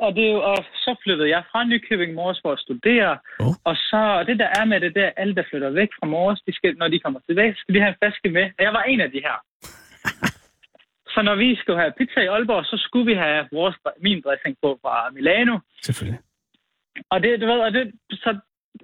og, 0.05 0.09
det, 0.17 0.25
jo- 0.33 0.43
og 0.51 0.57
så 0.85 0.91
flyttede 1.03 1.29
jeg 1.35 1.41
fra 1.51 1.59
Nykøbing 1.71 2.11
Mors 2.19 2.39
for 2.43 2.51
at 2.55 2.59
studere. 2.65 3.11
Oh. 3.45 3.53
Og 3.69 3.75
så 3.89 3.99
og 4.19 4.23
det, 4.29 4.35
der 4.43 4.49
er 4.59 4.65
med 4.71 4.77
det, 4.83 4.91
det 4.97 5.03
er, 5.07 5.11
alle, 5.21 5.35
der 5.39 5.43
flytter 5.49 5.69
væk 5.81 5.91
fra 5.99 6.07
Mors, 6.13 6.39
de 6.47 6.51
skal, 6.57 6.71
når 6.81 6.87
de 6.93 6.99
kommer 7.05 7.19
tilbage, 7.27 7.53
så 7.53 7.59
skal 7.61 7.75
de 7.75 7.79
have 7.83 7.93
en 7.93 7.99
flaske 8.01 8.29
med. 8.37 8.45
Og 8.57 8.61
jeg 8.67 8.73
var 8.77 8.83
en 8.93 9.01
af 9.07 9.11
de 9.15 9.21
her. 9.27 9.37
Så 11.19 11.23
når 11.23 11.35
vi 11.35 11.49
skulle 11.55 11.79
have 11.81 11.93
pizza 11.97 12.19
i 12.21 12.31
Aalborg, 12.33 12.65
så 12.65 12.77
skulle 12.85 13.05
vi 13.11 13.15
have 13.25 13.47
vores, 13.51 13.75
min 14.07 14.21
dressing 14.25 14.55
på 14.63 14.69
fra 14.81 14.93
Milano. 15.15 15.55
Selvfølgelig. 15.87 16.19
Og 17.11 17.17
det, 17.23 17.41
du 17.41 17.45
ved, 17.45 17.59
og 17.67 17.71
det, 17.73 17.83
så 18.11 18.31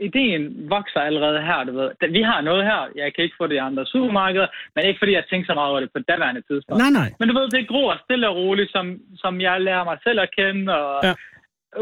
ideen 0.09 0.69
vokser 0.69 0.99
allerede 0.99 1.41
her, 1.49 1.63
du 1.63 1.73
ved. 1.79 1.89
Vi 2.17 2.21
har 2.21 2.41
noget 2.41 2.63
her, 2.63 2.79
jeg 2.95 3.13
kan 3.13 3.23
ikke 3.23 3.39
få 3.39 3.47
det 3.47 3.55
i 3.55 3.65
andre 3.69 3.85
supermarkeder, 3.85 4.47
men 4.75 4.85
ikke 4.85 4.99
fordi 5.01 5.13
jeg 5.13 5.25
tænkte 5.29 5.47
så 5.47 5.53
meget 5.53 5.71
over 5.71 5.79
det 5.79 5.91
på 5.95 5.99
daværende 5.99 6.43
tidspunkt. 6.49 6.79
Nej, 6.83 6.91
nej. 7.01 7.09
Men 7.19 7.29
du 7.29 7.33
ved, 7.39 7.47
det 7.49 7.67
gror 7.67 8.01
stille 8.03 8.29
og 8.29 8.35
roligt, 8.35 8.71
som, 8.71 8.85
som 9.15 9.41
jeg 9.41 9.61
lærer 9.61 9.83
mig 9.83 9.97
selv 10.03 10.19
at 10.19 10.33
kende, 10.37 10.75
og 10.81 10.99
Ja. 11.03 11.07
ja. 11.09 11.15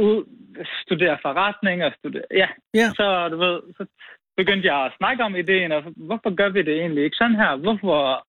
ud, 0.08 0.20
studere 0.86 1.18
forretning, 1.22 1.78
og 1.86 1.92
studere, 2.00 2.28
ja. 2.42 2.48
Ja. 2.74 2.88
Så 3.00 3.30
du 3.30 3.38
ved, 3.46 3.58
så 3.78 3.84
begyndte 4.38 4.68
jeg 4.68 4.80
at 4.86 4.94
snakke 4.98 5.24
om 5.24 5.36
ideen, 5.36 5.72
og 5.72 5.82
hvorfor 5.96 6.36
gør 6.36 6.50
vi 6.50 6.62
det 6.62 6.76
egentlig 6.80 7.04
ikke 7.04 7.22
sådan 7.22 7.42
her? 7.44 7.56
Hvorfor 7.56 8.28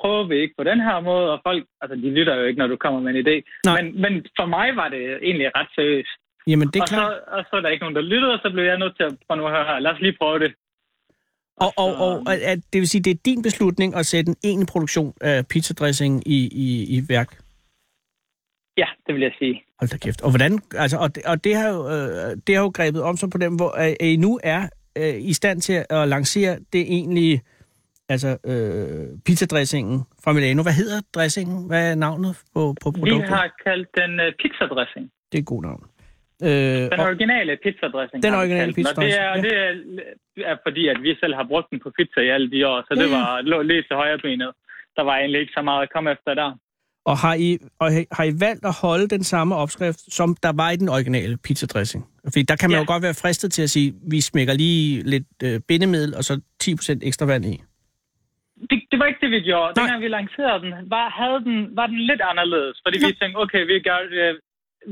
prøver 0.00 0.24
vi 0.30 0.36
ikke 0.42 0.54
på 0.58 0.64
den 0.70 0.80
her 0.80 1.00
måde? 1.00 1.26
Og 1.32 1.40
folk, 1.46 1.62
altså 1.82 1.94
de 1.96 2.10
lytter 2.16 2.34
jo 2.34 2.44
ikke, 2.44 2.58
når 2.58 2.66
du 2.66 2.76
kommer 2.76 3.00
med 3.00 3.10
en 3.14 3.22
idé. 3.24 3.36
Nej. 3.66 3.82
Men, 3.82 4.00
men 4.02 4.12
for 4.38 4.46
mig 4.46 4.76
var 4.76 4.88
det 4.88 5.02
egentlig 5.22 5.48
ret 5.58 5.70
seriøst. 5.74 6.16
Jamen, 6.46 6.68
det 6.68 6.76
er 6.76 6.82
og, 6.82 6.88
klart. 6.88 7.12
så, 7.12 7.36
og 7.36 7.44
så 7.48 7.56
er 7.56 7.60
der 7.60 7.68
ikke 7.68 7.84
nogen, 7.84 7.98
der 7.98 8.10
lyttede, 8.12 8.32
og 8.32 8.40
så 8.42 8.50
blev 8.54 8.64
jeg 8.64 8.78
nødt 8.78 8.96
til 8.96 9.04
at 9.04 9.14
prøve 9.26 9.38
nu 9.40 9.46
her. 9.48 9.78
Lad 9.78 9.90
os 9.90 10.00
lige 10.00 10.16
prøve 10.20 10.38
det. 10.44 10.52
Og, 11.56 11.72
og, 11.76 11.90
og 12.06 12.32
at, 12.32 12.40
at, 12.52 12.58
det 12.72 12.78
vil 12.80 12.88
sige, 12.88 13.02
det 13.02 13.10
er 13.10 13.20
din 13.24 13.42
beslutning 13.42 13.94
at 13.94 14.06
sætte 14.06 14.28
en 14.30 14.36
egentlig 14.44 14.66
produktion 14.66 15.14
af 15.20 15.46
pizzadressing 15.48 16.28
i, 16.28 16.38
i, 16.66 16.96
i 16.96 17.02
værk. 17.08 17.30
Ja, 18.76 18.86
det 19.06 19.14
vil 19.14 19.22
jeg 19.22 19.32
sige. 19.38 19.62
Hold 19.80 19.90
da 19.90 19.96
kæft. 19.96 20.22
Og 20.22 20.30
hvordan, 20.30 20.60
altså, 20.74 20.98
og 20.98 21.14
det, 21.14 21.22
og 21.24 21.44
det 21.44 21.54
har 21.56 21.68
jo, 21.68 21.88
øh, 21.88 22.36
det 22.46 22.54
har 22.54 22.62
jo 22.62 22.72
grebet 22.74 23.02
om 23.02 23.16
sig 23.16 23.30
på 23.30 23.38
dem, 23.38 23.54
hvor 23.56 23.72
øh, 23.80 24.08
I 24.12 24.16
nu 24.16 24.40
er 24.42 24.68
øh, 24.98 25.14
i 25.18 25.32
stand 25.32 25.60
til 25.60 25.84
at 25.90 26.08
lancere 26.08 26.58
det 26.72 26.80
egentlige, 26.80 27.42
altså 28.08 28.30
øh, 28.46 29.18
pizzadressingen 29.26 30.02
fra 30.24 30.32
Milano. 30.32 30.62
Hvad 30.62 30.72
hedder 30.72 31.00
dressingen? 31.14 31.66
Hvad 31.66 31.90
er 31.90 31.94
navnet 31.94 32.32
på, 32.54 32.74
på 32.82 32.90
Vi 32.90 32.98
produktet? 33.00 33.28
har 33.28 33.46
kaldt 33.66 33.88
den 34.00 34.10
uh, 34.20 34.26
pizzadressing. 34.42 35.04
Det 35.32 35.38
er 35.38 35.42
et 35.42 35.46
godt 35.46 35.64
navn. 35.70 35.82
Øh, 36.42 36.48
Den 36.94 37.00
originale 37.10 37.52
pizzadressing. 37.64 38.22
Den 38.22 38.32
vi 38.32 38.36
originale 38.36 38.70
Og 38.70 38.76
det 38.76 38.78
er, 38.78 38.84
pizzadressing, 38.84 39.44
det 39.44 39.52
er, 40.44 40.50
er 40.52 40.56
fordi, 40.66 40.82
at 40.88 40.98
vi 41.02 41.10
selv 41.22 41.34
har 41.34 41.46
brugt 41.52 41.66
den 41.70 41.78
på 41.84 41.90
pizza 41.98 42.20
i 42.20 42.28
alle 42.28 42.50
de 42.50 42.68
år, 42.68 42.78
så 42.88 42.92
det 42.94 43.00
Ja, 43.10 43.16
ja. 43.16 43.18
var 43.18 43.40
lå 43.40 43.62
lige 43.62 43.82
til 43.88 43.96
højre 43.96 44.18
benet. 44.24 44.50
Der 44.96 45.02
var 45.02 45.14
egentlig 45.16 45.40
ikke 45.40 45.52
så 45.58 45.62
meget 45.62 45.82
at 45.82 45.90
komme 45.94 46.10
efter 46.12 46.34
der. 46.34 46.50
og, 47.10 47.16
har 47.18 47.34
I, 47.34 47.58
og 47.78 47.88
har 48.12 48.24
I 48.24 48.32
valgt 48.40 48.64
at 48.64 48.74
holde 48.82 49.08
den 49.08 49.24
samme 49.24 49.54
opskrift, 49.56 50.00
som 50.18 50.36
der 50.42 50.52
var 50.52 50.70
i 50.70 50.76
den 50.76 50.88
originale 50.88 51.36
pizzadressing? 51.36 52.04
Fordi 52.24 52.42
der 52.42 52.56
kan 52.56 52.70
man 52.70 52.76
Ja. 52.76 52.80
jo 52.82 52.86
godt 52.92 53.02
være 53.02 53.14
fristet 53.14 53.52
til 53.52 53.62
at 53.62 53.70
sige, 53.70 53.94
vi 54.10 54.20
smækker 54.20 54.54
lige 54.54 55.02
lidt 55.02 55.26
øh, 55.42 55.60
bindemiddel, 55.68 56.14
og 56.16 56.24
så 56.24 56.40
10% 56.64 56.98
ekstra 57.02 57.26
vand 57.26 57.44
i. 57.44 57.62
Det, 58.70 58.78
det 58.90 58.98
var 58.98 59.06
ikke 59.06 59.22
det, 59.24 59.30
vi 59.30 59.40
gjorde. 59.50 59.72
Nej. 59.72 59.76
Dengang 59.76 60.02
vi 60.02 60.08
lancerede 60.08 60.60
den, 60.64 60.72
var, 60.94 61.06
havde 61.20 61.40
den, 61.48 61.76
var 61.78 61.86
den 61.86 62.00
lidt 62.10 62.22
anderledes. 62.30 62.76
Fordi 62.84 62.96
vi 63.06 63.12
tænkte, 63.20 63.38
okay, 63.44 63.62
vi 63.72 63.76
gør, 63.88 64.00
øh, 64.20 64.34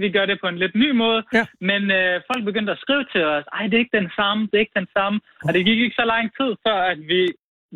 vi 0.02 0.08
gør 0.16 0.26
det 0.26 0.40
på 0.40 0.48
en 0.48 0.58
lidt 0.58 0.74
ny 0.74 0.90
måde. 0.90 1.22
Ja. 1.32 1.44
Men 1.60 1.82
øh, 1.90 2.20
folk 2.30 2.44
begyndte 2.44 2.72
at 2.72 2.82
skrive 2.84 3.04
til 3.12 3.24
os, 3.24 3.44
ej, 3.52 3.62
det 3.66 3.74
er 3.74 3.84
ikke 3.84 3.98
den 4.00 4.10
samme, 4.18 4.42
det 4.46 4.54
er 4.54 4.64
ikke 4.66 4.80
den 4.82 4.92
samme. 4.96 5.20
Og 5.46 5.54
det 5.54 5.66
gik 5.66 5.80
ikke 5.80 6.00
så 6.00 6.04
lang 6.14 6.26
tid, 6.38 6.50
før 6.66 6.78
at 6.92 6.98
vi 7.12 7.22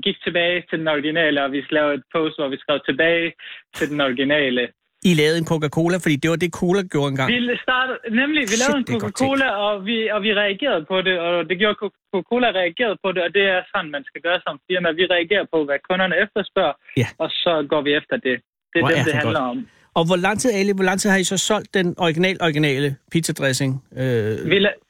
gik 0.02 0.18
tilbage 0.24 0.64
til 0.68 0.78
den 0.78 0.88
originale, 0.88 1.44
og 1.44 1.52
vi 1.52 1.64
lavede 1.70 1.94
et 1.94 2.04
post, 2.14 2.36
hvor 2.38 2.48
vi 2.48 2.58
skrev 2.58 2.80
tilbage 2.88 3.32
til 3.74 3.90
den 3.90 4.00
originale. 4.00 4.68
I 5.10 5.12
lavede 5.20 5.38
en 5.42 5.48
Coca-Cola, 5.52 5.96
fordi 6.04 6.16
det 6.22 6.28
var 6.32 6.38
det, 6.44 6.50
Cola 6.60 6.80
gjorde 6.92 7.10
engang. 7.12 7.28
Vi 7.32 7.38
startede, 7.66 7.98
nemlig, 8.20 8.40
vi 8.42 8.56
Shit, 8.56 8.60
lavede 8.62 8.78
en 8.82 8.86
Coca-Cola, 8.94 9.48
og 9.66 9.72
vi, 9.88 9.96
og 10.14 10.20
vi 10.26 10.30
reagerede 10.42 10.82
på 10.92 10.96
det, 11.06 11.14
og 11.26 11.32
det 11.48 11.56
gjorde 11.62 11.76
Coca-Cola 11.82 12.48
reagerede 12.60 12.98
på 13.04 13.08
det, 13.14 13.20
og 13.26 13.30
det 13.36 13.44
er 13.54 13.60
sådan, 13.72 13.90
man 13.96 14.04
skal 14.10 14.20
gøre 14.26 14.38
som 14.46 14.54
firma. 14.68 14.88
Vi 15.00 15.04
reagerer 15.16 15.46
på, 15.54 15.58
hvad 15.68 15.78
kunderne 15.88 16.14
efterspørger, 16.24 16.74
Ja. 17.02 17.08
og 17.22 17.28
så 17.42 17.52
går 17.72 17.80
vi 17.86 17.90
efter 18.00 18.16
det. 18.26 18.36
Det 18.72 18.76
er 18.78 18.82
Hvor 18.82 18.88
det, 18.88 18.98
er 18.98 19.04
det 19.04 19.12
det 19.12 19.20
handler 19.22 19.40
godt. 19.40 19.50
om. 19.56 19.66
Og 19.98 20.02
hvor 20.08 20.18
lang 20.26 20.36
tid, 20.42 20.50
Ali, 20.58 20.72
hvor 20.78 20.88
lang 20.90 20.98
tid 21.00 21.08
har 21.14 21.18
I 21.24 21.24
så 21.34 21.38
solgt 21.50 21.68
den 21.78 21.86
original, 22.06 22.36
originale 22.46 22.88
pizzadressing? 23.12 23.70
Øh, 24.00 24.50
Vi 24.52 24.58
la- 24.66 24.80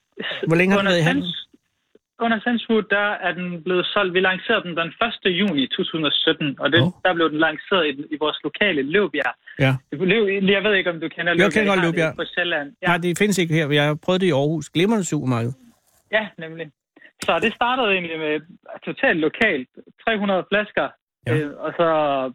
hvor 0.49 0.57
længe 0.61 0.71
har 0.73 0.81
den 0.83 0.89
været 0.91 1.03
i 1.05 1.09
handel? 1.11 1.27
Under 2.25 2.39
Sensefood, 2.47 2.83
der 2.97 3.07
er 3.27 3.33
den 3.39 3.49
blevet 3.67 3.87
solgt. 3.95 4.15
Vi 4.15 4.21
lancerede 4.31 4.63
den 4.69 4.75
den 4.81 4.91
1. 5.27 5.39
juni 5.41 5.63
2017, 5.67 6.57
og 6.63 6.67
Åh. 6.75 6.83
oh. 6.87 6.89
der 7.05 7.13
blev 7.19 7.27
den 7.33 7.39
lanceret 7.47 7.83
i, 7.91 7.93
i 8.15 8.17
vores 8.25 8.39
lokale 8.49 8.83
Løvbjerg. 8.95 9.35
Ja. 9.59 9.73
Jeg 10.55 10.63
ved 10.65 10.75
ikke, 10.75 10.91
om 10.91 11.01
du 11.01 11.09
kender 11.09 11.35
Jeg 11.39 11.53
kender 11.53 11.71
godt 11.73 11.81
Løvbjerg. 11.85 12.17
På 12.17 12.25
Sjælland. 12.35 12.73
Ja. 12.83 12.87
Nej, 12.87 12.97
det 12.97 13.19
findes 13.19 13.39
ikke 13.39 13.55
her. 13.55 13.73
Jeg 13.73 14.01
prøvet 14.01 14.21
det 14.21 14.27
i 14.27 14.31
Aarhus. 14.31 14.69
Glimrende 14.69 15.05
supermarked. 15.05 15.53
Ja, 16.13 16.29
nemlig. 16.39 16.67
Så 17.23 17.39
det 17.43 17.55
startede 17.55 17.89
egentlig 17.93 18.19
med 18.19 18.35
totalt 18.85 19.19
lokalt. 19.19 19.69
300 20.05 20.45
flasker. 20.51 20.89
Ja. 21.27 21.35
Øh, 21.35 21.51
og 21.65 21.71
så 21.79 21.89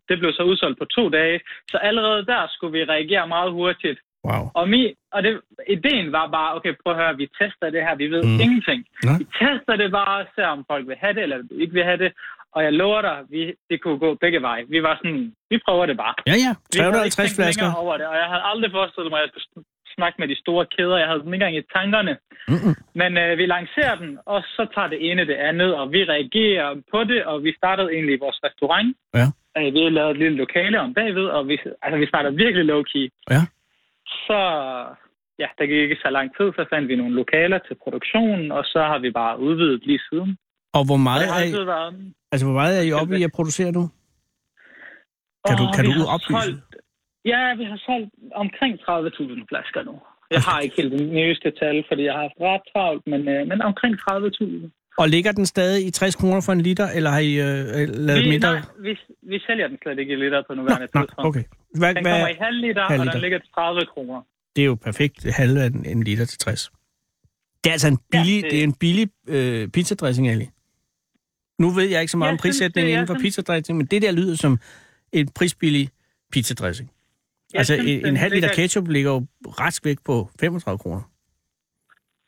det 0.09 0.19
blev 0.19 0.31
så 0.33 0.43
udsolgt 0.43 0.79
på 0.79 0.85
to 0.85 1.09
dage. 1.09 1.39
Så 1.71 1.77
allerede 1.77 2.25
der 2.25 2.47
skulle 2.49 2.73
vi 2.77 2.83
reagere 2.83 3.27
meget 3.27 3.51
hurtigt. 3.51 3.99
Wow. 4.29 4.43
Og, 4.53 4.69
mi, 4.69 4.93
og 5.11 5.23
det, 5.23 5.41
ideen 5.67 6.11
var 6.11 6.27
bare, 6.37 6.55
okay, 6.55 6.73
prøv 6.83 6.93
at 6.93 6.99
høre, 7.01 7.17
vi 7.17 7.27
tester 7.39 7.69
det 7.69 7.81
her, 7.85 7.95
vi 7.95 8.07
ved 8.07 8.23
mm. 8.23 8.39
ingenting. 8.45 8.85
Nej. 9.03 9.17
Vi 9.17 9.25
tester 9.41 9.75
det 9.81 9.91
bare, 9.91 10.25
ser 10.35 10.45
om 10.45 10.65
folk 10.71 10.87
vil 10.87 10.97
have 11.03 11.13
det, 11.13 11.23
eller 11.23 11.37
ikke 11.63 11.73
vil 11.73 11.83
have 11.83 11.97
det. 11.97 12.11
Og 12.55 12.63
jeg 12.63 12.73
lover 12.73 13.01
dig, 13.01 13.17
vi, 13.29 13.53
det 13.69 13.77
kunne 13.81 13.99
gå 14.05 14.09
begge 14.23 14.41
veje. 14.41 14.63
Vi 14.75 14.83
var 14.83 14.95
sådan, 15.01 15.33
vi 15.49 15.57
prøver 15.65 15.85
det 15.85 15.97
bare. 15.97 16.13
Ja, 16.31 16.35
ja. 16.45 16.53
Vi 16.73 16.79
havde 16.79 17.05
ikke 17.07 17.15
350 17.15 17.17
tænkt 17.17 17.35
flasker. 17.37 17.67
over 17.83 17.93
det, 17.99 18.05
og 18.11 18.15
jeg 18.21 18.27
havde 18.31 18.43
aldrig 18.51 18.71
forestillet 18.71 19.11
mig, 19.11 19.19
at 19.19 19.25
jeg 19.25 19.31
skulle 19.33 19.65
snakke 19.97 20.17
med 20.21 20.27
de 20.27 20.37
store 20.43 20.65
kæder. 20.75 20.97
Jeg 20.97 21.07
havde 21.07 21.21
dem 21.23 21.33
ikke 21.33 21.45
engang 21.45 21.57
i 21.57 21.71
tankerne. 21.77 22.13
Mm-mm. 22.51 22.75
Men 23.01 23.11
øh, 23.23 23.37
vi 23.41 23.45
lancerer 23.55 23.95
den, 24.03 24.11
og 24.25 24.39
så 24.55 24.63
tager 24.75 24.89
det 24.93 24.99
ene 25.09 25.23
det 25.31 25.37
andet, 25.49 25.71
og 25.79 25.85
vi 25.95 26.01
reagerer 26.13 26.69
på 26.91 26.99
det, 27.11 27.19
og 27.31 27.43
vi 27.43 27.51
startede 27.61 27.89
egentlig 27.95 28.15
i 28.15 28.23
vores 28.25 28.39
restaurant. 28.47 28.89
Ja. 29.19 29.27
Øh, 29.57 29.73
vi 29.73 29.79
har 29.83 29.89
lavet 29.89 30.11
et 30.11 30.21
lille 30.23 30.37
lokale 30.43 30.77
om 30.85 30.93
bagved, 30.93 31.27
og 31.37 31.47
vi, 31.47 31.55
altså, 31.83 31.97
vi 32.03 32.07
startede 32.11 32.35
virkelig 32.43 32.65
low-key. 32.71 33.05
Ja. 33.35 33.41
Så, 34.27 34.39
ja, 35.41 35.47
der 35.57 35.65
gik 35.65 35.81
ikke 35.85 36.03
så 36.03 36.09
lang 36.09 36.27
tid, 36.37 36.47
så 36.57 36.65
fandt 36.69 36.87
vi 36.89 36.95
nogle 36.95 37.15
lokaler 37.21 37.59
til 37.67 37.75
produktionen, 37.83 38.51
og 38.51 38.63
så 38.65 38.79
har 38.91 38.99
vi 38.99 39.11
bare 39.11 39.39
udvidet 39.39 39.85
lige 39.85 40.01
siden. 40.09 40.37
Og 40.73 40.85
hvor 40.85 40.93
Og 40.93 40.99
meget, 41.09 41.25
er 41.29 41.43
I, 41.49 41.51
altså, 42.31 42.45
hvor 42.47 42.53
meget 42.61 42.77
er 42.77 42.81
I 42.81 42.91
oppe 42.91 43.19
i 43.19 43.23
at 43.23 43.31
producere 43.31 43.71
nu? 43.71 43.83
Kan 45.47 45.55
du- 45.57 45.71
kan 45.75 45.83
du 45.85 45.93
oplyse? 46.15 46.41
Solgt, 46.43 46.75
ja, 47.31 47.41
vi 47.59 47.63
har 47.71 47.79
solgt 47.87 48.09
omkring 48.43 48.73
30.000 48.85 49.45
flasker 49.51 49.81
nu. 49.89 49.95
Jeg 50.35 50.41
har 50.41 50.59
ikke 50.59 50.75
helt 50.81 50.91
det 50.91 51.01
nyeste 51.19 51.51
tal, 51.61 51.83
fordi 51.89 52.01
jeg 52.03 52.13
har 52.13 52.21
haft 52.27 52.39
ret 52.49 52.61
travlt, 52.73 53.03
men, 53.07 53.21
øh, 53.33 53.47
men 53.47 53.61
omkring 53.61 53.93
30.000. 53.99 54.71
Og 54.97 55.09
ligger 55.09 55.31
den 55.31 55.45
stadig 55.45 55.85
i 55.87 55.91
60 55.91 56.15
kroner 56.15 56.41
for 56.45 56.51
en 56.51 56.61
liter, 56.61 56.87
eller 56.97 57.09
har 57.09 57.19
I 57.19 57.33
øh, 57.33 57.87
lavet 58.07 58.23
Vi, 58.23 58.29
mindre? 58.29 58.51
nej, 58.53 58.61
vi, 58.79 58.91
vi 59.21 59.39
sælger 59.47 59.67
den 59.67 59.77
slet 59.83 59.99
ikke 59.99 60.13
i 60.13 60.15
liter 60.15 60.41
på 60.47 60.53
Nå, 60.53 60.61
nuværende 60.61 60.87
nå, 60.93 61.01
tidspunkt. 61.01 61.27
okay. 61.27 61.43
Hvad, 61.79 61.95
Den 61.95 62.03
hvad, 62.03 62.11
kommer 62.13 62.27
i 62.27 62.37
halv 62.45 62.57
liter, 62.65 62.83
halv 62.83 62.99
og 62.99 63.05
liter. 63.05 63.11
den 63.11 63.21
ligger 63.21 63.39
til 63.39 63.49
30 63.55 63.85
kroner. 63.93 64.21
det 64.55 64.61
er 64.61 64.65
jo 64.65 64.75
perfekt 64.75 65.33
halve 65.39 65.61
af 65.61 65.67
en, 65.67 65.85
en 65.85 66.03
liter 66.03 66.25
til 66.25 66.39
60. 66.39 66.71
Det 67.63 67.69
er 67.69 67.71
altså 67.71 67.87
en 67.87 67.99
billig, 68.11 68.29
ja, 68.31 68.35
det- 68.35 68.43
det... 68.43 68.51
det 68.51 68.59
er 68.59 68.63
en 68.63 68.73
billig 68.73 69.09
øh, 69.27 69.67
pizzadressing, 69.67 70.29
Ali. 70.29 70.47
Nu 71.63 71.67
ved 71.77 71.87
jeg 71.93 71.99
ikke 72.03 72.11
så 72.11 72.17
meget 72.17 72.29
Jeg 72.29 72.33
om 72.33 72.37
synes, 72.39 72.45
prissætningen 72.47 72.89
jeg 72.91 72.95
inden 72.97 73.07
for 73.07 73.13
synes- 73.13 73.23
pizzadressing, 73.35 73.75
men 73.77 73.87
det 73.93 74.01
der 74.01 74.11
lyder 74.19 74.35
som 74.35 74.53
en 75.13 75.27
prisbillig 75.37 75.85
pizzadressing. 76.33 76.87
Jeg 77.53 77.59
Altså 77.59 77.73
synes, 77.73 77.91
en, 77.91 78.05
en 78.05 78.17
halv 78.23 78.33
liter 78.35 78.49
ketchup 78.59 78.87
ligger 78.87 79.11
jo 79.11 79.19
rask 79.63 79.85
væk 79.85 79.97
på 80.05 80.15
35 80.39 80.77
kroner. 80.83 81.03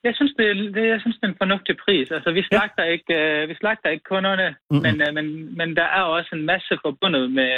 Jeg 0.07 0.13
synes, 0.15 0.33
det, 0.39 0.45
det, 0.75 0.83
jeg 0.93 0.99
synes, 1.01 1.15
det 1.19 1.23
er 1.27 1.31
en 1.35 1.41
fornuftig 1.43 1.75
pris. 1.85 2.07
Altså, 2.11 2.29
vi 2.37 2.43
slagter, 2.49 2.83
ja. 2.83 2.91
ikke, 2.95 3.13
øh, 3.13 3.49
vi 3.49 3.55
slagter 3.61 3.89
ikke 3.89 4.03
kunderne, 4.13 4.47
Mm-mm. 4.69 4.81
men, 4.85 4.95
øh, 5.05 5.13
men, 5.17 5.25
men 5.59 5.75
der 5.79 5.87
er 5.97 6.01
også 6.17 6.29
en 6.33 6.45
masse 6.51 6.73
forbundet 6.85 7.31
med, 7.31 7.53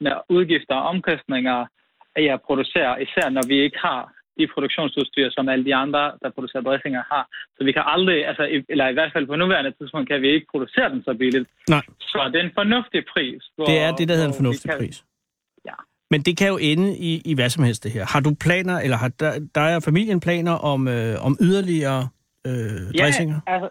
med 0.00 0.12
udgifter 0.28 0.74
og 0.74 0.88
omkostninger 0.92 1.58
af 2.16 2.24
at 2.34 2.40
producere, 2.46 3.02
især 3.02 3.26
når 3.36 3.44
vi 3.52 3.56
ikke 3.66 3.78
har 3.88 4.00
de 4.38 4.46
produktionsudstyr, 4.54 5.26
som 5.36 5.48
alle 5.52 5.64
de 5.68 5.74
andre, 5.84 6.02
der 6.22 6.28
producerer 6.36 6.62
dressinger, 6.68 7.02
har. 7.12 7.24
Så 7.56 7.60
vi 7.68 7.72
kan 7.72 7.82
aldrig, 7.94 8.18
altså, 8.30 8.44
eller 8.68 8.86
i 8.88 8.92
hvert 8.92 9.12
fald 9.14 9.26
på 9.26 9.36
nuværende 9.36 9.72
tidspunkt, 9.78 10.08
kan 10.10 10.22
vi 10.22 10.28
ikke 10.36 10.46
producere 10.50 10.88
den 10.94 11.00
så 11.08 11.12
billigt. 11.22 11.48
Nej. 11.68 11.82
Så 12.00 12.18
det 12.32 12.38
er 12.40 12.44
en 12.44 12.56
fornuftig 12.60 13.02
pris. 13.14 13.42
Hvor, 13.56 13.64
Det 13.70 13.78
er 13.86 13.90
det, 13.98 14.08
der 14.08 14.14
hedder 14.14 14.28
en 14.34 14.40
fornuftig 14.42 14.70
kan- 14.70 14.78
pris. 14.80 15.04
Ja. 15.68 15.76
Men 16.10 16.20
det 16.26 16.34
kan 16.38 16.48
jo 16.48 16.58
ende 16.70 16.88
i, 17.10 17.22
i 17.30 17.34
hvad 17.34 17.50
som 17.50 17.64
helst 17.64 17.84
det 17.84 17.92
her. 17.92 18.04
Har 18.12 18.20
du 18.20 18.30
planer, 18.46 18.76
eller 18.84 18.96
har 18.96 19.08
der, 19.22 19.32
der 19.54 19.60
er 19.60 19.80
familien 19.80 20.20
planer 20.20 20.52
om, 20.72 20.88
øh, 20.88 21.14
om 21.26 21.32
yderligere 21.40 22.02
øh, 22.46 22.80
dressinger? 23.00 23.38
Ja, 23.46 23.52
altså, 23.54 23.68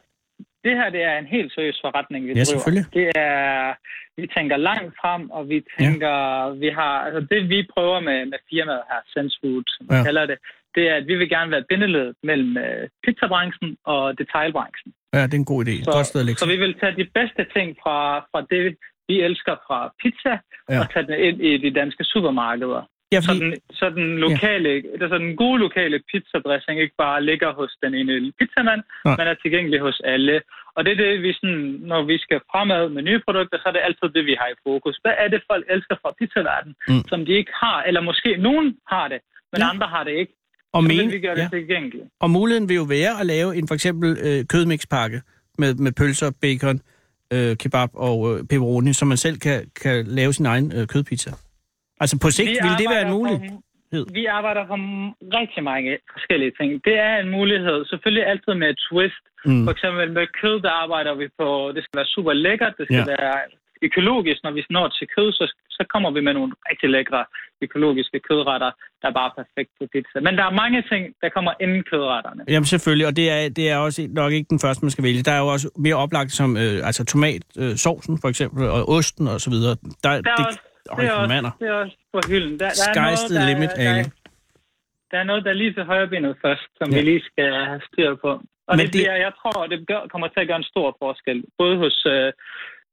det 0.66 0.74
her 0.80 0.90
det 0.96 1.02
er 1.12 1.16
en 1.18 1.30
helt 1.36 1.52
seriøs 1.56 1.80
forretning, 1.86 2.22
vi 2.24 2.30
Ja, 2.30 2.34
driver. 2.34 2.46
selvfølgelig. 2.54 2.86
Det 3.00 3.06
er, 3.16 3.74
vi 4.22 4.26
tænker 4.38 4.58
langt 4.70 4.94
frem, 5.02 5.24
og 5.38 5.50
vi 5.50 5.58
tænker, 5.80 6.14
ja. 6.46 6.50
vi 6.64 6.70
har, 6.80 6.94
altså 7.08 7.22
det 7.32 7.42
vi 7.54 7.60
prøver 7.74 8.00
med, 8.00 8.20
med 8.32 8.40
firmaet 8.50 8.84
her, 8.92 9.00
Sense 9.14 9.36
Food, 9.42 9.64
som 9.76 9.82
vi 9.90 9.96
Ja. 9.96 10.04
kalder 10.08 10.26
det, 10.32 10.38
det 10.76 10.84
er, 10.92 10.96
at 10.96 11.08
vi 11.08 11.16
vil 11.16 11.30
gerne 11.30 11.52
være 11.52 11.66
bindeled 11.70 12.14
mellem 12.24 12.58
øh, 12.58 12.88
pizzabranchen 13.06 13.78
og 13.86 14.18
detailbranchen. 14.20 14.94
Ja, 15.14 15.24
det 15.24 15.34
er 15.34 15.38
en 15.46 15.52
god 15.54 15.66
idé. 15.66 15.76
Så, 15.84 15.92
Godt 15.92 16.06
sted 16.08 16.30
at 16.30 16.40
så 16.40 16.48
vi 16.48 16.58
vil 16.64 16.74
tage 16.82 16.96
de 17.02 17.06
bedste 17.20 17.44
ting 17.56 17.78
fra, 17.84 17.98
fra 18.32 18.42
det, 18.52 18.78
vi 19.10 19.16
elsker 19.28 19.56
fra 19.68 19.80
pizza, 20.02 20.34
Ja. 20.70 20.80
og 20.82 20.86
tage 20.94 21.08
den 21.08 21.20
ind 21.28 21.38
i 21.50 21.52
de 21.58 21.72
danske 21.80 22.04
supermarkeder. 22.04 22.82
Ja, 23.12 23.20
Så 23.22 23.28
fordi, 23.28 23.40
den, 23.40 23.54
så 23.80 23.86
den 23.90 24.18
lokale, 24.26 24.70
ja. 25.02 25.08
så 25.12 25.18
den 25.18 25.36
gode 25.36 25.60
lokale 25.66 25.98
pizzadressing 26.12 26.76
ikke 26.82 26.96
bare 26.98 27.24
ligger 27.30 27.50
hos 27.60 27.72
den 27.84 27.94
ene 28.00 28.32
pizzamand, 28.40 28.82
Nej. 29.06 29.16
men 29.18 29.28
er 29.28 29.34
tilgængelig 29.34 29.80
hos 29.80 30.02
alle. 30.14 30.42
Og 30.76 30.86
det 30.86 30.92
er 30.92 30.96
det, 31.04 31.22
vi 31.24 31.34
sådan, 31.34 31.64
når 31.92 32.02
vi 32.12 32.18
skal 32.18 32.40
fremad 32.52 32.90
med 32.90 33.02
nye 33.10 33.22
produkter, 33.28 33.58
så 33.58 33.64
er 33.70 33.72
det 33.76 33.82
altid 33.88 34.08
det, 34.18 34.26
vi 34.26 34.36
har 34.42 34.48
i 34.48 34.58
fokus. 34.68 34.96
Hvad 35.04 35.14
er 35.24 35.28
det, 35.28 35.42
folk 35.52 35.66
elsker 35.70 35.96
fra 36.02 36.12
pizzaverdenen, 36.20 36.76
Mm. 36.90 37.04
som 37.12 37.26
de 37.26 37.32
ikke 37.42 37.52
har, 37.64 37.78
eller 37.88 38.02
måske 38.02 38.30
nogen 38.48 38.68
har 38.94 39.08
det, 39.14 39.20
men 39.52 39.60
ja. 39.62 39.70
andre 39.72 39.88
har 39.96 40.04
det 40.04 40.12
ikke. 40.22 40.34
Og, 40.78 40.84
men, 40.84 40.98
vil 40.98 41.12
vi 41.12 41.20
gøre 41.20 41.36
det 41.36 41.42
ja, 41.42 41.50
tilgængeligt. 41.58 42.06
og 42.24 42.30
muligheden 42.30 42.70
vil 42.70 42.76
jo 42.76 42.88
være 42.98 43.14
at 43.22 43.26
lave 43.26 43.50
en 43.58 43.68
for 43.68 43.76
eksempel 43.76 44.10
øh, 44.28 44.46
kødmixpakke 44.52 45.22
med, 45.62 45.72
med 45.86 45.92
pølser, 46.00 46.32
bacon, 46.42 46.78
øh, 47.34 47.58
kebab 47.62 47.90
og 47.94 48.18
øh, 48.30 48.38
pepperoni, 48.50 48.94
så 48.94 49.06
man 49.06 49.18
selv 49.26 49.38
kan, 49.46 49.60
kan 49.82 50.06
lave 50.20 50.34
sin 50.34 50.46
egen 50.46 50.68
øh, 50.78 50.88
kødpizza. 50.88 51.32
Altså 52.02 52.16
på 52.24 52.30
sigt 52.38 52.50
Vi 52.50 52.68
vil 52.68 52.78
det 52.82 52.90
være 52.96 53.06
en 53.08 53.14
mulighed. 53.18 53.50
For, 53.50 54.14
vi 54.20 54.26
arbejder 54.26 54.64
for 54.72 54.78
rigtig 55.40 55.62
mange 55.72 55.90
forskellige 56.16 56.54
ting. 56.60 56.70
Det 56.88 56.96
er 57.08 57.16
en 57.24 57.30
mulighed. 57.38 57.78
Selvfølgelig 57.92 58.26
altid 58.32 58.54
med 58.62 58.70
et 58.74 58.80
twist. 58.90 59.24
Mm. 59.46 59.64
For 59.66 59.72
eksempel 59.76 60.12
med 60.18 60.28
kød, 60.42 60.58
der 60.66 60.74
arbejder 60.84 61.14
vi 61.22 61.28
på, 61.40 61.48
det 61.76 61.82
skal 61.84 61.98
være 62.00 62.14
super 62.16 62.34
lækkert, 62.34 62.74
det 62.80 62.86
skal 62.88 63.06
ja. 63.08 63.14
være 63.16 63.34
økologisk. 63.82 64.40
Når 64.44 64.52
vi 64.52 64.66
når 64.70 64.88
til 64.88 65.08
kød, 65.16 65.32
så, 65.32 65.46
så 65.70 65.84
kommer 65.94 66.12
vi 66.12 66.22
med 66.22 66.34
nogle 66.34 66.54
rigtig 66.70 66.90
lækre 66.90 67.26
økologiske 67.62 68.20
kødretter, 68.30 68.72
der 69.02 69.08
er 69.08 69.16
bare 69.22 69.32
perfekt 69.40 69.70
på 69.80 69.84
pizza. 69.94 70.20
Men 70.26 70.34
der 70.38 70.44
er 70.46 70.52
mange 70.64 70.82
ting, 70.92 71.04
der 71.22 71.30
kommer 71.30 71.54
inden 71.64 71.84
kødretterne. 71.92 72.42
Jamen 72.48 72.66
selvfølgelig, 72.66 73.08
og 73.08 73.16
det 73.16 73.30
er, 73.32 73.50
det 73.50 73.70
er 73.72 73.78
også 73.78 74.08
nok 74.10 74.32
ikke 74.34 74.48
den 74.50 74.60
første, 74.60 74.86
man 74.86 74.92
skal 74.92 75.04
vælge. 75.04 75.24
Der 75.24 75.32
er 75.32 75.40
jo 75.40 75.48
også 75.48 75.68
mere 75.86 75.96
oplagt 75.96 76.32
som 76.32 76.58
øh, 76.58 76.88
altså 76.90 77.06
tomatsovsen 77.06 77.64
øh, 77.72 77.76
sovsen, 77.86 78.14
for 78.22 78.30
eksempel, 78.30 78.70
og 78.70 78.90
osten 78.90 79.28
og 79.28 79.42
så 79.42 79.50
videre. 79.50 79.76
Der, 80.04 80.10
Der 80.10 80.10
er 80.10 80.22
det, 80.22 80.46
også, 80.48 80.60
Øj, 80.92 81.00
det 81.02 81.08
er 81.10 81.12
også, 81.14 81.34
mander. 81.36 81.52
det 81.60 81.68
er 81.68 81.74
også 81.84 81.98
på 82.14 82.20
hylden. 82.32 82.54
Der, 82.60 82.70
der 82.96 83.02
er 83.02 83.06
noget, 83.06 83.20
the 83.30 83.40
der, 83.40 83.48
limit, 83.50 83.70
der, 83.76 83.90
Ali. 83.94 84.04
der 85.12 85.18
er 85.22 85.24
noget, 85.30 85.42
der 85.46 85.50
er 85.54 85.60
lige 85.62 85.74
til 85.74 85.84
højre 85.92 86.08
benet 86.08 86.36
først, 86.46 86.68
som 86.78 86.88
Ja. 86.92 86.96
vi 86.98 87.02
lige 87.10 87.22
skal 87.32 87.50
have 87.70 87.82
styr 87.90 88.16
på. 88.26 88.32
Og 88.70 88.74
Men 88.78 88.80
det, 88.86 88.94
det- 88.94 89.02
bliver, 89.02 89.16
jeg 89.26 89.32
tror, 89.42 89.68
det 89.72 89.88
gør, 89.88 90.02
kommer 90.12 90.28
til 90.28 90.40
at 90.44 90.48
gøre 90.50 90.62
en 90.64 90.72
stor 90.74 90.88
forskel. 91.04 91.38
Både 91.62 91.76
hos, 91.84 91.98
øh, 92.16 92.30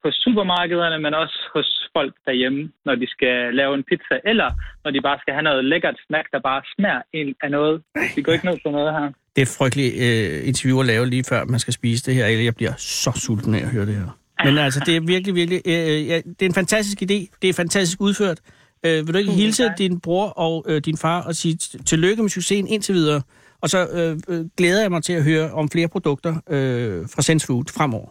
hos 0.05 0.15
supermarkederne, 0.25 0.99
men 1.05 1.15
også 1.15 1.39
hos 1.55 1.69
folk 1.97 2.15
derhjemme, 2.27 2.61
når 2.87 2.95
de 2.95 3.07
skal 3.15 3.37
lave 3.61 3.75
en 3.75 3.85
pizza, 3.89 4.17
eller 4.31 4.49
når 4.85 4.91
de 4.91 5.01
bare 5.01 5.19
skal 5.23 5.35
have 5.35 5.43
noget 5.43 5.65
lækkert 5.65 5.99
snack, 6.07 6.27
der 6.33 6.41
bare 6.51 6.63
smager 6.75 7.03
ind 7.21 7.35
af 7.43 7.51
noget. 7.51 7.83
Vi 8.17 8.23
går 8.23 8.33
ikke 8.33 8.47
ned 8.47 8.59
på 8.65 8.71
noget 8.71 8.93
her. 8.93 9.07
Det 9.35 9.41
er 9.43 9.47
et 9.51 9.57
frygteligt 9.59 9.95
øh, 10.07 10.49
interview 10.49 10.81
at 10.81 10.87
lave 10.87 11.07
lige 11.07 11.25
før 11.29 11.45
man 11.45 11.61
skal 11.61 11.75
spise 11.75 12.07
det 12.07 12.15
her, 12.15 12.27
eller 12.27 12.45
jeg 12.45 12.55
bliver 12.55 12.75
så 12.79 13.11
sulten 13.25 13.55
af 13.55 13.63
at 13.67 13.71
høre 13.77 13.87
det 13.87 13.95
her. 13.95 14.09
Men 14.45 14.59
altså, 14.59 14.81
det 14.87 14.97
er 14.97 15.01
virkelig, 15.01 15.35
virkelig... 15.35 15.61
Øh, 15.67 16.07
ja, 16.11 16.17
det 16.17 16.43
er 16.43 16.47
en 16.47 16.55
fantastisk 16.55 16.99
idé. 17.03 17.19
Det 17.43 17.49
er 17.49 17.53
fantastisk 17.53 18.01
udført. 18.01 18.39
Øh, 18.87 19.07
vil 19.07 19.15
du 19.15 19.19
ikke 19.19 19.29
Tusind 19.29 19.43
hilse 19.43 19.65
tak. 19.65 19.79
din 19.79 20.01
bror 20.01 20.27
og 20.29 20.65
øh, 20.69 20.81
din 20.85 20.97
far 20.97 21.23
og 21.23 21.35
sige 21.35 21.57
tillykke 21.91 22.23
med 22.23 22.31
succesen 22.31 22.69
indtil 22.69 22.95
videre? 22.95 23.23
Og 23.63 23.69
så 23.69 23.89
øh, 23.93 24.19
øh, 24.29 24.45
glæder 24.57 24.81
jeg 24.83 24.91
mig 24.91 25.03
til 25.03 25.13
at 25.13 25.25
høre 25.25 25.53
om 25.53 25.71
flere 25.71 25.89
produkter 25.89 26.35
øh, 26.51 27.07
fra 27.15 27.23
Sense 27.23 27.47
Food 27.47 27.65
fremover. 27.77 28.09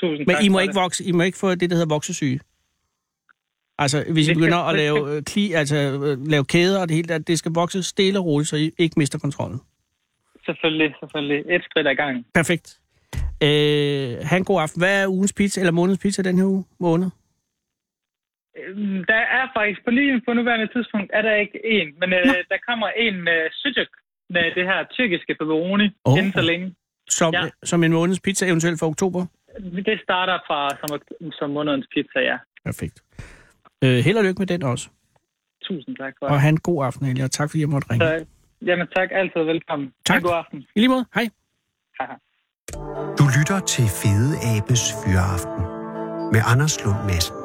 Tusind 0.00 0.26
Men 0.26 0.36
tak 0.36 0.44
I 0.44 0.48
må, 0.48 0.58
ikke 0.58 0.74
vokse, 0.74 1.04
I 1.04 1.12
må 1.12 1.22
ikke 1.22 1.38
få 1.38 1.54
det, 1.54 1.70
der 1.70 1.76
hedder 1.76 1.94
voksesyge. 1.94 2.40
Altså, 3.78 4.04
hvis 4.12 4.28
I 4.28 4.34
begynder 4.34 4.58
at 4.58 4.76
lave, 4.76 5.16
øh, 5.16 5.22
kli, 5.22 5.52
altså, 5.52 5.76
øh, 5.76 6.26
lave 6.26 6.44
kæder 6.44 6.80
og 6.80 6.88
det 6.88 6.96
hele 6.96 7.08
der, 7.08 7.18
det 7.18 7.38
skal 7.38 7.52
vokse 7.54 7.82
stille 7.82 8.18
og 8.18 8.24
roligt, 8.26 8.48
så 8.48 8.56
I 8.56 8.70
ikke 8.78 8.94
mister 8.96 9.18
kontrollen. 9.18 9.60
Selvfølgelig, 10.46 10.94
selvfølgelig. 11.00 11.54
Et 11.54 11.62
skridt 11.64 11.88
ad 11.88 11.94
gangen. 11.94 12.24
Perfekt. 12.34 12.78
Øh, 13.42 14.16
ha' 14.28 14.36
en 14.36 14.44
god 14.44 14.60
aften. 14.62 14.80
Hvad 14.80 15.02
er 15.02 15.08
ugens 15.08 15.32
pizza, 15.32 15.60
eller 15.60 15.72
månedens 15.72 16.02
pizza 16.02 16.22
den 16.22 16.38
her 16.38 16.44
uge? 16.44 16.64
Måned? 16.80 17.10
Øhm, 18.58 19.04
Der 19.04 19.22
er 19.38 19.44
faktisk 19.56 19.80
på 19.84 19.90
lige 19.90 20.20
på 20.26 20.32
nuværende 20.32 20.68
tidspunkt, 20.74 21.10
er 21.14 21.22
der 21.22 21.34
ikke 21.34 21.58
en, 21.64 21.88
men 22.00 22.12
øh, 22.12 22.24
der 22.52 22.58
kommer 22.68 22.88
en 22.88 23.14
med 23.24 23.40
sucuk, 23.62 23.90
med 24.30 24.44
det 24.56 24.64
her 24.70 24.78
tyrkiske 24.90 25.34
pepperoni, 25.40 25.88
oh. 26.04 26.18
inden 26.18 26.32
så 26.32 26.40
længe. 26.40 26.74
Som, 27.10 27.34
ja. 27.34 27.48
Som 27.64 27.84
en 27.84 27.92
månedens 27.92 28.20
pizza, 28.20 28.46
eventuelt 28.46 28.78
for 28.78 28.86
oktober? 28.86 29.26
Det 29.60 30.00
starter 30.02 30.38
fra 30.46 30.70
som, 30.80 31.00
som 31.32 31.50
månedens 31.50 31.86
pizza, 31.94 32.18
ja. 32.18 32.36
Perfekt. 32.64 33.02
Øh, 33.84 33.98
held 34.04 34.18
og 34.18 34.24
lykke 34.24 34.38
med 34.38 34.46
den 34.46 34.62
også. 34.62 34.88
Tusind 35.62 35.96
tak 35.96 36.14
for 36.18 36.26
Og 36.26 36.40
have 36.40 36.48
en 36.48 36.60
god 36.60 36.84
aften, 36.86 37.06
Elia. 37.06 37.28
Tak 37.28 37.50
fordi 37.50 37.60
jeg 37.60 37.68
måtte 37.68 37.90
ringe. 37.90 38.06
Så, 38.06 38.26
jamen 38.66 38.86
tak, 38.96 39.08
altid 39.12 39.42
velkommen. 39.42 39.92
Tak. 40.06 40.16
En 40.16 40.22
god 40.22 40.34
aften. 40.34 40.58
I 40.76 40.80
lige 40.80 40.88
måde. 40.88 41.04
Hej. 41.14 41.28
Haha. 42.00 42.14
Du 43.18 43.24
lytter 43.38 43.60
til 43.66 43.84
Fede 43.84 44.32
Abes 44.56 44.84
Fyraften 45.04 45.62
med 46.32 46.40
Anders 46.52 46.84
Lund 46.84 47.00
Madsen. 47.08 47.36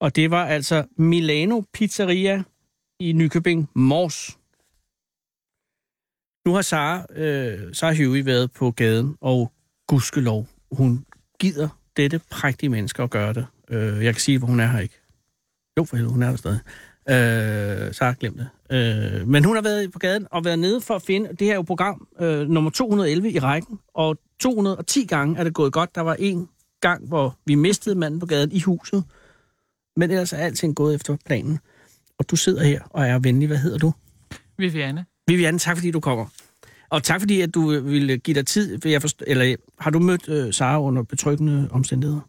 Og 0.00 0.16
det 0.16 0.30
var 0.30 0.44
altså 0.44 0.84
Milano 0.96 1.62
Pizzeria 1.74 2.42
i 3.00 3.12
Nykøbing 3.12 3.70
Mors. 3.74 4.38
Nu 6.46 6.52
har 6.52 6.62
Sara, 6.62 7.06
øh, 7.16 7.74
Sara 7.74 7.94
Huey 7.94 8.24
været 8.24 8.52
på 8.52 8.70
gaden, 8.70 9.16
og 9.20 9.52
gudskelov, 9.88 10.46
hun 10.72 11.06
gider 11.40 11.68
dette 11.96 12.20
prægtige 12.30 12.70
menneske 12.70 13.02
at 13.02 13.10
gøre 13.10 13.32
det. 13.32 13.46
Øh, 13.70 14.04
jeg 14.04 14.14
kan 14.14 14.20
sige, 14.20 14.38
hvor 14.38 14.46
hun 14.48 14.60
er 14.60 14.66
her 14.66 14.78
ikke. 14.80 15.00
Jo, 15.78 15.84
for 15.84 15.96
helvede, 15.96 16.12
hun 16.12 16.22
er 16.22 16.30
der 16.30 16.36
stadig. 16.36 16.60
Øh, 17.08 17.94
Sara, 17.94 18.14
glemt 18.20 18.38
det. 18.38 18.48
Øh, 18.70 19.28
men 19.28 19.44
hun 19.44 19.54
har 19.54 19.62
været 19.62 19.92
på 19.92 19.98
gaden 19.98 20.26
og 20.30 20.44
været 20.44 20.58
nede 20.58 20.80
for 20.80 20.94
at 20.94 21.02
finde, 21.02 21.28
det 21.28 21.40
her 21.40 21.52
er 21.52 21.56
jo 21.56 21.62
program 21.62 22.08
øh, 22.20 22.48
nummer 22.48 22.70
211 22.70 23.30
i 23.30 23.38
rækken, 23.38 23.78
og 23.94 24.18
210 24.40 25.06
gange 25.06 25.38
er 25.38 25.44
det 25.44 25.54
gået 25.54 25.72
godt. 25.72 25.94
Der 25.94 26.00
var 26.00 26.14
en 26.14 26.48
gang, 26.80 27.08
hvor 27.08 27.38
vi 27.46 27.54
mistede 27.54 27.94
manden 27.94 28.20
på 28.20 28.26
gaden 28.26 28.52
i 28.52 28.60
huset, 28.60 29.04
men 29.96 30.10
ellers 30.10 30.32
er 30.32 30.36
alting 30.36 30.76
gået 30.76 30.94
efter 30.94 31.16
planen. 31.26 31.58
Og 32.18 32.30
du 32.30 32.36
sidder 32.36 32.64
her 32.64 32.80
og 32.90 33.06
er 33.06 33.18
venlig. 33.18 33.48
Hvad 33.48 33.58
hedder 33.58 33.78
du? 33.78 33.92
Viviane. 34.58 35.04
Viviane, 35.28 35.58
tak 35.58 35.76
fordi 35.76 35.90
du 35.90 36.00
kommer. 36.00 36.26
Og 36.90 37.02
tak 37.02 37.20
fordi, 37.20 37.40
at 37.40 37.54
du 37.54 37.72
øh, 37.72 37.86
ville 37.90 38.16
give 38.16 38.34
dig 38.34 38.46
tid. 38.46 38.86
Jeg 38.86 39.02
forst- 39.02 39.22
eller 39.26 39.56
har 39.80 39.90
du 39.90 39.98
mødt 39.98 40.28
øh, 40.28 40.52
Sara 40.52 40.82
under 40.82 41.02
betryggende 41.02 41.68
omstændigheder? 41.70 42.20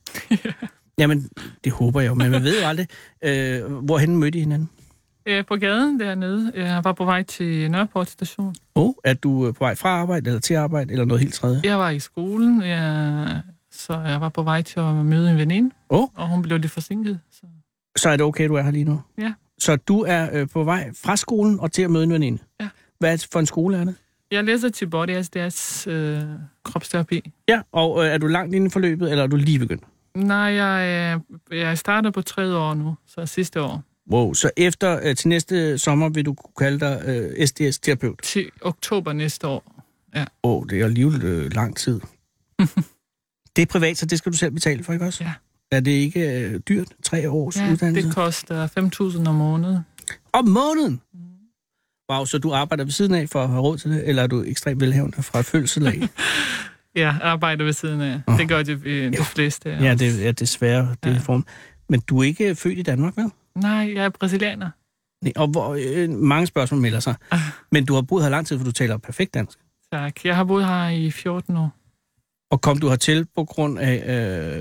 Jamen, 0.99 1.29
det 1.63 1.71
håber 1.71 2.01
jeg 2.01 2.09
jo, 2.09 2.13
men 2.13 2.31
man 2.31 2.43
ved 2.43 2.61
jo 2.61 2.67
aldrig. 2.67 2.87
Øh, 3.23 3.73
hvorhen 3.73 4.17
mødte 4.17 4.37
I 4.37 4.41
hinanden? 4.41 4.69
Øh, 5.25 5.45
på 5.45 5.55
gaden 5.55 5.99
dernede. 5.99 6.51
Jeg 6.55 6.81
var 6.83 6.91
på 6.93 7.05
vej 7.05 7.23
til 7.23 7.71
Nørreport 7.71 8.09
station. 8.09 8.55
Oh, 8.75 8.93
er 9.03 9.13
du 9.13 9.47
øh, 9.47 9.53
på 9.53 9.59
vej 9.63 9.75
fra 9.75 9.89
arbejde, 9.89 10.27
eller 10.29 10.39
til 10.41 10.53
arbejde, 10.53 10.91
eller 10.91 11.05
noget 11.05 11.21
helt 11.21 11.33
tredje? 11.33 11.61
Jeg 11.63 11.79
var 11.79 11.89
i 11.89 11.99
skolen, 11.99 12.61
jeg, 12.61 13.41
så 13.71 13.99
jeg 13.99 14.21
var 14.21 14.29
på 14.29 14.43
vej 14.43 14.61
til 14.61 14.79
at 14.79 14.93
møde 14.95 15.31
en 15.31 15.37
veninde, 15.37 15.75
Åh. 15.89 16.07
og 16.15 16.29
hun 16.29 16.41
blev 16.41 16.59
lidt 16.59 16.71
forsinket. 16.71 17.19
Så. 17.31 17.41
Så 17.97 18.09
er 18.09 18.17
det 18.17 18.25
okay, 18.25 18.47
du 18.47 18.53
er 18.55 18.61
her 18.61 18.71
lige 18.71 18.83
nu? 18.85 19.01
Ja. 19.17 19.33
Så 19.59 19.75
du 19.75 20.01
er 20.07 20.29
øh, 20.33 20.49
på 20.49 20.63
vej 20.63 20.91
fra 21.03 21.15
skolen 21.15 21.59
og 21.59 21.71
til 21.71 21.81
at 21.81 21.91
møde 21.91 22.03
en 22.03 22.13
veninde? 22.13 22.41
Ja. 22.61 22.69
Hvad 23.05 23.17
for 23.31 23.39
en 23.39 23.45
skole 23.45 23.77
er 23.77 23.83
det? 23.83 23.95
Jeg 24.31 24.43
læser 24.43 24.69
til 24.69 24.87
Body 24.89 25.21
SDS 25.21 25.87
øh, 25.87 26.21
kropsterapi. 26.63 27.31
Ja, 27.47 27.61
og 27.71 28.05
øh, 28.05 28.11
er 28.11 28.17
du 28.17 28.27
langt 28.27 28.55
inde 28.55 28.67
i 28.67 28.69
forløbet, 28.69 29.11
eller 29.11 29.23
er 29.23 29.27
du 29.27 29.35
lige 29.35 29.59
begyndt? 29.59 29.83
Nej, 30.15 30.37
jeg, 30.37 31.19
øh, 31.51 31.57
jeg 31.59 31.77
starter 31.77 32.11
på 32.11 32.21
tredje 32.21 32.55
år 32.55 32.73
nu, 32.73 32.95
så 33.07 33.25
sidste 33.25 33.61
år. 33.61 33.83
Wow, 34.11 34.33
så 34.33 34.51
efter 34.57 34.99
øh, 35.03 35.15
til 35.15 35.27
næste 35.27 35.77
sommer 35.77 36.09
vil 36.09 36.25
du 36.25 36.33
kunne 36.33 36.53
kalde 36.57 36.79
dig 36.79 37.01
øh, 37.05 37.47
SDS-terapeut? 37.47 38.19
Til 38.23 38.49
oktober 38.61 39.13
næste 39.13 39.47
år. 39.47 39.83
Åh, 40.15 40.23
oh, 40.43 40.65
det 40.69 40.81
er 40.81 40.85
alligevel 40.85 41.23
øh, 41.23 41.53
lang 41.53 41.77
tid. 41.77 41.99
det 43.55 43.61
er 43.61 43.65
privat, 43.69 43.97
så 43.97 44.05
det 44.05 44.17
skal 44.17 44.31
du 44.31 44.37
selv 44.37 44.51
betale 44.51 44.83
for, 44.83 44.93
ikke 44.93 45.05
også? 45.05 45.23
Ja. 45.23 45.33
Er 45.71 45.79
det 45.79 45.91
ikke 45.91 46.39
øh, 46.39 46.59
dyrt? 46.59 46.87
Tre 47.03 47.29
års 47.29 47.57
Ja, 47.57 47.71
uddannelse? 47.71 48.07
det 48.07 48.15
koster 48.15 48.67
5.000 49.21 49.29
om 49.29 49.35
måneden. 49.35 49.79
Om 50.33 50.47
måneden? 50.47 51.01
Wow, 52.11 52.25
så 52.25 52.37
du 52.37 52.53
arbejder 52.53 52.83
ved 52.83 52.91
siden 52.91 53.13
af 53.13 53.29
for 53.29 53.43
at 53.43 53.49
have 53.49 53.61
råd 53.61 53.77
til 53.77 53.91
det, 53.91 54.09
eller 54.09 54.23
er 54.23 54.27
du 54.27 54.43
ekstremt 54.43 54.81
velhavende 54.81 55.23
fra 55.23 55.41
fødsel 55.41 55.87
af? 55.87 56.01
Ja, 56.95 57.15
arbejder 57.21 57.63
ved 57.65 57.73
siden 57.73 58.01
af. 58.01 58.21
Åh. 58.27 58.37
Det 58.37 58.47
gør 58.49 58.63
de, 58.63 58.71
øh, 58.85 59.13
de 59.13 59.23
fleste. 59.23 59.69
ja, 59.69 59.95
det 59.95 60.27
er 60.27 60.31
desværre 60.31 60.95
det 61.03 61.09
Ja. 61.09 61.13
ja. 61.15 61.19
form. 61.19 61.45
Men 61.89 61.99
du 61.99 62.19
er 62.19 62.23
ikke 62.23 62.55
født 62.55 62.79
i 62.79 62.81
Danmark, 62.81 63.17
vel? 63.17 63.31
Nej, 63.55 63.91
jeg 63.95 64.05
er 64.05 64.09
brasilianer. 64.09 64.69
Nej, 65.23 65.33
og 65.35 65.47
hvor, 65.47 65.77
øh, 65.79 66.09
mange 66.09 66.47
spørgsmål 66.47 66.81
melder 66.81 66.99
sig. 66.99 67.15
Ah. 67.31 67.39
Men 67.71 67.85
du 67.85 67.93
har 67.93 68.01
boet 68.01 68.23
her 68.23 68.29
lang 68.29 68.47
tid, 68.47 68.57
for 68.57 68.65
du 68.65 68.71
taler 68.71 68.97
perfekt 68.97 69.33
dansk. 69.33 69.57
Tak. 69.93 70.25
Jeg 70.25 70.35
har 70.35 70.43
boet 70.43 70.65
her 70.65 70.89
i 70.89 71.11
14 71.11 71.57
år. 71.57 71.75
Og 72.51 72.61
kom 72.61 72.77
du 72.77 72.89
hertil 72.89 73.27
på 73.35 73.43
grund 73.45 73.79
af... 73.79 74.03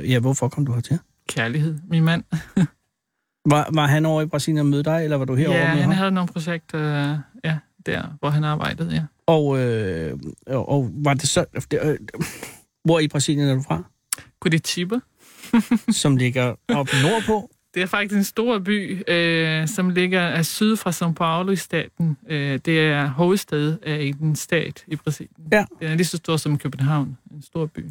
Øh, 0.03 0.11
ja, 0.11 0.19
hvorfor 0.19 0.49
kom 0.49 0.67
du 0.67 0.73
hertil? 0.73 0.99
Kærlighed. 1.29 1.79
Min 1.91 2.05
mand. 2.05 2.25
Var, 3.47 3.71
var 3.75 3.87
han 3.87 4.07
over 4.07 4.23
i 4.23 4.27
Brasilien 4.27 4.59
og 4.59 4.67
mødte 4.67 4.91
dig, 4.91 5.05
eller 5.05 5.17
var 5.17 5.25
du 5.25 5.35
herovre 5.35 5.59
Ja, 5.59 5.65
med 5.67 5.75
han 5.75 5.83
ham? 5.83 5.91
havde 5.93 6.11
nogle 6.11 6.29
projekter 6.29 7.11
øh, 7.13 7.19
ja, 7.45 7.59
der, 7.87 8.03
hvor 8.21 8.31
han 8.31 8.45
arbejdede, 8.45 8.95
ja. 8.95 9.03
Og, 9.27 9.59
øh, 9.59 10.19
og, 10.47 10.69
og 10.69 10.91
var 10.95 11.15
det 11.15 11.29
så... 11.29 11.45
Det, 11.71 11.79
øh, 11.83 11.97
hvor 12.85 12.99
i 13.01 13.09
Brasilien 13.09 13.49
er 13.49 13.55
du 13.55 13.63
fra? 13.63 13.83
Curitiba. 14.41 14.97
Som 16.03 16.17
ligger 16.17 16.55
op 16.69 16.89
nordpå? 17.03 17.51
Det 17.75 17.83
er 17.83 17.87
faktisk 17.87 18.17
en 18.19 18.25
stor 18.25 18.59
by, 18.59 19.03
øh, 19.11 19.69
som 19.69 19.91
ligger 19.91 20.21
af 20.23 20.47
syd 20.47 20.77
fra 20.77 20.91
São 20.91 21.13
Paulo 21.13 21.53
i 21.53 21.57
staten. 21.57 22.17
Øh, 22.29 22.59
det 22.65 22.81
er 22.81 23.07
hovedstad 23.07 23.79
af 23.83 24.15
en 24.23 24.37
stat 24.37 24.85
i 24.87 24.97
Brasilien. 24.97 25.37
Ja. 25.53 25.65
Den 25.81 25.89
er 25.89 25.95
lige 25.95 26.07
så 26.07 26.17
stor 26.17 26.37
som 26.37 26.59
København. 26.59 27.17
En 27.35 27.43
stor 27.43 27.67
by. 27.67 27.91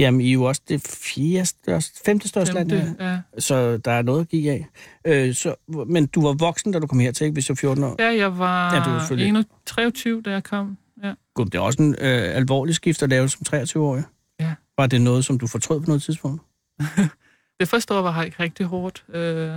Jamen, 0.00 0.20
I 0.20 0.28
er 0.28 0.32
jo 0.32 0.42
også 0.42 0.62
det 0.68 0.82
fjerde 0.82 1.46
største, 1.46 2.00
femte 2.04 2.28
største 2.28 2.54
land, 2.54 2.70
Femte, 2.70 2.96
ja. 3.04 3.10
ja. 3.12 3.18
så 3.38 3.76
der 3.76 3.90
er 3.90 4.02
noget 4.02 4.20
at 4.20 4.28
give 4.28 4.50
af. 4.50 4.66
Øh, 5.06 5.34
så, 5.34 5.54
men 5.86 6.06
du 6.06 6.22
var 6.22 6.32
voksen, 6.32 6.72
da 6.72 6.78
du 6.78 6.86
kom 6.86 6.98
hertil, 6.98 7.24
ikke? 7.24 7.32
Hvis 7.32 7.46
du 7.46 7.52
var 7.52 7.56
14 7.56 7.84
år? 7.84 7.96
ja, 7.98 8.16
jeg 8.16 8.38
var 8.38 8.74
Ja, 8.74 8.80
du 8.80 8.98
selvfølgelig- 9.00 9.28
21, 9.28 9.44
23, 9.66 10.22
da 10.22 10.30
jeg 10.30 10.44
kom. 10.44 10.76
Ja. 11.02 11.12
Gud, 11.34 11.44
det 11.44 11.54
er 11.54 11.60
også 11.60 11.82
en 11.82 11.94
øh, 11.98 12.36
alvorlig 12.36 12.74
skift 12.74 13.02
at 13.02 13.08
lave 13.10 13.28
som 13.28 13.40
23-årig. 13.54 14.04
Ja. 14.40 14.54
Var 14.78 14.86
det 14.86 15.00
noget, 15.00 15.24
som 15.24 15.38
du 15.38 15.46
fortrød 15.46 15.80
på 15.80 15.86
noget 15.86 16.02
tidspunkt? 16.02 16.42
Det 17.60 17.68
første 17.68 17.94
år 17.94 18.02
var 18.02 18.22
ikke 18.22 18.36
rigtig 18.42 18.66
hårdt, 18.66 19.04
øh, 19.14 19.50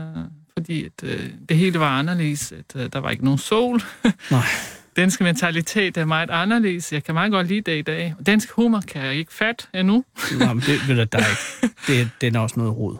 fordi 0.57 0.85
at, 0.85 0.91
øh, 1.03 1.29
det 1.49 1.57
hele 1.57 1.79
var 1.79 1.99
anderledes. 1.99 2.51
At, 2.51 2.75
øh, 2.75 2.89
der 2.93 2.99
var 2.99 3.09
ikke 3.09 3.23
nogen 3.23 3.37
sol. 3.37 3.81
Nej. 4.31 4.41
Dansk 4.95 5.21
mentalitet 5.21 5.97
er 5.97 6.05
meget 6.05 6.29
anderledes. 6.29 6.93
Jeg 6.93 7.03
kan 7.03 7.13
meget 7.13 7.31
godt 7.31 7.47
lide 7.47 7.61
det 7.61 7.77
i 7.77 7.81
dag. 7.81 8.15
Og 8.19 8.25
Dansk 8.25 8.51
humor 8.51 8.81
kan 8.87 9.05
jeg 9.05 9.15
ikke 9.15 9.33
fat 9.33 9.69
endnu. 9.73 9.93
Nå, 10.39 10.45
men 10.45 10.59
det 10.59 10.97
jeg 10.97 11.13
dig 11.13 11.19
ikke. 11.19 11.75
Det, 11.87 12.09
det 12.21 12.35
er 12.35 12.39
også 12.39 12.59
noget 12.59 12.77
rod. 12.77 12.97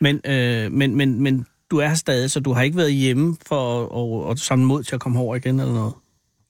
Men, 0.00 0.20
øh, 0.24 0.72
men, 0.72 0.96
men, 0.96 1.20
men 1.20 1.46
du 1.70 1.78
er 1.78 1.94
stadig, 1.94 2.30
så 2.30 2.40
du 2.40 2.52
har 2.52 2.62
ikke 2.62 2.76
været 2.76 2.92
hjemme 2.92 3.36
for 3.46 3.82
at, 3.82 4.28
at, 4.28 4.30
at 4.30 4.38
samle 4.38 4.66
mod 4.66 4.82
til 4.82 4.94
at 4.94 5.00
komme 5.00 5.18
over 5.18 5.36
igen 5.36 5.60
eller 5.60 5.74
noget? 5.74 5.94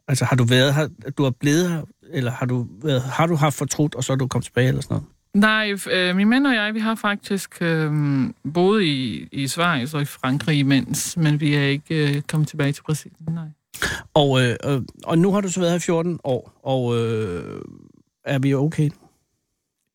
Altså 0.08 0.24
har 0.24 0.36
du 0.36 0.44
været 0.44 0.74
her, 0.74 0.88
du 1.18 1.22
har 1.22 1.30
blevet 1.30 1.70
her, 1.70 1.82
eller 2.12 2.30
har 2.30 2.46
du, 2.46 2.66
været, 2.82 3.02
har 3.02 3.26
du 3.26 3.34
haft 3.34 3.54
fortrudt, 3.54 3.94
og 3.94 4.04
så 4.04 4.12
er 4.12 4.16
du 4.16 4.26
kommet 4.26 4.44
tilbage 4.44 4.68
eller 4.68 4.82
sådan 4.82 4.94
noget? 4.94 5.08
Nej, 5.34 5.74
øh, 5.92 6.16
min 6.16 6.28
mand 6.28 6.46
og 6.46 6.54
jeg, 6.54 6.74
vi 6.74 6.80
har 6.80 6.94
faktisk 6.94 7.58
øh, 7.60 7.92
boet 8.54 8.82
i, 8.82 9.28
i 9.32 9.48
Sverige 9.48 9.88
og 9.94 10.02
i 10.02 10.04
Frankrig 10.04 10.58
imens, 10.58 11.16
men 11.16 11.40
vi 11.40 11.54
er 11.54 11.62
ikke 11.62 12.16
øh, 12.16 12.22
kommet 12.22 12.48
tilbage 12.48 12.72
til 12.72 12.82
Brasilien, 12.82 13.34
nej. 13.34 13.44
Og, 14.14 14.42
øh, 14.42 14.56
øh, 14.64 14.80
og 15.04 15.18
nu 15.18 15.32
har 15.32 15.40
du 15.40 15.48
så 15.48 15.60
været 15.60 15.72
her 15.72 15.76
i 15.76 15.80
14 15.80 16.18
år, 16.24 16.52
og 16.62 16.96
øh, 16.98 17.60
er 18.24 18.38
vi 18.38 18.54
okay? 18.54 18.90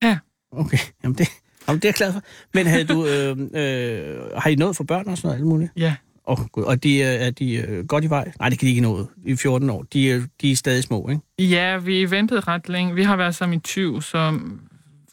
Ja. 0.04 0.18
Okay, 0.52 0.78
jamen 1.04 1.18
det, 1.18 1.28
jamen 1.68 1.80
det 1.82 1.86
er 1.86 1.90
jeg 1.90 1.94
glad 1.96 2.14
for. 2.14 2.22
Men 2.54 2.68
havde 2.68 2.84
du, 2.84 3.06
øh, 3.06 3.38
øh, 3.40 4.32
har 4.38 4.50
I 4.50 4.56
noget 4.56 4.76
for 4.76 4.84
børn 4.84 5.08
og 5.08 5.18
sådan 5.18 5.28
noget 5.28 5.38
alt 5.40 5.46
muligt? 5.48 5.72
Ja, 5.78 5.96
Og, 6.24 6.50
og 6.54 6.84
de, 6.84 7.04
er, 7.04 7.12
er 7.28 7.32
de 7.32 7.54
øh, 7.56 7.86
godt 7.86 8.04
i 8.04 8.10
vej? 8.10 8.32
Nej, 8.40 8.50
det 8.50 8.60
kan 8.60 8.66
de 8.66 8.70
ikke 8.70 8.82
nå 8.82 9.08
i 9.26 9.36
14 9.36 9.70
år. 9.70 9.84
De, 9.94 10.12
er- 10.12 10.26
de 10.42 10.52
er 10.52 10.56
stadig 10.56 10.84
små, 10.84 11.10
ikke? 11.10 11.22
Ja, 11.56 11.78
vi 11.78 12.12
ventede 12.12 12.40
ret 12.40 12.70
længe. 12.70 12.96
Vi 12.96 13.04
har 13.04 13.16
været 13.16 13.36
sammen 13.36 13.58
i 13.58 13.60
20, 13.60 14.04
så 14.04 14.40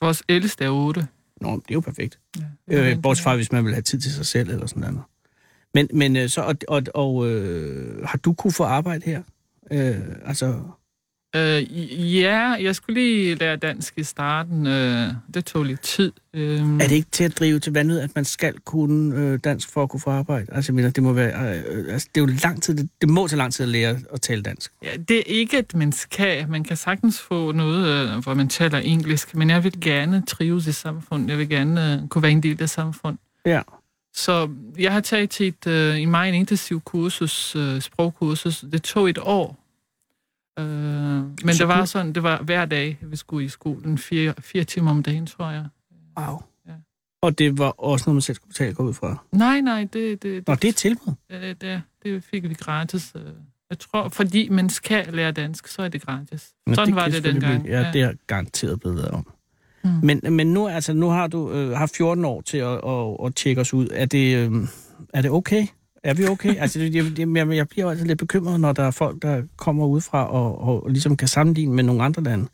vores 0.01 0.23
ældste 0.29 0.65
er 0.65 0.71
8. 0.71 1.07
Nå, 1.41 1.51
det 1.51 1.57
er 1.71 1.75
jo 1.75 1.81
perfekt. 1.81 2.19
Ja, 2.71 2.91
Øh, 2.91 3.03
bortset 3.03 3.25
fra, 3.25 3.37
hvis 3.37 3.53
man 3.53 3.65
vil 3.65 3.73
have 3.75 3.83
tid 3.83 4.01
til 4.01 4.13
sig 4.13 4.27
selv 4.27 4.51
eller 4.51 4.67
sådan 4.67 4.81
noget. 4.81 5.01
Men, 5.75 5.89
men 5.93 6.17
øh, 6.17 6.29
så, 6.29 6.41
og, 6.41 6.55
og, 6.69 6.83
og 6.95 7.31
øh, 7.31 8.05
har 8.05 8.19
du 8.19 8.33
kunne 8.33 8.53
få 8.53 8.65
arbejde 8.65 9.05
her? 9.05 9.23
Øh, 9.71 9.97
altså, 10.25 10.55
Øh, 11.37 11.63
ja, 12.23 12.41
jeg 12.41 12.75
skulle 12.75 13.01
lige 13.01 13.35
lære 13.35 13.57
dansk 13.57 13.95
i 13.97 14.03
starten. 14.03 14.67
Øh, 14.67 15.09
det 15.35 15.45
tog 15.45 15.65
lidt 15.65 15.81
tid. 15.81 16.13
Øh, 16.35 16.61
er 16.61 16.79
det 16.79 16.93
ikke 16.93 17.11
til 17.11 17.25
at 17.25 17.39
drive 17.39 17.59
til 17.59 17.73
vandet, 17.73 17.99
at 17.99 18.11
man 18.15 18.25
skal 18.25 18.55
kunne 18.59 19.17
øh, 19.17 19.39
dansk 19.45 19.73
for 19.73 19.83
at 19.83 19.89
kunne 19.89 20.01
få 20.01 20.11
arbejde? 20.11 20.47
Altså, 20.53 20.73
jeg 20.73 20.75
mener, 20.75 20.91
det 20.91 21.03
må 21.03 21.13
være, 21.13 21.59
øh, 21.59 21.93
altså, 21.93 22.09
det 22.15 22.21
er 22.21 22.25
jo 22.25 22.33
lang 22.45 22.63
tid, 22.63 22.77
det, 22.77 22.89
det 23.01 23.09
må 23.09 23.29
tage 23.29 23.39
lang 23.39 23.53
tid 23.53 23.65
at 23.65 23.69
lære 23.69 23.97
at 24.13 24.21
tale 24.21 24.43
dansk. 24.43 24.73
Ja, 24.83 24.97
det 25.09 25.19
er 25.19 25.23
ikke, 25.27 25.59
at 25.59 25.75
man 25.75 25.93
skal. 25.93 26.49
Man 26.49 26.65
kan 26.65 26.77
sagtens 26.77 27.21
få 27.21 27.53
noget, 27.53 27.87
øh, 27.87 28.23
hvor 28.23 28.35
man 28.35 28.49
taler 28.49 28.79
engelsk, 28.79 29.35
men 29.35 29.51
jeg 29.51 29.65
vil 29.65 29.81
gerne 29.81 30.23
trives 30.27 30.67
i 30.67 30.73
samfundet. 30.73 31.31
Jeg 31.31 31.39
vil 31.39 31.49
gerne 31.49 31.93
øh, 31.93 32.09
kunne 32.09 32.23
være 32.23 32.33
en 32.33 32.43
del 32.43 32.63
af 32.63 32.69
samfundet. 32.69 33.21
Ja. 33.47 33.61
Så 34.17 34.51
jeg 34.79 34.93
har 34.93 35.01
taget 35.01 35.41
et, 35.41 35.67
øh, 35.67 36.01
i 36.01 36.05
mig 36.05 36.29
en 36.29 36.35
intensiv 36.35 36.81
kursus, 36.81 37.57
øh, 37.57 37.81
sprogkursus. 37.81 38.61
Det 38.73 38.83
tog 38.83 39.11
et 39.11 39.19
år. 39.19 39.59
Øh, 40.59 40.65
men 40.67 41.39
Så 41.55 41.59
det 41.59 41.69
var 41.69 41.85
sådan, 41.85 42.13
det 42.13 42.23
var 42.23 42.43
hver 42.43 42.65
dag, 42.65 42.99
vi 43.03 43.17
skulle 43.17 43.45
i 43.45 43.49
skolen. 43.49 43.99
Fire, 43.99 44.35
fire 44.41 44.65
timer 44.65 44.91
om 44.91 45.03
dagen, 45.03 45.27
tror 45.27 45.51
jeg. 45.51 45.67
Wow. 46.19 46.43
Ja. 46.67 46.73
Og 47.23 47.39
det 47.39 47.59
var 47.59 47.71
også 47.71 48.05
noget, 48.07 48.15
man 48.15 48.23
selv 48.23 48.35
skulle 48.35 48.49
betale, 48.49 48.75
gå 48.75 48.83
ud 48.83 48.95
fra. 48.95 49.17
Nej, 49.33 49.61
nej, 49.61 49.89
det, 49.93 50.23
det, 50.23 50.49
Nå, 50.49 50.55
det 50.55 50.69
er 50.69 50.73
tilbud. 50.73 51.13
det, 51.31 51.61
det, 51.61 51.83
det 52.03 52.25
fik 52.25 52.49
vi 52.49 52.55
gratis. 52.55 53.13
øh. 53.17 53.23
Jeg 53.71 53.79
tror, 53.79 54.09
fordi 54.09 54.49
man 54.49 54.71
skal 54.71 55.07
lære 55.15 55.33
dansk, 55.33 55.69
så 55.69 55.83
er 55.83 55.89
det 55.89 56.03
gratis. 56.03 56.53
Nå, 56.67 56.75
Sådan 56.75 56.87
det 56.89 56.97
var 56.97 57.09
det 57.09 57.25
dengang. 57.25 57.63
blive- 57.63 57.79
Ja, 57.81 57.93
det 57.93 58.01
er 58.03 58.13
garanteret 58.27 58.81
blevet 58.81 59.09
om. 59.09 59.27
Mm. 59.85 59.91
Men, 60.03 60.21
men 60.31 60.47
nu, 60.47 60.69
altså, 60.69 60.93
nu 60.93 61.09
har 61.09 61.27
du 61.27 61.51
øh, 61.53 61.71
haft 61.71 61.97
14 61.97 62.25
år 62.25 62.41
til 62.41 62.59
at, 62.59 62.81
at, 62.87 63.27
at 63.27 63.35
tjekke 63.35 63.61
os 63.61 63.75
ud. 63.75 63.89
Er 63.93 64.07
det, 64.07 64.37
øh, 64.37 64.53
er 65.15 65.23
det 65.23 65.31
okay? 65.31 65.67
Er 66.05 66.15
vi 66.15 66.27
okay? 66.27 66.57
altså, 66.63 66.81
jeg, 66.81 67.19
jeg, 67.19 67.49
jeg, 67.57 67.69
bliver 67.69 67.91
altid 67.91 68.05
lidt 68.05 68.19
bekymret, 68.19 68.61
når 68.61 68.73
der 68.73 68.83
er 68.83 68.91
folk, 68.91 69.23
der 69.23 69.43
kommer 69.57 69.87
udefra 69.87 70.27
og, 70.31 70.61
og, 70.61 70.85
og 70.85 70.91
ligesom 70.91 71.17
kan 71.17 71.29
sammenligne 71.29 71.75
med 71.75 71.85
nogle 71.85 72.03
andre 72.03 72.23
lande. 72.23 72.49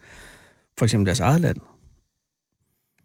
For 0.78 0.84
eksempel 0.84 1.06
deres 1.06 1.20
eget 1.20 1.40
land. 1.40 1.56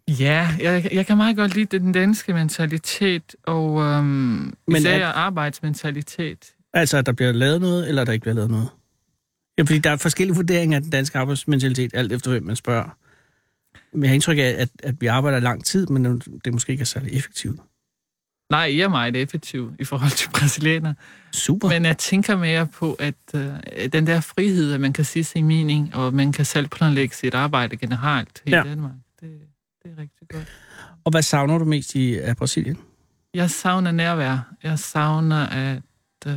Ja, 0.08 0.48
jeg, 0.60 0.88
jeg 0.92 1.06
kan 1.06 1.16
meget 1.16 1.36
godt 1.36 1.54
lide 1.54 1.78
den 1.78 1.92
danske 1.92 2.32
mentalitet, 2.32 3.36
og 3.46 3.80
øhm, 3.82 4.04
Men 4.06 4.76
især 4.76 4.98
er- 4.98 5.06
arbejdsmentalitet. 5.06 6.54
Altså, 6.74 6.98
at 6.98 7.06
der 7.06 7.12
bliver 7.12 7.32
lavet 7.32 7.60
noget, 7.60 7.88
eller 7.88 8.02
at 8.02 8.06
der 8.06 8.12
ikke 8.12 8.22
bliver 8.22 8.34
lavet 8.34 8.50
noget. 8.50 8.68
Ja, 9.58 9.62
fordi 9.62 9.78
der 9.78 9.90
er 9.90 9.96
forskellige 9.96 10.36
vurderinger 10.36 10.76
af 10.76 10.82
den 10.82 10.90
danske 10.90 11.18
arbejdsmentalitet, 11.18 11.90
alt 11.94 12.12
efter 12.12 12.30
hvem 12.30 12.42
man 12.44 12.56
spørger. 12.56 12.96
Men 13.92 14.02
jeg 14.02 14.10
har 14.10 14.14
indtryk 14.14 14.38
af, 14.38 14.54
at, 14.58 14.68
at 14.82 15.00
vi 15.00 15.06
arbejder 15.06 15.40
lang 15.40 15.64
tid, 15.64 15.86
men 15.86 16.20
det 16.44 16.52
måske 16.52 16.72
ikke 16.72 16.82
er 16.82 16.86
særlig 16.86 17.12
effektivt. 17.12 17.60
Nej, 18.50 18.76
jeg 18.76 18.84
er 18.84 18.88
meget 18.88 19.16
effektiv 19.16 19.72
i 19.78 19.84
forhold 19.84 20.10
til 20.10 20.30
brasilianer. 20.30 20.94
Super. 21.32 21.68
Men 21.68 21.84
jeg 21.84 21.98
tænker 21.98 22.36
mere 22.36 22.66
på, 22.66 22.94
at 22.94 23.14
øh, 23.34 23.52
den 23.92 24.06
der 24.06 24.20
frihed, 24.20 24.72
at 24.72 24.80
man 24.80 24.92
kan 24.92 25.04
sige 25.04 25.24
sin 25.24 25.46
mening, 25.46 25.94
og 25.94 26.14
man 26.14 26.32
kan 26.32 26.44
selv 26.44 26.68
planlægge 26.68 27.14
sit 27.14 27.34
arbejde 27.34 27.76
generelt 27.76 28.42
i 28.46 28.50
ja. 28.50 28.62
Danmark, 28.62 28.92
det, 29.20 29.30
det 29.82 29.92
er 29.96 29.98
rigtig 29.98 30.28
godt. 30.28 30.48
Og 31.04 31.10
hvad 31.10 31.22
savner 31.22 31.58
du 31.58 31.64
mest 31.64 31.94
i 31.94 32.18
af 32.18 32.36
Brasilien? 32.36 32.78
Jeg 33.34 33.50
savner 33.50 33.92
nærvær. 33.92 34.54
Jeg 34.62 34.78
savner, 34.78 35.46
at 35.46 35.82
øh, 36.26 36.34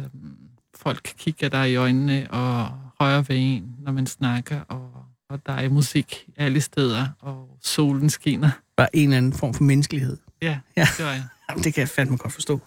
folk 0.76 1.14
kigger 1.18 1.50
dig 1.50 1.72
i 1.72 1.76
øjnene 1.76 2.28
og 2.30 2.72
rører 3.00 3.22
ved 3.22 3.36
en, 3.40 3.76
når 3.80 3.92
man 3.92 4.08
snakker, 4.08 4.62
og, 4.62 5.06
og 5.30 5.40
der 5.46 5.54
er 5.54 5.70
musik 5.70 6.26
alle 6.38 6.62
steder, 6.62 7.08
og 7.20 7.58
solen 7.62 8.10
skinner. 8.10 8.50
Bare 8.78 8.96
en 8.96 9.04
eller 9.04 9.18
anden 9.18 9.34
form 9.34 9.54
for 9.54 9.64
menneskelighed. 9.64 10.18
Ja, 10.42 10.48
Ja. 10.48 10.60
ja. 10.78 10.88
det 10.98 11.06
var 11.06 11.12
jeg. 11.12 11.24
Jamen, 11.50 11.64
det 11.64 11.74
kan 11.74 11.82
jeg 11.82 11.90
fandme 11.90 12.18
godt 12.18 12.34
forstå. 12.34 12.62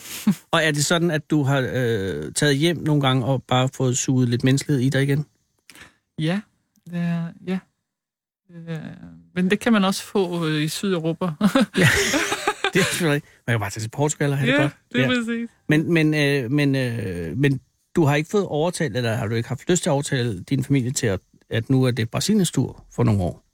og 0.50 0.62
er 0.64 0.70
det 0.70 0.84
sådan, 0.84 1.10
at 1.10 1.30
du 1.30 1.42
har 1.42 1.68
øh, 1.72 2.32
taget 2.32 2.56
hjem 2.56 2.76
nogle 2.76 3.02
gange 3.02 3.24
og 3.24 3.42
bare 3.42 3.68
fået 3.74 3.98
suget 3.98 4.28
lidt 4.28 4.44
menneskelighed 4.44 4.82
i 4.84 4.88
dig 4.88 5.02
igen? 5.02 5.26
Ja, 6.18 6.40
det 6.90 6.98
er, 6.98 7.26
ja. 7.46 7.58
Øh, 8.68 8.78
Men 9.34 9.50
det 9.50 9.60
kan 9.60 9.72
man 9.72 9.84
også 9.84 10.02
få 10.02 10.46
øh, 10.48 10.62
i 10.62 10.68
Sydeuropa. 10.68 11.24
Det 12.74 12.80
er 12.80 12.84
selvfølgelig. 12.84 13.22
Man 13.46 13.54
kan 13.54 13.60
bare 13.60 13.70
tage 13.70 13.82
til 13.84 13.88
Portugal 13.90 14.30
og 14.30 14.38
have 14.38 14.52
det 14.52 14.56
ja, 14.58 14.62
godt. 14.62 14.72
det 14.92 15.00
er 15.00 15.06
præcis. 15.08 15.50
Men, 15.68 15.92
men, 15.92 16.14
øh, 16.14 16.50
men, 16.50 16.74
øh, 16.76 17.36
men 17.38 17.60
du 17.96 18.04
har 18.04 18.14
ikke 18.14 18.30
fået 18.30 18.46
overtalt, 18.46 18.96
eller 18.96 19.14
har 19.14 19.26
du 19.26 19.34
ikke 19.34 19.48
haft 19.48 19.70
lyst 19.70 19.82
til 19.82 19.90
at 19.90 19.92
overtale 19.92 20.40
din 20.42 20.64
familie 20.64 20.90
til, 20.90 21.06
at, 21.06 21.20
at 21.52 21.70
nu 21.70 21.84
er 21.84 21.90
det 21.90 22.10
Brasiliens 22.10 22.50
tur 22.50 22.84
for 22.94 23.04
nogle 23.04 23.22
år? 23.22 23.44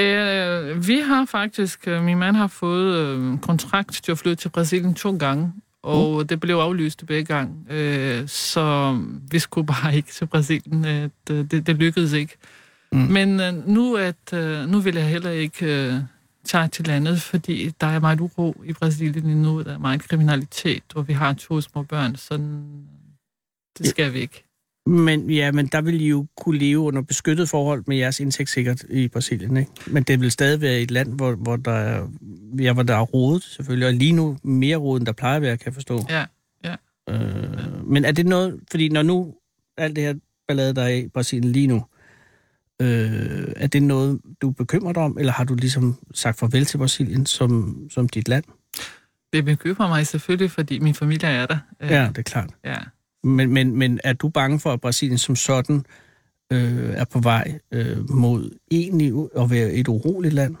Øh, 0.00 0.86
vi 0.88 0.98
har 0.98 1.24
faktisk, 1.24 1.88
øh, 1.88 2.02
min 2.02 2.18
mand 2.18 2.36
har 2.36 2.46
fået 2.46 2.96
øh, 2.96 3.38
kontrakt 3.38 4.00
til 4.04 4.12
at 4.12 4.18
flytte 4.18 4.42
til 4.42 4.48
Brasilien 4.48 4.94
to 4.94 5.16
gange, 5.16 5.52
og 5.82 6.20
mm. 6.20 6.26
det 6.26 6.40
blev 6.40 6.56
aflyst 6.56 7.06
begge 7.06 7.24
gange. 7.24 7.54
Øh, 7.70 8.28
så 8.28 8.98
vi 9.30 9.38
skulle 9.38 9.66
bare 9.66 9.96
ikke 9.96 10.12
til 10.12 10.26
Brasilien. 10.26 10.84
Øh, 10.84 11.10
det, 11.28 11.66
det, 11.66 11.76
lykkedes 11.76 12.12
ikke. 12.12 12.36
Mm. 12.92 12.98
Men 12.98 13.40
øh, 13.40 13.68
nu, 13.68 13.96
at, 13.96 14.32
øh, 14.32 14.68
nu 14.68 14.80
vil 14.80 14.94
jeg 14.94 15.08
heller 15.08 15.30
ikke 15.30 15.66
øh, 15.66 15.94
tage 16.44 16.68
til 16.68 16.86
landet, 16.86 17.22
fordi 17.22 17.70
der 17.80 17.86
er 17.86 17.98
meget 17.98 18.20
uro 18.20 18.62
i 18.64 18.72
Brasilien 18.72 19.24
lige 19.24 19.42
nu. 19.42 19.62
Der 19.62 19.74
er 19.74 19.78
meget 19.78 20.02
kriminalitet, 20.02 20.82
og 20.94 21.08
vi 21.08 21.12
har 21.12 21.32
to 21.32 21.60
små 21.60 21.82
børn, 21.82 22.16
så 22.16 22.36
det 23.78 23.86
skal 23.86 24.12
vi 24.12 24.18
ikke. 24.18 24.45
Men 24.86 25.30
ja, 25.30 25.52
men 25.52 25.66
der 25.66 25.80
vil 25.80 26.00
I 26.00 26.08
jo 26.08 26.26
kunne 26.36 26.58
leve 26.58 26.78
under 26.78 27.02
beskyttet 27.02 27.48
forhold 27.48 27.84
med 27.86 27.96
jeres 27.96 28.20
indtægt 28.20 28.50
sikkert 28.50 28.84
i 28.90 29.08
Brasilien, 29.08 29.56
ikke? 29.56 29.70
Men 29.86 30.02
det 30.02 30.20
vil 30.20 30.30
stadig 30.30 30.60
være 30.60 30.80
et 30.80 30.90
land, 30.90 31.12
hvor, 31.12 31.34
hvor, 31.34 31.56
der, 31.56 31.72
er, 31.72 32.08
ja, 32.60 32.72
hvor 32.72 32.82
der 32.82 32.94
er 32.96 33.00
rodet 33.02 33.42
selvfølgelig, 33.42 33.88
og 33.88 33.94
lige 33.94 34.12
nu 34.12 34.36
mere 34.42 34.76
rodet, 34.76 35.00
end 35.00 35.06
der 35.06 35.12
plejer 35.12 35.36
at 35.36 35.42
være, 35.42 35.56
kan 35.56 35.66
jeg 35.66 35.74
forstå. 35.74 36.00
Ja, 36.08 36.24
ja. 36.64 36.74
Øh, 37.10 37.86
men 37.86 38.04
er 38.04 38.12
det 38.12 38.26
noget, 38.26 38.60
fordi 38.70 38.88
når 38.88 39.02
nu 39.02 39.34
alt 39.76 39.96
det 39.96 40.04
her 40.04 40.14
ballade, 40.48 40.74
der 40.74 40.82
er 40.82 40.88
i 40.88 41.08
Brasilien 41.08 41.52
lige 41.52 41.66
nu, 41.66 41.84
øh, 42.82 43.52
er 43.56 43.66
det 43.66 43.82
noget, 43.82 44.20
du 44.42 44.48
er 44.48 44.52
bekymret 44.52 44.96
om, 44.96 45.18
eller 45.18 45.32
har 45.32 45.44
du 45.44 45.54
ligesom 45.54 45.94
sagt 46.14 46.38
farvel 46.38 46.64
til 46.64 46.78
Brasilien 46.78 47.26
som, 47.26 47.78
som 47.90 48.08
dit 48.08 48.28
land? 48.28 48.44
Det 49.32 49.44
bekymrer 49.44 49.88
mig 49.88 50.06
selvfølgelig, 50.06 50.50
fordi 50.50 50.78
min 50.78 50.94
familie 50.94 51.28
er 51.28 51.46
der. 51.46 51.58
Øh, 51.82 51.90
Ja, 51.90 52.08
det 52.08 52.18
er 52.18 52.22
klart. 52.22 52.50
ja. 52.64 52.76
Men, 53.26 53.50
men, 53.50 53.76
men 53.76 54.00
er 54.04 54.12
du 54.12 54.28
bange 54.28 54.60
for, 54.60 54.72
at 54.72 54.80
Brasilien 54.80 55.18
som 55.18 55.36
sådan 55.36 55.84
øh, 56.52 56.90
er 56.94 57.04
på 57.04 57.20
vej 57.20 57.58
øh, 57.72 58.10
mod 58.10 58.50
egentlig 58.70 59.12
at 59.38 59.50
være 59.50 59.70
et 59.72 59.88
uroligt 59.88 60.34
land? 60.34 60.56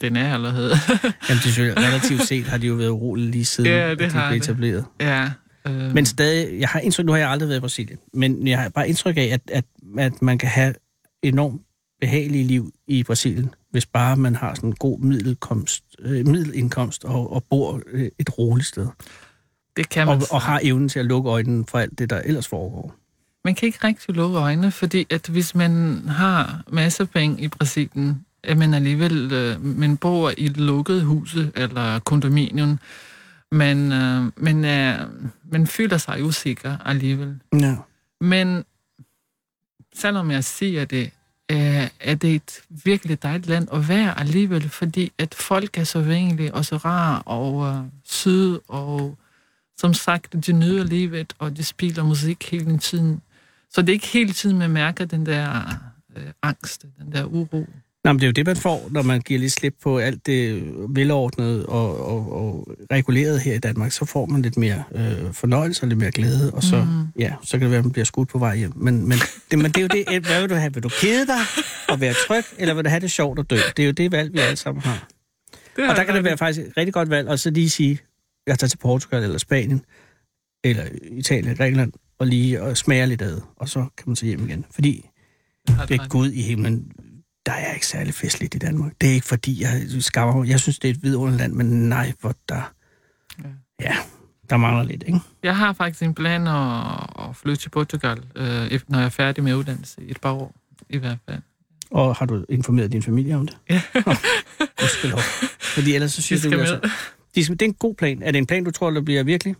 Den 0.00 0.16
er 0.16 0.34
allerede. 0.34 0.70
Jamen, 1.02 1.12
det 1.28 1.42
selvfølgelig 1.42 1.84
relativt 1.88 2.22
set 2.28 2.44
har 2.44 2.58
de 2.58 2.66
jo 2.66 2.74
været 2.74 2.88
urolige 2.88 3.30
lige 3.30 3.44
siden, 3.44 3.70
Ja, 3.70 3.90
det 3.90 3.98
de 3.98 4.04
har 4.04 4.28
blev 4.30 4.40
det. 4.40 4.44
etableret. 4.48 4.84
ja. 5.00 5.30
Øh, 5.68 5.94
Men 5.94 6.06
stadig, 6.06 6.60
jeg 6.60 6.68
har 6.68 6.80
indtryk, 6.80 7.06
nu 7.06 7.12
har 7.12 7.18
jeg 7.18 7.30
aldrig 7.30 7.48
været 7.48 7.58
i 7.58 7.60
Brasilien, 7.60 7.98
men 8.14 8.46
jeg 8.46 8.58
har 8.58 8.68
bare 8.68 8.88
indtryk 8.88 9.16
af, 9.16 9.28
at, 9.32 9.40
at, 9.52 9.64
at 9.98 10.22
man 10.22 10.38
kan 10.38 10.48
have 10.48 10.74
enormt 11.22 11.62
behagelige 12.00 12.44
liv 12.44 12.72
i 12.86 13.02
Brasilien, 13.02 13.54
hvis 13.70 13.86
bare 13.86 14.16
man 14.16 14.34
har 14.34 14.54
sådan 14.54 14.70
en 14.70 14.74
god 14.74 15.00
middelkomst, 15.00 15.84
øh, 15.98 16.26
middelindkomst 16.26 17.04
og, 17.04 17.32
og 17.32 17.44
bor 17.50 17.80
øh, 17.92 18.08
et 18.18 18.38
roligt 18.38 18.68
sted. 18.68 18.86
Det 19.80 19.88
kan 19.88 20.06
man 20.06 20.16
Og, 20.16 20.22
og 20.30 20.40
har 20.40 20.60
evnen 20.62 20.88
til 20.88 20.98
at 20.98 21.06
lukke 21.06 21.30
øjnene 21.30 21.64
for 21.68 21.78
alt 21.78 21.98
det, 21.98 22.10
der 22.10 22.20
ellers 22.24 22.48
foregår. 22.48 22.94
Man 23.44 23.54
kan 23.54 23.66
ikke 23.66 23.78
rigtig 23.84 24.14
lukke 24.14 24.38
øjnene, 24.38 24.70
fordi 24.70 25.06
at 25.10 25.26
hvis 25.26 25.54
man 25.54 26.02
har 26.08 26.62
masser 26.68 27.04
af 27.04 27.10
penge 27.10 27.42
i 27.42 27.48
Brasilien, 27.48 28.24
at 28.42 28.58
man 28.58 28.74
alligevel 28.74 29.32
øh, 29.32 29.64
man 29.64 29.96
bor 29.96 30.32
i 30.38 30.44
et 30.44 30.56
lukket 30.56 31.02
huse 31.02 31.52
eller 31.56 31.98
kondominium, 31.98 32.78
man, 33.52 33.92
øh, 33.92 34.32
man, 34.36 34.64
er, 34.64 35.06
man 35.52 35.66
føler 35.66 35.98
sig 35.98 36.24
usikker 36.24 36.76
alligevel. 36.84 37.40
Ja. 37.52 37.76
Men 38.20 38.64
selvom 39.94 40.30
jeg 40.30 40.44
siger 40.44 40.84
det, 40.84 41.10
er, 41.48 41.88
er 42.00 42.14
det 42.14 42.34
et 42.34 42.62
virkelig 42.84 43.22
dejligt 43.22 43.46
land 43.46 43.68
at 43.72 43.88
være 43.88 44.20
alligevel, 44.20 44.68
fordi 44.68 45.12
at 45.18 45.34
folk 45.34 45.78
er 45.78 45.84
så 45.84 46.00
venlige 46.00 46.54
og 46.54 46.64
så 46.64 46.76
rare 46.76 47.22
og 47.22 47.66
øh, 47.66 47.84
søde, 48.04 48.60
og 48.68 49.18
som 49.80 49.94
sagt, 49.94 50.46
de 50.46 50.52
nyder 50.52 50.84
livet, 50.84 51.32
og 51.38 51.56
de 51.56 51.64
spiller 51.64 52.02
musik 52.02 52.50
hele 52.50 52.78
tiden. 52.78 53.20
Så 53.70 53.82
det 53.82 53.88
er 53.88 53.92
ikke 53.92 54.06
hele 54.06 54.32
tiden, 54.32 54.58
man 54.58 54.70
mærker 54.70 55.04
den 55.04 55.26
der 55.26 55.62
øh, 56.16 56.22
angst, 56.42 56.86
den 56.98 57.12
der 57.12 57.24
uro. 57.24 57.66
Nå, 58.04 58.12
men 58.12 58.20
det 58.20 58.22
er 58.22 58.28
jo 58.28 58.32
det, 58.32 58.46
man 58.46 58.56
får, 58.56 58.88
når 58.90 59.02
man 59.02 59.20
giver 59.20 59.40
lidt 59.40 59.52
slip 59.52 59.74
på 59.82 59.98
alt 59.98 60.26
det 60.26 60.62
velordnede 60.88 61.66
og, 61.66 62.06
og, 62.06 62.32
og 62.32 62.68
reguleret 62.92 63.40
her 63.40 63.54
i 63.54 63.58
Danmark. 63.58 63.92
Så 63.92 64.04
får 64.04 64.26
man 64.26 64.42
lidt 64.42 64.56
mere 64.56 64.84
øh, 64.94 65.32
fornøjelse 65.32 65.82
og 65.82 65.88
lidt 65.88 65.98
mere 65.98 66.10
glæde, 66.10 66.50
og 66.50 66.62
så, 66.62 66.76
mm. 66.76 67.06
ja, 67.18 67.32
så 67.42 67.50
kan 67.50 67.60
det 67.60 67.70
være, 67.70 67.78
at 67.78 67.84
man 67.84 67.92
bliver 67.92 68.04
skudt 68.04 68.28
på 68.28 68.38
vej 68.38 68.56
hjem. 68.56 68.72
Men, 68.76 69.08
men, 69.08 69.18
det, 69.50 69.58
men 69.58 69.72
det 69.72 69.76
er 69.76 69.82
jo 69.82 69.88
det, 69.88 70.26
hvad 70.26 70.40
vil 70.40 70.50
du 70.50 70.54
have? 70.54 70.74
Vil 70.74 70.82
du 70.82 70.88
kede 71.00 71.26
dig 71.26 71.40
og 71.88 72.00
være 72.00 72.14
tryg, 72.26 72.44
eller 72.58 72.74
vil 72.74 72.84
du 72.84 72.88
have 72.88 73.00
det 73.00 73.10
sjovt 73.10 73.38
og 73.38 73.50
dø? 73.50 73.56
Det 73.76 73.82
er 73.82 73.86
jo 73.86 73.92
det 73.92 74.12
valg, 74.12 74.32
vi 74.32 74.38
alle 74.38 74.56
sammen 74.56 74.82
har. 74.82 75.08
Det 75.76 75.88
Og 75.88 75.96
der 75.96 76.04
kan 76.04 76.14
det 76.14 76.24
være 76.24 76.38
faktisk 76.38 76.66
et 76.66 76.72
rigtig 76.76 76.94
godt 76.94 77.10
valg, 77.10 77.28
og 77.28 77.38
så 77.38 77.50
lige 77.50 77.70
sige, 77.70 77.98
jeg 78.46 78.58
tager 78.58 78.68
til 78.68 78.78
Portugal 78.78 79.22
eller 79.22 79.38
Spanien, 79.38 79.84
eller 80.64 80.84
Italien, 81.02 81.56
Grækenland, 81.56 81.92
og 82.18 82.26
lige 82.26 82.62
og 82.62 82.76
smager 82.76 83.06
lidt 83.06 83.22
af 83.22 83.30
det, 83.30 83.42
og 83.56 83.68
så 83.68 83.80
kan 83.80 84.04
man 84.06 84.16
tage 84.16 84.28
hjem 84.28 84.48
igen. 84.48 84.64
Fordi 84.70 85.10
det 85.88 86.00
er. 86.00 86.08
Gud 86.08 86.30
i 86.30 86.42
himlen, 86.42 86.92
der 87.46 87.52
er 87.52 87.74
ikke 87.74 87.86
særlig 87.86 88.14
festligt 88.14 88.54
i 88.54 88.58
Danmark. 88.58 88.92
Det 89.00 89.08
er 89.08 89.14
ikke 89.14 89.26
fordi, 89.26 89.62
jeg 89.62 89.82
skammer 90.00 90.44
Jeg 90.44 90.60
synes, 90.60 90.78
det 90.78 90.90
er 90.90 90.94
et 90.94 91.02
vidunderligt 91.02 91.40
land, 91.40 91.52
men 91.52 91.66
nej, 91.66 92.12
hvor 92.20 92.34
der... 92.48 92.72
Ja. 93.44 93.48
Ja, 93.80 93.96
der 94.50 94.56
mangler 94.56 94.82
lidt, 94.82 95.04
ikke? 95.06 95.20
Jeg 95.42 95.56
har 95.56 95.72
faktisk 95.72 96.02
en 96.02 96.14
plan 96.14 96.46
at, 96.46 97.28
at 97.28 97.36
flytte 97.36 97.62
til 97.62 97.68
Portugal, 97.68 98.18
øh, 98.36 98.80
når 98.88 98.98
jeg 98.98 99.04
er 99.04 99.08
færdig 99.08 99.44
med 99.44 99.54
uddannelse. 99.54 100.02
I 100.02 100.10
et 100.10 100.20
par 100.20 100.32
år, 100.32 100.54
i 100.90 100.98
hvert 100.98 101.18
fald. 101.28 101.42
Og 101.90 102.16
har 102.16 102.26
du 102.26 102.44
informeret 102.48 102.92
din 102.92 103.02
familie 103.02 103.36
om 103.36 103.46
det? 103.46 103.56
Ja. 103.70 103.82
Gudskelov. 104.80 105.20
Fordi 105.74 105.94
ellers 105.94 106.12
så 106.12 106.22
synes 106.22 106.42
du, 106.42 106.58
altså, 106.58 106.90
det 107.34 107.62
er 107.62 107.66
en 107.66 107.74
god 107.74 107.94
plan. 107.94 108.22
Er 108.22 108.30
det 108.30 108.38
en 108.38 108.46
plan, 108.46 108.64
du 108.64 108.70
tror, 108.70 108.90
der 108.90 109.00
bliver 109.00 109.22
virkelig? 109.22 109.54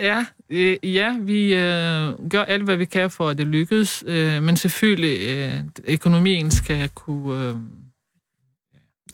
Ja, 0.00 0.26
øh, 0.50 0.76
ja 0.82 1.18
vi 1.18 1.54
øh, 1.54 2.28
gør 2.30 2.42
alt, 2.44 2.62
hvad 2.62 2.76
vi 2.76 2.84
kan 2.84 3.10
for, 3.10 3.28
at 3.28 3.38
det 3.38 3.46
lykkes. 3.46 4.04
Øh, 4.06 4.42
men 4.42 4.56
selvfølgelig, 4.56 5.28
øh, 5.28 5.60
økonomien 5.88 6.50
skal 6.50 6.88
kunne... 6.88 7.48
Øh, 7.48 7.54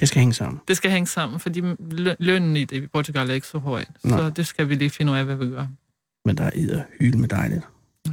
Det 0.00 0.08
skal 0.08 0.18
hænge 0.20 0.34
sammen. 0.34 0.60
det 0.68 0.76
skal 0.76 0.90
hænge 0.90 1.06
sammen, 1.06 1.40
fordi 1.40 1.60
lø- 1.60 2.14
lønnen 2.18 2.56
i, 2.56 2.64
det, 2.64 2.82
i 2.82 2.86
Portugal 2.86 3.30
er 3.30 3.34
ikke 3.34 3.46
så 3.46 3.58
høj. 3.58 3.84
Nej. 4.04 4.18
Så 4.18 4.30
det 4.30 4.46
skal 4.46 4.68
vi 4.68 4.74
lige 4.74 4.90
finde 4.90 5.12
ud 5.12 5.16
af, 5.16 5.24
hvad 5.24 5.36
vi 5.36 5.46
gør. 5.46 5.66
Men 6.24 6.36
der 6.36 6.44
er 6.44 6.82
hylde 7.00 7.18
med 7.18 7.28
dejligt. 7.28 7.62
Ja. 8.06 8.12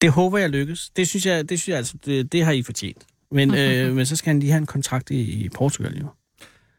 Det 0.00 0.10
håber 0.10 0.38
jeg 0.38 0.50
lykkes. 0.50 0.90
Det 0.90 1.08
synes 1.08 1.26
jeg, 1.26 1.48
det 1.48 1.60
synes 1.60 1.68
jeg 1.68 1.76
altså, 1.76 1.94
det, 2.04 2.32
det 2.32 2.44
har 2.44 2.52
I 2.52 2.62
fortjent. 2.62 3.06
Men, 3.30 3.54
øh, 3.58 3.94
men 3.94 4.06
så 4.06 4.16
skal 4.16 4.30
han 4.30 4.40
lige 4.40 4.50
have 4.52 4.60
en 4.60 4.66
kontrakt 4.66 5.10
i, 5.10 5.44
i 5.44 5.48
Portugal, 5.48 5.98
jo. 5.98 6.06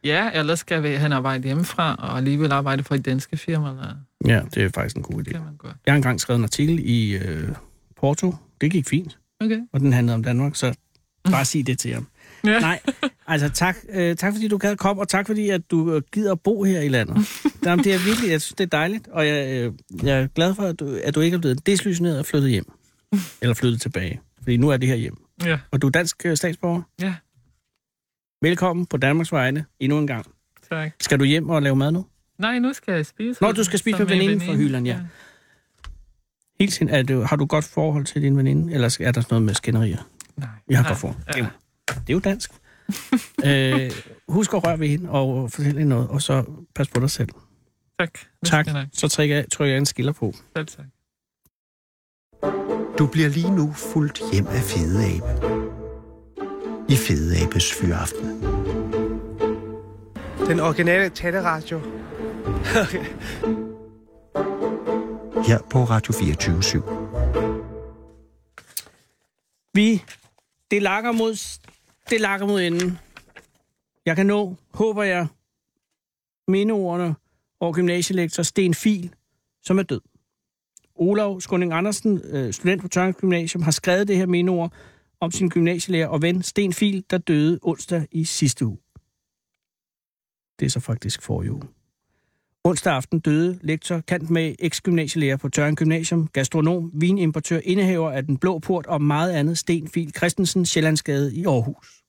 Ja, 0.03 0.29
ellers 0.33 0.59
skal 0.59 0.83
vi, 0.83 0.89
han 0.89 1.11
arbejde 1.13 1.43
hjemmefra, 1.43 1.95
og 1.95 2.17
alligevel 2.17 2.51
arbejde 2.51 2.83
for 2.83 2.95
et 2.95 3.05
danske 3.05 3.37
firma. 3.37 3.69
Eller, 3.69 3.95
Ja, 4.25 4.41
det 4.55 4.63
er 4.63 4.69
faktisk 4.75 4.95
en 4.95 5.03
god 5.03 5.19
idé. 5.27 5.31
kan 5.31 5.41
man 5.43 5.55
godt. 5.57 5.75
Jeg 5.85 5.91
har 5.93 5.95
engang 5.95 6.21
skrevet 6.21 6.37
en 6.37 6.43
artikel 6.43 6.79
i 6.83 7.11
øh, 7.17 7.49
Porto. 7.97 8.35
Det 8.61 8.71
gik 8.71 8.87
fint, 8.87 9.19
Okay. 9.39 9.59
og 9.73 9.79
den 9.79 9.93
handlede 9.93 10.15
om 10.15 10.23
Danmark, 10.23 10.55
så 10.55 10.73
bare 11.31 11.45
sig 11.45 11.67
det 11.67 11.79
til 11.79 11.93
ham. 11.93 12.07
Ja. 12.45 12.59
Nej, 12.59 12.79
altså 13.27 13.49
tak, 13.49 13.77
øh, 13.89 14.15
tak 14.15 14.33
fordi 14.33 14.47
du 14.47 14.57
gad 14.57 14.75
komme, 14.75 15.01
og 15.01 15.07
tak 15.07 15.27
fordi 15.27 15.49
at 15.49 15.61
du 15.71 15.93
øh, 15.93 16.01
gider 16.13 16.31
at 16.31 16.39
bo 16.41 16.63
her 16.63 16.81
i 16.81 16.87
landet. 16.89 17.17
Jamen, 17.65 17.85
det 17.85 17.93
er 17.93 18.05
virkelig, 18.05 18.29
jeg 18.31 18.41
synes, 18.41 18.55
det 18.57 18.63
er 18.63 18.67
dejligt, 18.77 19.07
og 19.07 19.27
jeg, 19.27 19.47
øh, 19.47 19.73
jeg 20.03 20.21
er 20.21 20.27
glad 20.27 20.55
for, 20.55 20.63
at 20.63 20.79
du, 20.79 20.99
at 21.03 21.15
du 21.15 21.19
ikke 21.21 21.35
er 21.35 21.39
blevet 21.39 21.65
desillusioneret 21.65 22.19
og 22.19 22.25
flyttet 22.25 22.49
hjem. 22.51 22.71
Eller 23.41 23.53
flyttet 23.53 23.81
tilbage, 23.81 24.21
fordi 24.41 24.57
nu 24.57 24.69
er 24.69 24.77
det 24.77 24.89
her 24.89 24.95
hjem. 24.95 25.17
Ja. 25.43 25.59
Og 25.71 25.81
du 25.81 25.87
er 25.87 25.91
dansk 25.91 26.25
øh, 26.25 26.37
statsborger? 26.37 26.81
Ja. 27.01 27.13
Velkommen 28.43 28.85
på 28.85 28.97
Danmarks 28.97 29.31
vegne 29.31 29.65
endnu 29.79 29.97
en 29.99 30.07
gang. 30.07 30.25
Tak. 30.71 30.91
Skal 31.01 31.19
du 31.19 31.23
hjem 31.23 31.49
og 31.49 31.61
lave 31.61 31.75
mad 31.75 31.91
nu? 31.91 32.05
Nej, 32.37 32.59
nu 32.59 32.73
skal 32.73 32.93
jeg 32.93 33.05
spise. 33.05 33.41
Nå, 33.43 33.51
du 33.51 33.63
skal 33.63 33.79
spise 33.79 33.97
med 33.97 34.05
en 34.11 34.19
veninden 34.19 34.41
fra 34.41 34.53
Hyland, 34.55 34.85
ja. 34.87 34.99
Helt 36.59 36.73
sind, 36.73 36.89
er 36.89 37.01
det, 37.01 37.27
har 37.27 37.35
du 37.35 37.45
godt 37.45 37.65
forhold 37.65 38.05
til 38.05 38.21
din 38.21 38.37
veninde, 38.37 38.73
eller 38.73 38.97
er 38.99 39.11
der 39.11 39.21
sådan 39.21 39.25
noget 39.29 39.43
med 39.43 39.53
skænderier? 39.53 39.97
Nej. 40.37 40.47
Jeg 40.69 40.77
har 40.77 40.83
Nej. 40.83 40.89
godt 40.91 40.99
for. 40.99 41.07
Det, 41.07 41.17
er 41.27 41.37
Ja. 41.37 41.43
jo- 41.43 41.49
det 41.87 42.09
er 42.09 42.13
jo 42.13 42.19
dansk. 42.19 42.51
øh, 43.45 43.91
husk 44.27 44.53
at 44.53 44.63
røre 44.67 44.79
ved 44.79 44.87
hende 44.87 45.09
og 45.09 45.51
fortælle 45.51 45.77
hende 45.79 45.89
noget, 45.89 46.07
og 46.07 46.21
så 46.21 46.43
pas 46.75 46.87
på 46.89 46.99
dig 46.99 47.09
selv. 47.09 47.29
Tak. 47.99 48.19
Tak. 48.45 48.67
Så 48.93 49.07
trykker 49.07 49.35
jeg, 49.35 49.45
trykker 49.51 49.73
jeg 49.73 49.79
en 49.79 49.85
skiller 49.85 50.11
på. 50.11 50.33
Selv 50.57 50.67
tak. 50.67 50.85
Du 52.99 53.07
bliver 53.07 53.29
lige 53.29 53.55
nu 53.55 53.73
fuldt 53.73 54.21
hjem 54.33 54.47
af 54.47 54.61
Fede 54.61 55.05
Abe. 55.05 55.52
I 56.93 56.95
Fede 56.95 57.45
Abes 57.45 57.73
Fyraften. 57.73 58.41
Den 60.47 60.59
originale 60.59 61.09
taleradio. 61.09 61.79
Her 65.47 65.59
på 65.69 65.83
Radio 65.83 66.13
24 66.13 66.63
7. 66.63 66.81
Vi, 69.73 70.03
det 70.71 70.81
lakker 70.81 71.11
mod, 71.11 71.59
det 72.09 72.21
lakker 72.21 72.47
mod 72.47 72.61
enden. 72.61 72.99
Jeg 74.05 74.15
kan 74.15 74.25
nå, 74.25 74.55
håber 74.73 75.03
jeg, 75.03 75.27
mindeordene 76.47 77.15
over 77.59 77.73
gymnasielektor 77.73 78.43
Sten 78.43 78.73
Fil, 78.73 79.13
som 79.63 79.79
er 79.79 79.83
død. 79.83 80.01
Olav 80.95 81.41
Skunding 81.41 81.73
Andersen, 81.73 82.21
øh, 82.23 82.53
student 82.53 82.81
på 82.81 82.87
Tørnings 82.87 83.21
Gymnasium, 83.21 83.63
har 83.63 83.71
skrevet 83.71 84.07
det 84.07 84.17
her 84.17 84.25
mindeord 84.25 84.73
om 85.23 85.31
sin 85.31 85.49
gymnasielærer 85.49 86.07
og 86.07 86.21
ven 86.21 86.43
Sten 86.43 86.73
Fil, 86.73 87.03
der 87.09 87.17
døde 87.17 87.59
onsdag 87.61 88.07
i 88.11 88.23
sidste 88.23 88.65
uge. 88.65 88.77
Det 90.59 90.65
er 90.65 90.69
så 90.69 90.79
faktisk 90.79 91.21
for 91.21 91.39
uge. 91.39 91.61
Onsdag 92.63 92.93
aften 92.93 93.19
døde 93.19 93.59
lektor 93.61 93.99
Kant 93.99 94.29
med 94.29 94.55
eks-gymnasielærer 94.59 95.37
på 95.37 95.49
Tørring 95.49 95.77
Gymnasium, 95.77 96.27
gastronom, 96.27 96.91
vinimportør, 96.93 97.59
indehaver 97.63 98.11
af 98.11 98.25
Den 98.25 98.37
Blå 98.37 98.59
Port 98.59 98.85
og 98.85 99.01
meget 99.01 99.31
andet 99.31 99.57
Sten 99.57 99.87
Fil 99.87 100.13
Christensen, 100.17 100.65
Sjællandsgade 100.65 101.35
i 101.35 101.45
Aarhus. 101.45 102.03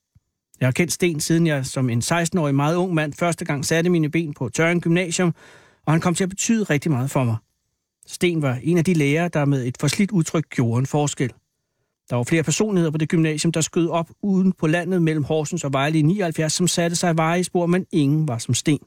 Jeg 0.60 0.66
har 0.66 0.72
kendt 0.72 0.92
Sten, 0.92 1.20
siden 1.20 1.46
jeg 1.46 1.66
som 1.66 1.90
en 1.90 1.98
16-årig 1.98 2.54
meget 2.54 2.76
ung 2.76 2.94
mand 2.94 3.12
første 3.12 3.44
gang 3.44 3.64
satte 3.64 3.90
mine 3.90 4.10
ben 4.10 4.34
på 4.34 4.48
Tørring 4.48 4.82
Gymnasium, 4.82 5.34
og 5.86 5.92
han 5.92 6.00
kom 6.00 6.14
til 6.14 6.24
at 6.24 6.30
betyde 6.30 6.64
rigtig 6.64 6.90
meget 6.90 7.10
for 7.10 7.24
mig. 7.24 7.36
Sten 8.06 8.42
var 8.42 8.58
en 8.62 8.78
af 8.78 8.84
de 8.84 8.94
lærere, 8.94 9.28
der 9.28 9.44
med 9.44 9.66
et 9.66 9.76
forslidt 9.80 10.10
udtryk 10.10 10.48
gjorde 10.50 10.78
en 10.78 10.86
forskel. 10.86 11.32
Der 12.10 12.16
var 12.16 12.22
flere 12.22 12.42
personligheder 12.42 12.90
på 12.90 12.98
det 12.98 13.08
gymnasium, 13.08 13.52
der 13.52 13.60
skød 13.60 13.88
op 13.88 14.10
uden 14.22 14.52
på 14.52 14.66
landet 14.66 15.02
mellem 15.02 15.24
Horsens 15.24 15.64
og 15.64 15.72
Vejle 15.72 15.98
i 15.98 16.02
79, 16.02 16.52
som 16.52 16.68
satte 16.68 16.96
sig 16.96 17.16
veje 17.16 17.40
i 17.40 17.42
spor, 17.42 17.66
men 17.66 17.86
ingen 17.92 18.28
var 18.28 18.38
som 18.38 18.54
Sten. 18.54 18.78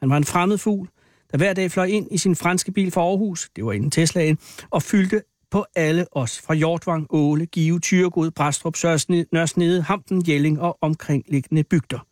Han 0.00 0.10
var 0.10 0.16
en 0.16 0.24
fremmed 0.24 0.58
fugl, 0.58 0.88
der 1.30 1.38
hver 1.38 1.52
dag 1.52 1.70
fløj 1.70 1.84
ind 1.84 2.08
i 2.10 2.18
sin 2.18 2.36
franske 2.36 2.72
bil 2.72 2.90
fra 2.90 3.00
Aarhus, 3.00 3.50
det 3.56 3.64
var 3.64 3.72
inden 3.72 3.90
Teslaen, 3.90 4.38
og 4.70 4.82
fyldte 4.82 5.22
på 5.50 5.64
alle 5.76 6.06
os 6.12 6.40
fra 6.40 6.54
Hjortvang, 6.54 7.06
Åle, 7.10 7.46
Give, 7.46 7.80
Tyregod, 7.80 8.30
Brastrup, 8.30 8.76
Sørsnede, 8.76 9.26
Nørresnede, 9.32 9.82
Hampen, 9.82 10.24
Jelling 10.28 10.60
og 10.60 10.78
omkringliggende 10.80 11.64
bygder. 11.64 12.06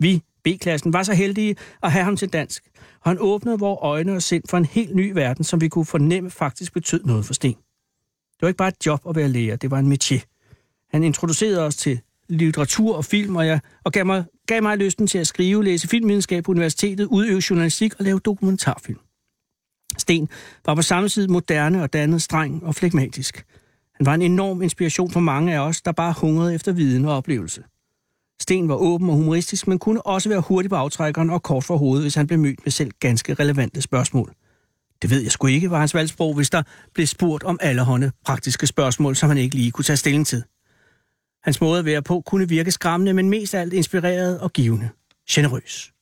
Vi, 0.00 0.22
B-klassen, 0.44 0.92
var 0.92 1.02
så 1.02 1.14
heldige 1.14 1.56
at 1.82 1.92
have 1.92 2.04
ham 2.04 2.16
til 2.16 2.32
dansk, 2.32 2.64
og 3.00 3.10
han 3.10 3.16
åbnede 3.20 3.58
vores 3.58 3.78
øjne 3.82 4.14
og 4.14 4.22
sind 4.22 4.44
for 4.50 4.56
en 4.56 4.64
helt 4.64 4.96
ny 4.96 5.12
verden, 5.12 5.44
som 5.44 5.60
vi 5.60 5.68
kunne 5.68 5.84
fornemme 5.84 6.30
faktisk 6.30 6.72
betød 6.72 7.04
noget 7.04 7.24
for 7.26 7.34
Sten. 7.34 7.56
Det 8.44 8.46
var 8.46 8.50
ikke 8.50 8.58
bare 8.58 8.68
et 8.68 8.86
job 8.86 9.08
at 9.08 9.16
være 9.16 9.28
lærer, 9.28 9.56
det 9.56 9.70
var 9.70 9.78
en 9.78 9.92
métier. 9.92 10.20
Han 10.90 11.02
introducerede 11.02 11.66
os 11.66 11.76
til 11.76 12.00
litteratur 12.28 12.96
og 12.96 13.04
film, 13.04 13.36
og, 13.36 13.46
jeg, 13.46 13.60
og 13.84 13.92
gav, 13.92 14.06
mig, 14.06 14.24
gav 14.46 14.62
mig 14.62 14.78
lysten 14.78 15.06
til 15.06 15.18
at 15.18 15.26
skrive, 15.26 15.64
læse 15.64 15.88
filmvidenskab 15.88 16.44
på 16.44 16.50
universitetet, 16.50 17.06
udøve 17.06 17.42
journalistik 17.50 17.94
og 17.98 18.04
lave 18.04 18.18
dokumentarfilm. 18.18 18.98
Sten 19.98 20.28
var 20.66 20.74
på 20.74 20.82
samme 20.82 21.08
tid 21.08 21.28
moderne 21.28 21.82
og 21.82 21.92
dannet, 21.92 22.22
streng 22.22 22.64
og 22.64 22.74
flegmatisk. 22.74 23.46
Han 23.94 24.06
var 24.06 24.14
en 24.14 24.22
enorm 24.22 24.62
inspiration 24.62 25.10
for 25.10 25.20
mange 25.20 25.54
af 25.54 25.58
os, 25.58 25.82
der 25.82 25.92
bare 25.92 26.14
hungrede 26.20 26.54
efter 26.54 26.72
viden 26.72 27.04
og 27.04 27.16
oplevelse. 27.16 27.62
Sten 28.40 28.68
var 28.68 28.76
åben 28.76 29.10
og 29.10 29.16
humoristisk, 29.16 29.68
men 29.68 29.78
kunne 29.78 30.06
også 30.06 30.28
være 30.28 30.40
hurtig 30.40 30.70
på 30.70 30.76
aftrækkeren 30.76 31.30
og 31.30 31.42
kort 31.42 31.64
for 31.64 31.76
hovedet, 31.76 32.04
hvis 32.04 32.14
han 32.14 32.26
blev 32.26 32.38
mødt 32.38 32.64
med 32.64 32.70
selv 32.72 32.90
ganske 33.00 33.34
relevante 33.34 33.82
spørgsmål. 33.82 34.34
Det 35.02 35.10
ved 35.10 35.22
jeg 35.22 35.32
sgu 35.32 35.46
ikke, 35.46 35.70
var 35.70 35.78
hans 35.78 35.94
valgsprog, 35.94 36.34
hvis 36.34 36.50
der 36.50 36.62
blev 36.94 37.06
spurgt 37.06 37.44
om 37.44 37.58
allerhånde 37.60 38.12
praktiske 38.24 38.66
spørgsmål, 38.66 39.16
som 39.16 39.28
han 39.28 39.38
ikke 39.38 39.56
lige 39.56 39.70
kunne 39.70 39.84
tage 39.84 39.96
stilling 39.96 40.26
til. 40.26 40.42
Hans 41.44 41.60
måde 41.60 41.78
at 41.78 41.84
være 41.84 42.02
på 42.02 42.20
kunne 42.20 42.48
virke 42.48 42.70
skræmmende, 42.70 43.12
men 43.12 43.30
mest 43.30 43.54
af 43.54 43.60
alt 43.60 43.72
inspireret 43.72 44.40
og 44.40 44.52
givende. 44.52 44.88
Generøs. 45.30 45.92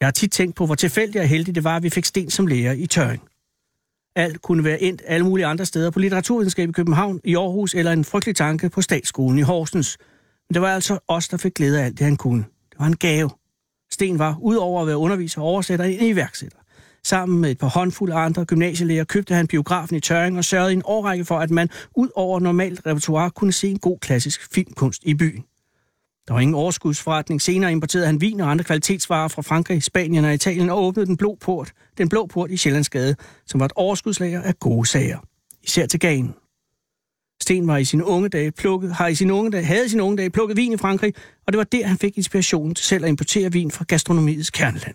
Jeg 0.00 0.06
har 0.06 0.12
tit 0.12 0.32
tænkt 0.32 0.56
på, 0.56 0.66
hvor 0.66 0.74
tilfældigt 0.74 1.22
og 1.22 1.28
heldigt 1.28 1.54
det 1.54 1.64
var, 1.64 1.76
at 1.76 1.82
vi 1.82 1.90
fik 1.90 2.04
Sten 2.04 2.30
som 2.30 2.46
lærer 2.46 2.72
i 2.72 2.86
Tøring. 2.86 3.22
Alt 4.16 4.42
kunne 4.42 4.64
være 4.64 4.82
endt 4.82 5.02
alle 5.06 5.26
mulige 5.26 5.46
andre 5.46 5.64
steder 5.64 5.90
på 5.90 5.98
litteraturvidenskab 5.98 6.68
i 6.68 6.72
København, 6.72 7.20
i 7.24 7.36
Aarhus 7.36 7.74
eller 7.74 7.92
en 7.92 8.04
frygtelig 8.04 8.36
tanke 8.36 8.70
på 8.70 8.82
statsskolen 8.82 9.38
i 9.38 9.42
Horsens. 9.42 9.98
Men 10.48 10.54
det 10.54 10.62
var 10.62 10.74
altså 10.74 10.98
os, 11.08 11.28
der 11.28 11.36
fik 11.36 11.54
glæde 11.54 11.80
af 11.80 11.84
alt 11.84 11.98
det, 11.98 12.04
han 12.04 12.16
kunne. 12.16 12.44
Det 12.70 12.78
var 12.78 12.86
en 12.86 12.96
gave. 12.96 13.30
Sten 13.90 14.18
var, 14.18 14.38
udover 14.40 14.80
at 14.80 14.86
være 14.86 14.96
underviser 14.96 15.40
og 15.40 15.46
oversætter, 15.46 15.84
en 15.84 16.06
iværksætter. 16.06 16.58
Sammen 17.04 17.40
med 17.40 17.50
et 17.50 17.58
par 17.58 17.68
håndfulde 17.68 18.14
andre 18.14 18.44
gymnasielæger 18.44 19.04
købte 19.04 19.34
han 19.34 19.46
biografen 19.46 19.96
i 19.96 20.00
Tøring 20.00 20.38
og 20.38 20.44
sørgede 20.44 20.72
i 20.72 20.76
en 20.76 20.82
årrække 20.84 21.24
for, 21.24 21.38
at 21.38 21.50
man 21.50 21.68
ud 21.96 22.08
over 22.14 22.40
normalt 22.40 22.86
repertoire 22.86 23.30
kunne 23.30 23.52
se 23.52 23.68
en 23.68 23.78
god 23.78 23.98
klassisk 23.98 24.54
filmkunst 24.54 25.02
i 25.04 25.14
byen. 25.14 25.44
Der 26.28 26.34
var 26.34 26.40
ingen 26.40 26.54
overskudsforretning. 26.54 27.42
Senere 27.42 27.72
importerede 27.72 28.06
han 28.06 28.20
vin 28.20 28.40
og 28.40 28.50
andre 28.50 28.64
kvalitetsvarer 28.64 29.28
fra 29.28 29.42
Frankrig, 29.42 29.82
Spanien 29.82 30.24
og 30.24 30.34
Italien 30.34 30.70
og 30.70 30.82
åbnede 30.82 31.06
den 31.06 31.16
blå 31.16 31.38
port, 31.40 31.72
den 31.98 32.08
blå 32.08 32.26
port 32.26 32.50
i 32.50 32.56
Sjællandsgade, 32.56 33.16
som 33.46 33.60
var 33.60 33.66
et 33.66 33.72
overskudslager 33.76 34.42
af 34.42 34.58
gode 34.58 34.88
sager. 34.88 35.18
Især 35.62 35.86
til 35.86 36.00
gagen. 36.00 36.34
Sten 37.42 37.66
var 37.66 37.76
i 37.76 37.84
sine 37.84 38.04
unge 38.04 38.28
dage 38.28 38.52
plukket, 38.52 38.94
har 38.94 39.06
i 39.06 39.14
sine 39.14 39.34
unge 39.34 39.50
dage, 39.50 39.64
havde 39.64 39.86
i 39.86 39.88
sine 39.88 40.02
unge 40.02 40.16
dage 40.16 40.30
plukket 40.30 40.56
vin 40.56 40.72
i 40.72 40.76
Frankrig, 40.76 41.14
og 41.46 41.52
det 41.52 41.58
var 41.58 41.64
der, 41.64 41.86
han 41.86 41.98
fik 41.98 42.16
inspirationen 42.16 42.74
til 42.74 42.84
selv 42.84 43.04
at 43.04 43.08
importere 43.08 43.52
vin 43.52 43.70
fra 43.70 43.84
gastronomiets 43.88 44.50
kerneland. 44.50 44.94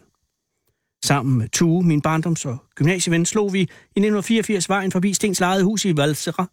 Sammen 1.04 1.38
med 1.38 1.49
Tue, 1.49 1.84
min 1.84 2.01
barndoms- 2.08 2.45
og 2.45 2.58
gymnasieven, 2.76 3.26
slog 3.26 3.54
vi 3.54 3.60
i 3.60 3.64
1984 3.64 4.70
vejen 4.70 4.91
forbi 4.91 5.14
Stens 5.14 5.39
lejede 5.39 5.64
hus 5.64 5.86
i 5.86 5.97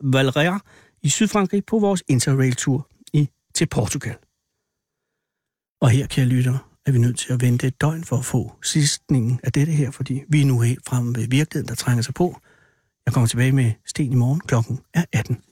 Valrea 0.01 0.59
i 1.03 1.09
Sydfrankrig 1.09 1.64
på 1.64 1.78
vores 1.78 2.03
interrail-tur 2.09 2.88
i, 3.12 3.28
til 3.55 3.66
Portugal. 3.66 4.16
Og 5.80 5.90
her, 5.90 6.07
kære 6.07 6.26
lytter, 6.26 6.59
er 6.86 6.92
vi 6.92 6.98
nødt 6.98 7.18
til 7.18 7.32
at 7.32 7.42
vente 7.42 7.66
et 7.66 7.80
døgn 7.80 8.05
for 8.05 8.16
at 8.16 8.24
få 8.24 8.53
sidstningen 8.62 9.40
af 9.42 9.53
dette 9.53 9.72
her, 9.72 9.90
fordi 9.90 10.22
vi 10.28 10.42
er 10.42 10.46
nu 10.46 10.61
helt 10.61 10.88
fremme 10.88 11.14
ved 11.14 11.28
virkeligheden, 11.28 11.68
der 11.68 11.74
trænger 11.74 12.03
sig 12.03 12.14
på. 12.14 12.40
Jeg 13.07 13.14
kommer 13.14 13.26
tilbage 13.26 13.53
med 13.53 13.72
Sten 13.86 14.12
i 14.12 14.14
morgen. 14.14 14.40
Klokken 14.40 14.80
er 14.94 15.05
18. 15.12 15.42